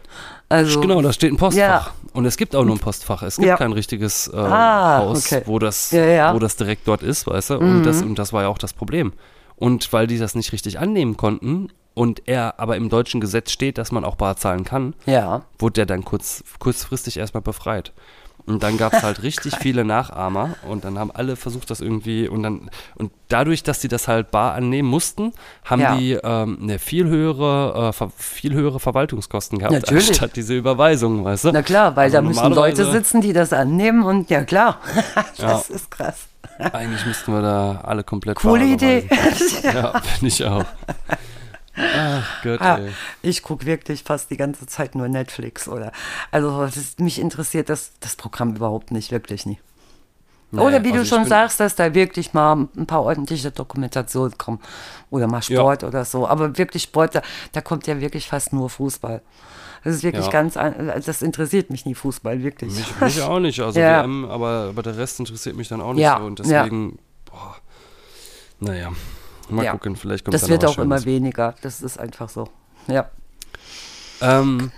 [0.50, 1.88] Also, Genau, da steht ein Postfach.
[1.88, 1.92] Ja.
[2.14, 3.24] Und es gibt auch nur ein Postfach.
[3.24, 3.58] Es gibt Ja.
[3.58, 5.42] kein richtiges äh, Ah, Haus, okay.
[5.46, 6.32] wo, das, Ja.
[6.32, 6.36] Mhm.
[6.36, 7.58] wo das direkt dort ist, weißt du?
[7.60, 9.14] Und, das, und das war ja auch das Problem.
[9.56, 13.78] Und weil die das nicht richtig annehmen konnten und er aber im deutschen Gesetz steht,
[13.78, 17.94] dass man auch bar zahlen kann, ja, wurde der dann kurz, kurzfristig erstmal befreit.
[18.50, 22.28] Und dann gab es halt richtig viele Nachahmer und dann haben alle versucht, das irgendwie
[22.28, 25.34] und dann und dadurch, dass die das halt bar annehmen mussten,
[25.64, 25.96] haben Ja.
[25.96, 30.10] die ähm, eine viel höhere, äh, viel höhere Verwaltungskosten gehabt, Natürlich.
[30.10, 31.52] anstatt diese Überweisung, weißt du?
[31.54, 34.80] na klar, weil Also da müssen Leute sitzen, die das annehmen und ja klar,
[35.38, 35.76] das Ja.
[35.76, 36.26] ist krass.
[36.74, 39.00] Eigentlich müssten wir da alle komplett Coole Idee.
[39.06, 39.60] überweisen.
[39.64, 40.66] Ja, finde ich auch.
[41.96, 42.80] Ach Gott, Ah,
[43.22, 45.92] ich gucke wirklich fast die ganze Zeit nur Netflix oder
[46.32, 49.60] also ist, mich interessiert das, das Programm überhaupt nicht, wirklich nie.
[50.52, 54.36] Naja, oder wie also du schon sagst, dass da wirklich mal ein paar ordentliche Dokumentationen
[54.38, 54.60] kommen
[55.12, 56.28] oder mal Sport oder so.
[56.28, 57.22] Aber wirklich Sport, da,
[57.52, 59.22] da kommt ja wirklich fast nur Fußball.
[59.84, 60.32] Das ist wirklich Ja.
[60.32, 62.74] ganz, an- das interessiert mich nie Fußball, wirklich.
[62.74, 64.02] Mich, mich auch nicht, also Ja.
[64.04, 66.26] WM, aber, aber der Rest interessiert mich dann auch nicht Ja, so.
[66.26, 66.64] Und ja.
[66.64, 67.56] deswegen, boah,
[68.60, 68.92] naja,
[69.52, 69.72] mal Ja.
[69.72, 71.56] gucken, vielleicht kommt das da wird auch immer weniger.
[71.62, 72.48] Das ist einfach so.
[72.88, 73.10] Ja.
[74.22, 74.72] Ähm,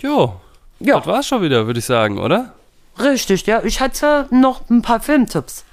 [0.00, 0.34] jo,
[0.80, 0.98] Ja.
[0.98, 2.52] das war's schon wieder, würde ich sagen, oder?
[2.98, 3.62] Richtig, ja.
[3.64, 5.64] Ich hatte noch ein paar Filmtipps.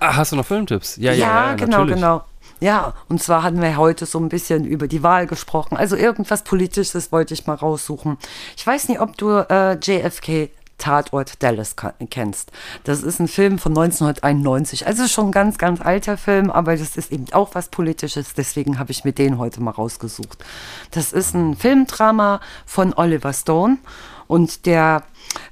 [0.00, 0.96] Ah, hast du noch Filmtipps?
[0.96, 1.94] Ja, ja, ja, ja genau, natürlich.
[1.96, 2.24] genau.
[2.60, 5.76] Ja, und zwar hatten wir heute so ein bisschen über die Wahl gesprochen.
[5.76, 8.18] Also irgendwas Politisches wollte ich mal raussuchen.
[8.56, 11.76] Ich weiß nicht, ob du äh, JFK Tatort Dallas
[12.10, 12.52] kennst.
[12.84, 14.86] Das ist ein Film von 1991.
[14.86, 18.34] Also schon ein ganz, ganz alter Film, aber das ist eben auch was Politisches.
[18.34, 20.44] Deswegen habe ich mir den heute mal rausgesucht.
[20.92, 23.78] Das ist ein Filmdrama von Oliver Stone
[24.26, 25.02] und der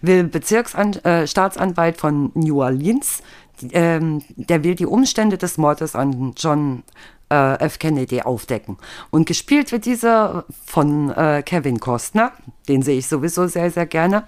[0.00, 3.22] will Bezirksstaatsanwalt äh, von New Orleans.
[3.72, 6.82] Ähm, der will die Umstände des Mordes an John
[7.30, 7.78] äh, F.
[7.78, 8.78] Kennedy aufdecken.
[9.10, 12.32] Und gespielt wird dieser von äh, Kevin Costner,
[12.68, 14.24] den sehe ich sowieso sehr, sehr gerne.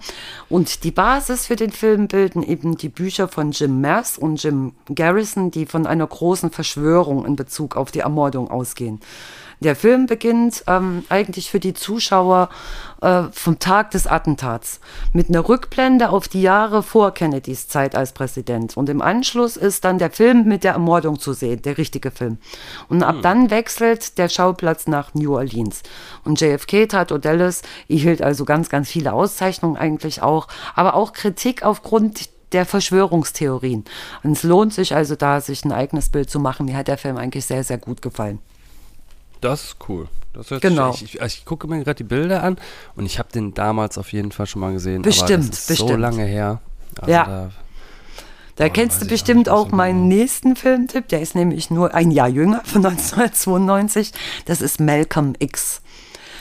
[0.49, 4.73] Und die Basis für den Film bilden eben die Bücher von Jim Mass und Jim
[4.93, 8.99] Garrison, die von einer großen Verschwörung in Bezug auf die Ermordung ausgehen.
[9.61, 12.49] Der Film beginnt ähm, eigentlich für die Zuschauer
[13.01, 14.79] äh, vom Tag des Attentats
[15.11, 18.77] mit einer Rückblende auf die Jahre vor Kennedys Zeit als Präsident.
[18.77, 22.37] Und im Anschluss ist dann der Film mit der Ermordung zu sehen, der richtige Film.
[22.87, 25.83] Und ab dann wechselt der Schauplatz nach New Orleans.
[26.23, 31.63] Und JFK, Tat Dallas, erhielt also ganz, ganz viele Auszeichnungen eigentlich auch, aber auch Kritik
[31.63, 33.83] aufgrund der Verschwörungstheorien.
[34.23, 36.65] Und es lohnt sich also da, sich ein eigenes Bild zu machen.
[36.65, 38.39] Mir hat der Film eigentlich sehr, sehr gut gefallen.
[39.41, 40.07] Das ist cool.
[40.33, 40.91] Das hört Genau.
[40.91, 42.57] Sich, ich, also ich gucke mir gerade die Bilder an
[42.95, 45.01] und ich habe den damals auf jeden Fall schon mal gesehen.
[45.01, 45.99] Bestimmt, ist so bestimmt.
[45.99, 46.59] lange her.
[46.99, 47.25] Also Ja.
[47.25, 47.49] Da,
[48.55, 50.21] Da Oh, kennst du ich bestimmt auch so meinen genau.
[50.21, 51.07] nächsten Filmtipp.
[51.07, 54.11] Der ist nämlich nur ein Jahr jünger, von 1992.
[54.45, 55.81] Das ist Malcolm X.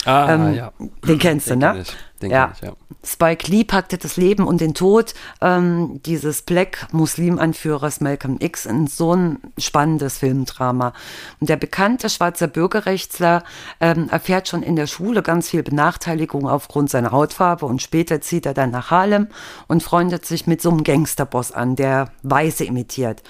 [0.05, 0.73] ah, Ähm, ja.
[1.07, 1.83] Den kennst du, ne?
[1.83, 1.97] ich.
[2.23, 2.53] Den ja.
[2.55, 2.73] ich, ja.
[3.05, 9.15] Spike Lee packte das Leben und den Tod ähm, dieses Black-Muslim-Anführers Malcolm X in so
[9.15, 10.93] ein spannendes Filmdrama.
[11.41, 13.45] Und der bekannte schwarze Bürgerrechtler
[13.81, 18.47] ähm, erfährt schon in der Schule ganz viel Benachteiligung aufgrund seiner Hautfarbe und später zieht
[18.47, 19.29] er dann nach Harlem
[19.69, 23.23] und freundet sich mit so einem Gangsterboss an, der Weiße imitiert.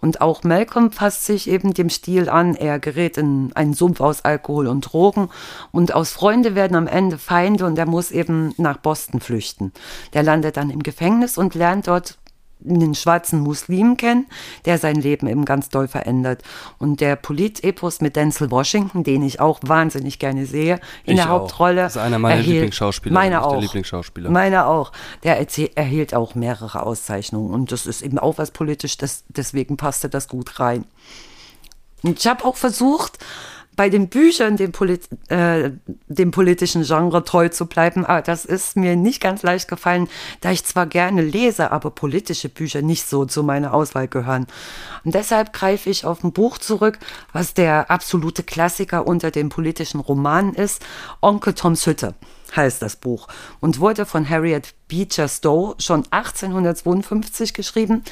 [0.00, 2.54] Und auch Malcolm passt sich eben dem Stil an.
[2.54, 5.30] Er gerät in einen Sumpf aus Alkohol und Drogen.
[5.72, 9.72] Und aus Freunde werden am Ende Feinde und er muss eben nach Boston flüchten.
[10.12, 12.18] Der landet dann im Gefängnis und lernt dort
[12.64, 14.26] einen schwarzen Muslim kennen,
[14.64, 16.42] der sein Leben eben ganz doll verändert.
[16.78, 21.26] Und der Polit-Epos mit Denzel Washington, den ich auch wahnsinnig gerne sehe, in Ich der
[21.26, 21.40] auch.
[21.42, 21.82] Hauptrolle.
[21.82, 23.60] Das ist einer meiner erhielt- Lieblingsschauspieler, Meine nicht der auch.
[23.60, 24.30] Lieblingsschauspieler.
[24.30, 24.92] Meine auch.
[25.22, 25.38] Der
[25.76, 27.52] erhielt auch mehrere Auszeichnungen.
[27.52, 30.84] Und das ist eben auch was politisch, das, deswegen passte das gut rein.
[32.02, 33.18] Und ich habe auch versucht,
[33.76, 35.70] bei den Büchern dem, Polit äh,
[36.08, 40.08] dem politischen Genre treu zu bleiben, aber das ist mir nicht ganz leicht gefallen,
[40.40, 44.46] da ich zwar gerne lese, aber politische Bücher nicht so zu meiner Auswahl gehören.
[45.04, 46.98] Und deshalb greife ich auf ein Buch zurück,
[47.32, 50.84] was der absolute Klassiker unter den politischen Romanen ist,
[51.20, 52.14] Onkel Toms Hütte
[52.54, 53.28] heißt das Buch
[53.60, 58.04] und wurde von Harriet Beecher Stowe schon 1852 geschrieben.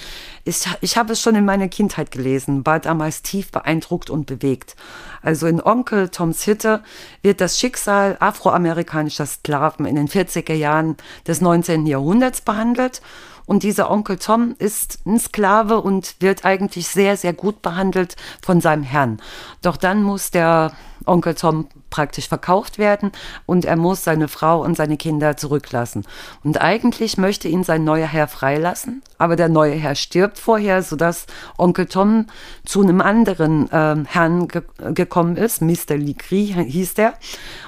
[0.45, 4.75] Ich, ich habe es schon in meiner Kindheit gelesen, war damals tief beeindruckt und bewegt.
[5.23, 6.83] Also in Onkel Toms Hütte
[7.23, 11.87] wird das Schicksal afroamerikanischer Sklaven in den 40er Jahren des 19.
[11.87, 13.01] Jahrhunderts behandelt.
[13.47, 18.61] Und dieser Onkel Tom ist ein Sklave und wird eigentlich sehr, sehr gut behandelt von
[18.61, 19.21] seinem Herrn.
[19.61, 20.73] Doch dann muss der
[21.07, 23.13] Onkel Tom praktisch verkauft werden
[23.47, 26.05] und er muss seine Frau und seine Kinder zurücklassen.
[26.43, 31.27] Und eigentlich möchte ihn sein neuer Herr freilassen, aber der neue Herr stirbt vorher, sodass
[31.57, 32.27] Onkel Tom
[32.65, 35.97] zu einem anderen ähm, Herrn ge gekommen ist, Mr.
[35.97, 37.15] Legris hieß der.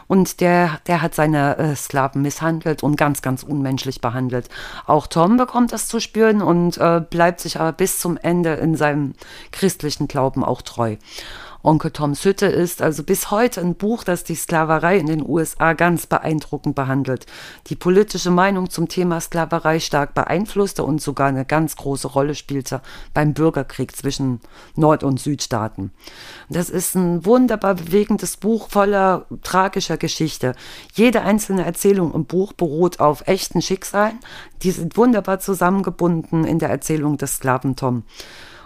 [0.09, 4.49] Und der, der hat seine äh, Sklaven misshandelt und ganz, ganz unmenschlich behandelt.
[4.87, 8.77] Auch Tom bekommt das zu spüren und äh, bleibt sich aber bis zum Ende in
[8.77, 9.15] seinem
[9.51, 10.97] christlichen Glauben auch treu.
[11.67, 15.73] Onkel Toms Hütte ist also bis heute ein Buch, das die Sklaverei in den USA
[15.73, 17.27] ganz beeindruckend behandelt,
[17.67, 22.83] die politische Meinung zum Thema Sklaverei stark beeinflusste und sogar eine ganz große Rolle spielte
[23.15, 24.39] beim Bürgerkrieg zwischen
[24.77, 25.91] Nord- und Südstaaten.
[26.49, 30.55] Das ist ein wunderbar bewegendes Buch voller tragischer Geschichte.
[30.95, 34.21] Jede einzelne Erzählung im Buch beruht auf echten Schicksalen,
[34.63, 38.05] die sind wunderbar zusammengebunden in der Erzählung des Sklaven Tom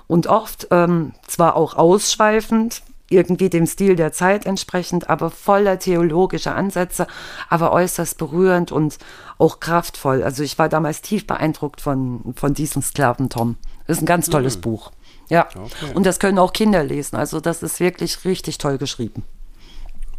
[0.06, 6.54] und oft ähm, zwar auch ausschweifend, irgendwie dem Stil der Zeit entsprechend, aber voller theologischer
[6.56, 7.06] Ansätze,
[7.48, 8.96] aber äußerst berührend und
[9.36, 10.22] auch kraftvoll.
[10.22, 13.56] Also ich war damals tief beeindruckt von, von diesem Sklaven Tom.
[13.86, 14.92] Ist ein ganz tolles Buch.
[15.28, 15.92] Ja, Okay.
[15.94, 17.16] und das können auch Kinder lesen.
[17.16, 19.24] Also das ist wirklich richtig toll geschrieben.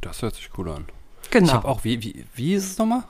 [0.02, 0.86] Das hört sich cool an.
[1.32, 1.46] Genau.
[1.48, 3.04] Ich habe auch, wie, wie, wie ist es nochmal?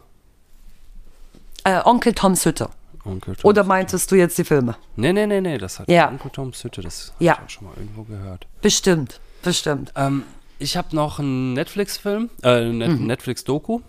[1.64, 2.70] Äh, Onkel Toms Hütte.
[3.06, 3.68] Onkel Toms Oder Hütte.
[3.70, 4.76] meintest du jetzt die Filme?
[4.96, 6.10] Nee, nee, nee, nee, das hat Ja.
[6.10, 7.34] Onkel Toms Hütte, das Ja.
[7.38, 8.48] habe ich auch schon mal irgendwo gehört.
[8.62, 9.92] Bestimmt, bestimmt.
[9.96, 10.24] Ähm,
[10.60, 13.08] ich habe noch einen Netflix-Film, äh, Net Mhm.
[13.08, 13.82] Netflix-Doku,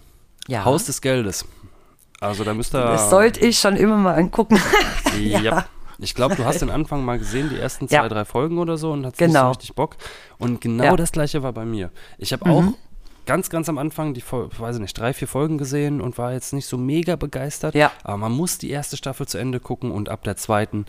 [0.49, 0.65] Ja.
[0.65, 1.45] Haus des Geldes.
[2.21, 2.81] Also da müsst ihr...
[2.81, 4.59] Das sollte ich schon immer mal angucken.
[5.19, 5.67] Ja.
[5.99, 8.09] Ich glaube, du hast den Anfang mal gesehen, die ersten zwei, Ja.
[8.09, 9.45] drei Folgen oder so und hast nicht Genau.
[9.53, 9.97] so richtig Bock.
[10.39, 10.93] Und genau Ja.
[10.93, 10.97] Mhm.
[10.97, 11.91] das gleiche war bei mir.
[12.19, 12.65] Ich habe auch
[13.27, 16.55] ganz, ganz am Anfang die, weiß ich nicht, drei, vier Folgen gesehen und war jetzt
[16.55, 17.75] nicht so mega begeistert.
[17.75, 17.93] Ja.
[18.03, 20.87] Aber man muss die erste Staffel zu Ende gucken und ab der zweiten,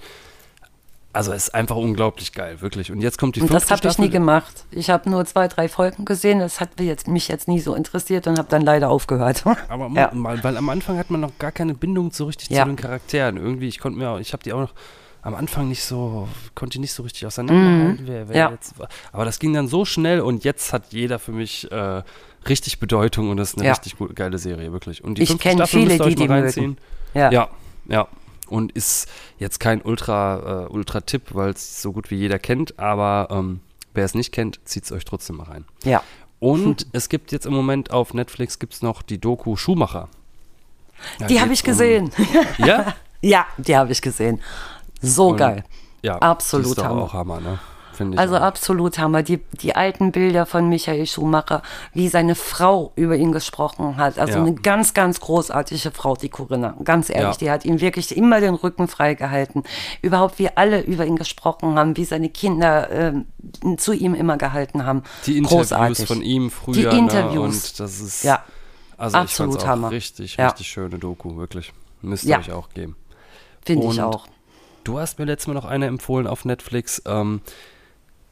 [1.13, 2.91] also es ist einfach unglaublich geil, wirklich.
[2.91, 4.65] Und jetzt kommt die Und fünfte das habe ich nie gemacht.
[4.71, 6.39] Ich habe nur zwei, drei Folgen gesehen.
[6.39, 9.43] Das hat mich jetzt, mich jetzt nie so interessiert und habe dann leider aufgehört.
[9.69, 10.09] Aber Ja.
[10.13, 12.63] mal, weil am Anfang hat man noch gar keine Bindung so richtig Ja.
[12.63, 13.37] zu den Charakteren.
[13.37, 14.73] Irgendwie, ich konnte mir auch, ich habe die auch noch
[15.21, 18.35] am Anfang nicht so, konnte ich nicht so richtig auseinanderhalten, wer, wer Mhm.
[18.35, 18.51] Ja.
[18.51, 18.89] jetzt war.
[19.13, 22.01] Aber das ging dann so schnell und jetzt hat jeder für mich äh,
[22.49, 25.01] richtig Bedeutung und das ist eine richtig gute, geile Serie, wirklich.
[25.03, 26.63] Und die Ich fünfte kenn Staffel viele, die die reinziehen.
[26.71, 26.77] mögen.
[27.13, 27.31] Ja.
[27.31, 27.49] Ja,
[27.87, 28.07] ja.
[28.53, 29.07] Und ist
[29.39, 33.61] jetzt kein Ultra, äh, Ultra-Tipp, weil es so gut wie jeder kennt, aber ähm,
[33.95, 35.65] wer es nicht kennt, zieht es euch trotzdem mal rein.
[35.83, 36.03] ja.
[36.39, 40.09] Und es gibt jetzt im Moment auf Netflix gibt's noch die Doku Schumacher.
[41.19, 42.11] Da Die habe ich gesehen.
[42.59, 42.93] Um, ja?
[43.21, 44.41] ja, die habe ich gesehen.
[45.01, 45.63] So Und- geil.
[46.01, 47.03] Ja, Absolut ist Hammer.
[47.03, 47.59] auch Hammer, ne?
[47.93, 48.19] Finde ich.
[48.19, 48.41] Also auch.
[48.41, 49.23] absolut Hammer.
[49.23, 51.61] Die, die alten Bilder von Michael Schumacher,
[51.93, 54.17] wie seine Frau über ihn gesprochen hat.
[54.19, 54.43] Also Ja.
[54.43, 56.75] eine ganz, ganz großartige Frau, die Corinna.
[56.83, 57.37] Ganz ehrlich, Ja.
[57.37, 59.63] die hat ihm wirklich immer den Rücken frei gehalten.
[60.01, 63.25] Überhaupt, wie alle über ihn gesprochen haben, wie seine Kinder ähm,
[63.77, 65.03] zu ihm immer gehalten haben.
[65.25, 66.07] die Interviews Großartig.
[66.07, 66.89] von ihm früher.
[66.89, 67.33] Die Interviews.
[67.35, 67.41] Ne?
[67.41, 68.23] Und das ist.
[68.23, 68.43] Ja,
[68.97, 69.91] also absolut ich auch Hammer.
[69.91, 70.47] richtig, Ja.
[70.47, 71.73] richtig schöne Doku, wirklich.
[72.01, 72.39] Müsst ihr Ja.
[72.39, 72.95] euch auch geben.
[73.65, 74.27] finde ich auch.
[74.83, 77.01] Du hast mir letztes Mal noch eine empfohlen auf Netflix.
[77.05, 77.39] Ähm,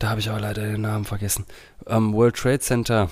[0.02, 1.46] da habe ich aber leider den Namen vergessen.
[1.88, 3.10] Ähm, World Trade Center.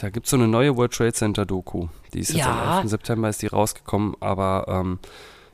[0.00, 1.88] Da gibt es so eine neue World Trade Center Doku.
[2.14, 2.76] Die ist jetzt Ja.
[2.78, 2.90] am 11.
[2.90, 4.98] September ist die rausgekommen, aber ähm,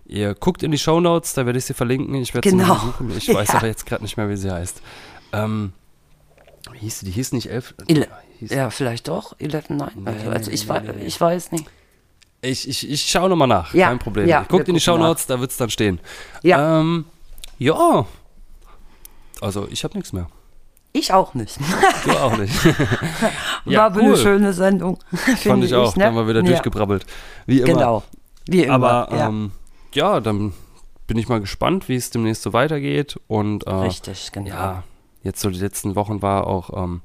[0.05, 2.15] ihr guckt in die Show Notes, da werde ich sie verlinken.
[2.16, 2.74] Ich werde Genau.
[2.74, 3.16] sie suchen.
[3.16, 3.55] Ich weiß Ja.
[3.59, 4.82] aber jetzt gerade nicht mehr, wie sie heißt.
[5.32, 5.73] Ähm,
[6.73, 7.06] wie hieß sie?
[7.06, 7.74] Die hieß nicht elf.
[7.86, 8.06] Ele
[8.39, 9.35] hieß, ja, vielleicht doch.
[9.39, 9.90] 11, nein.
[9.97, 11.65] Nee, also nee, ich, nee, nee, ich weiß nicht.
[12.43, 14.28] Ich, ich, ich schaue nochmal nach, Ja, kein Problem.
[14.28, 14.98] ja, wir in die Show.
[14.98, 15.98] Notes, da wird es dann stehen.
[16.43, 17.06] Ja, Ähm,
[17.59, 18.06] ja.
[19.40, 20.28] Also ich habe nichts mehr.
[20.94, 21.58] Ich auch nicht.
[22.04, 22.54] Du auch nicht.
[23.66, 24.98] War aber eine schöne Sendung.
[25.14, 25.94] Fand finde ich auch.
[25.96, 26.04] ne?
[26.04, 26.46] Da haben wir wieder Ja.
[26.48, 27.04] durchgebrabbelt.
[27.46, 27.66] Wie immer.
[27.72, 28.02] Genau.
[28.46, 28.74] Wie immer.
[28.74, 29.28] Aber ja.
[29.28, 29.52] ähm,
[29.92, 30.54] ja, dann
[31.06, 33.18] bin ich mal gespannt, wie es demnächst so weitergeht.
[33.26, 34.48] Und äh, Richtig, genau.
[34.48, 34.82] ja,
[35.22, 37.02] jetzt so die letzten Wochen war auch ähm,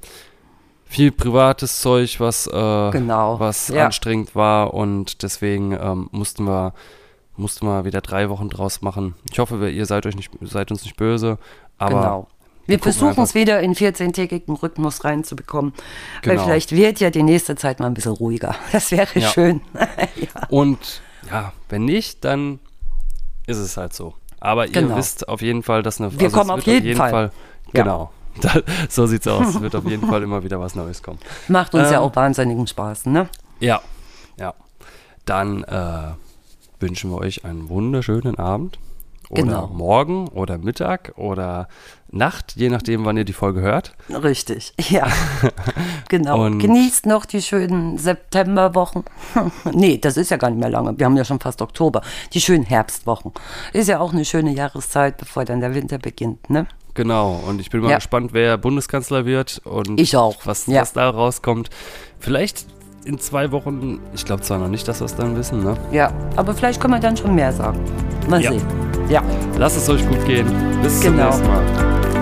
[0.85, 3.85] viel privates Zeug, was, äh, Genau, was ja.
[3.85, 6.73] anstrengend war und deswegen ähm, mussten wir
[7.35, 9.15] mussten wir wieder drei Wochen draus machen.
[9.31, 11.37] Ich hoffe, ihr seid euch nicht seid uns nicht böse,
[11.77, 12.27] aber genau.
[12.69, 15.73] Wir versuchen es wieder in 14-tägigen Rhythmus reinzubekommen.
[16.23, 16.43] Weil Genau.
[16.45, 18.55] vielleicht wird ja die nächste Zeit mal ein bisschen ruhiger.
[18.71, 19.27] Das wäre Ja.
[19.29, 19.61] schön.
[19.73, 20.47] ja.
[20.49, 22.59] Und ja, wenn nicht, dann
[23.47, 24.13] ist es halt so.
[24.39, 24.95] Aber ihr Genau.
[24.95, 27.31] wisst auf jeden Fall, dass eine Wir es kommen auf wird jeden Fall.
[27.73, 27.83] Ja.
[27.83, 28.11] Genau.
[28.41, 28.53] Da,
[28.87, 29.49] so sieht's aus.
[29.55, 31.19] Es wird auf jeden Fall immer wieder was Neues kommen.
[31.49, 33.27] Macht uns ja Ähm, auch wahnsinnigen Spaß, ne?
[33.59, 33.81] Ja,
[34.37, 34.53] ja.
[35.25, 36.11] Dann äh,
[36.79, 38.79] wünschen wir euch einen wunderschönen Abend.
[39.29, 39.67] Oder Genau.
[39.67, 41.67] morgen oder Mittag oder
[42.11, 43.93] Nacht, je nachdem, wann ihr die Folge hört.
[44.09, 45.07] Richtig, ja.
[46.07, 46.43] genau.
[46.45, 49.03] Und- Genießt noch die schönen Septemberwochen.
[49.73, 50.97] nee, das ist ja gar nicht mehr lange.
[50.97, 52.01] Wir haben ja schon fast Oktober.
[52.33, 53.31] Die schönen Herbstwochen.
[53.73, 56.65] Ist ja auch eine schöne Jahreszeit, bevor dann der Winter beginnt, ne?
[56.95, 57.97] Genau, und ich bin mal Ja.
[57.97, 60.81] gespannt, wer Bundeskanzler wird und Ich auch, Was, ja.
[60.81, 61.69] was da rauskommt.
[62.19, 62.65] Vielleicht
[63.05, 65.77] in zwei Wochen, ich glaube zwar noch nicht, dass wir es dann wissen, ne?
[65.91, 67.79] Ja, aber vielleicht können wir dann schon mehr sagen.
[68.27, 68.51] Mal Ja.
[68.51, 68.65] sehen.
[69.07, 69.23] Ja.
[69.57, 70.47] Lasst es euch gut gehen.
[70.81, 71.25] Bis zum Genau.
[71.27, 71.98] nächsten Mal.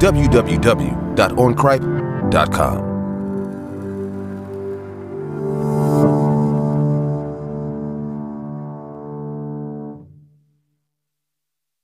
[0.00, 2.89] www.oncripe.com.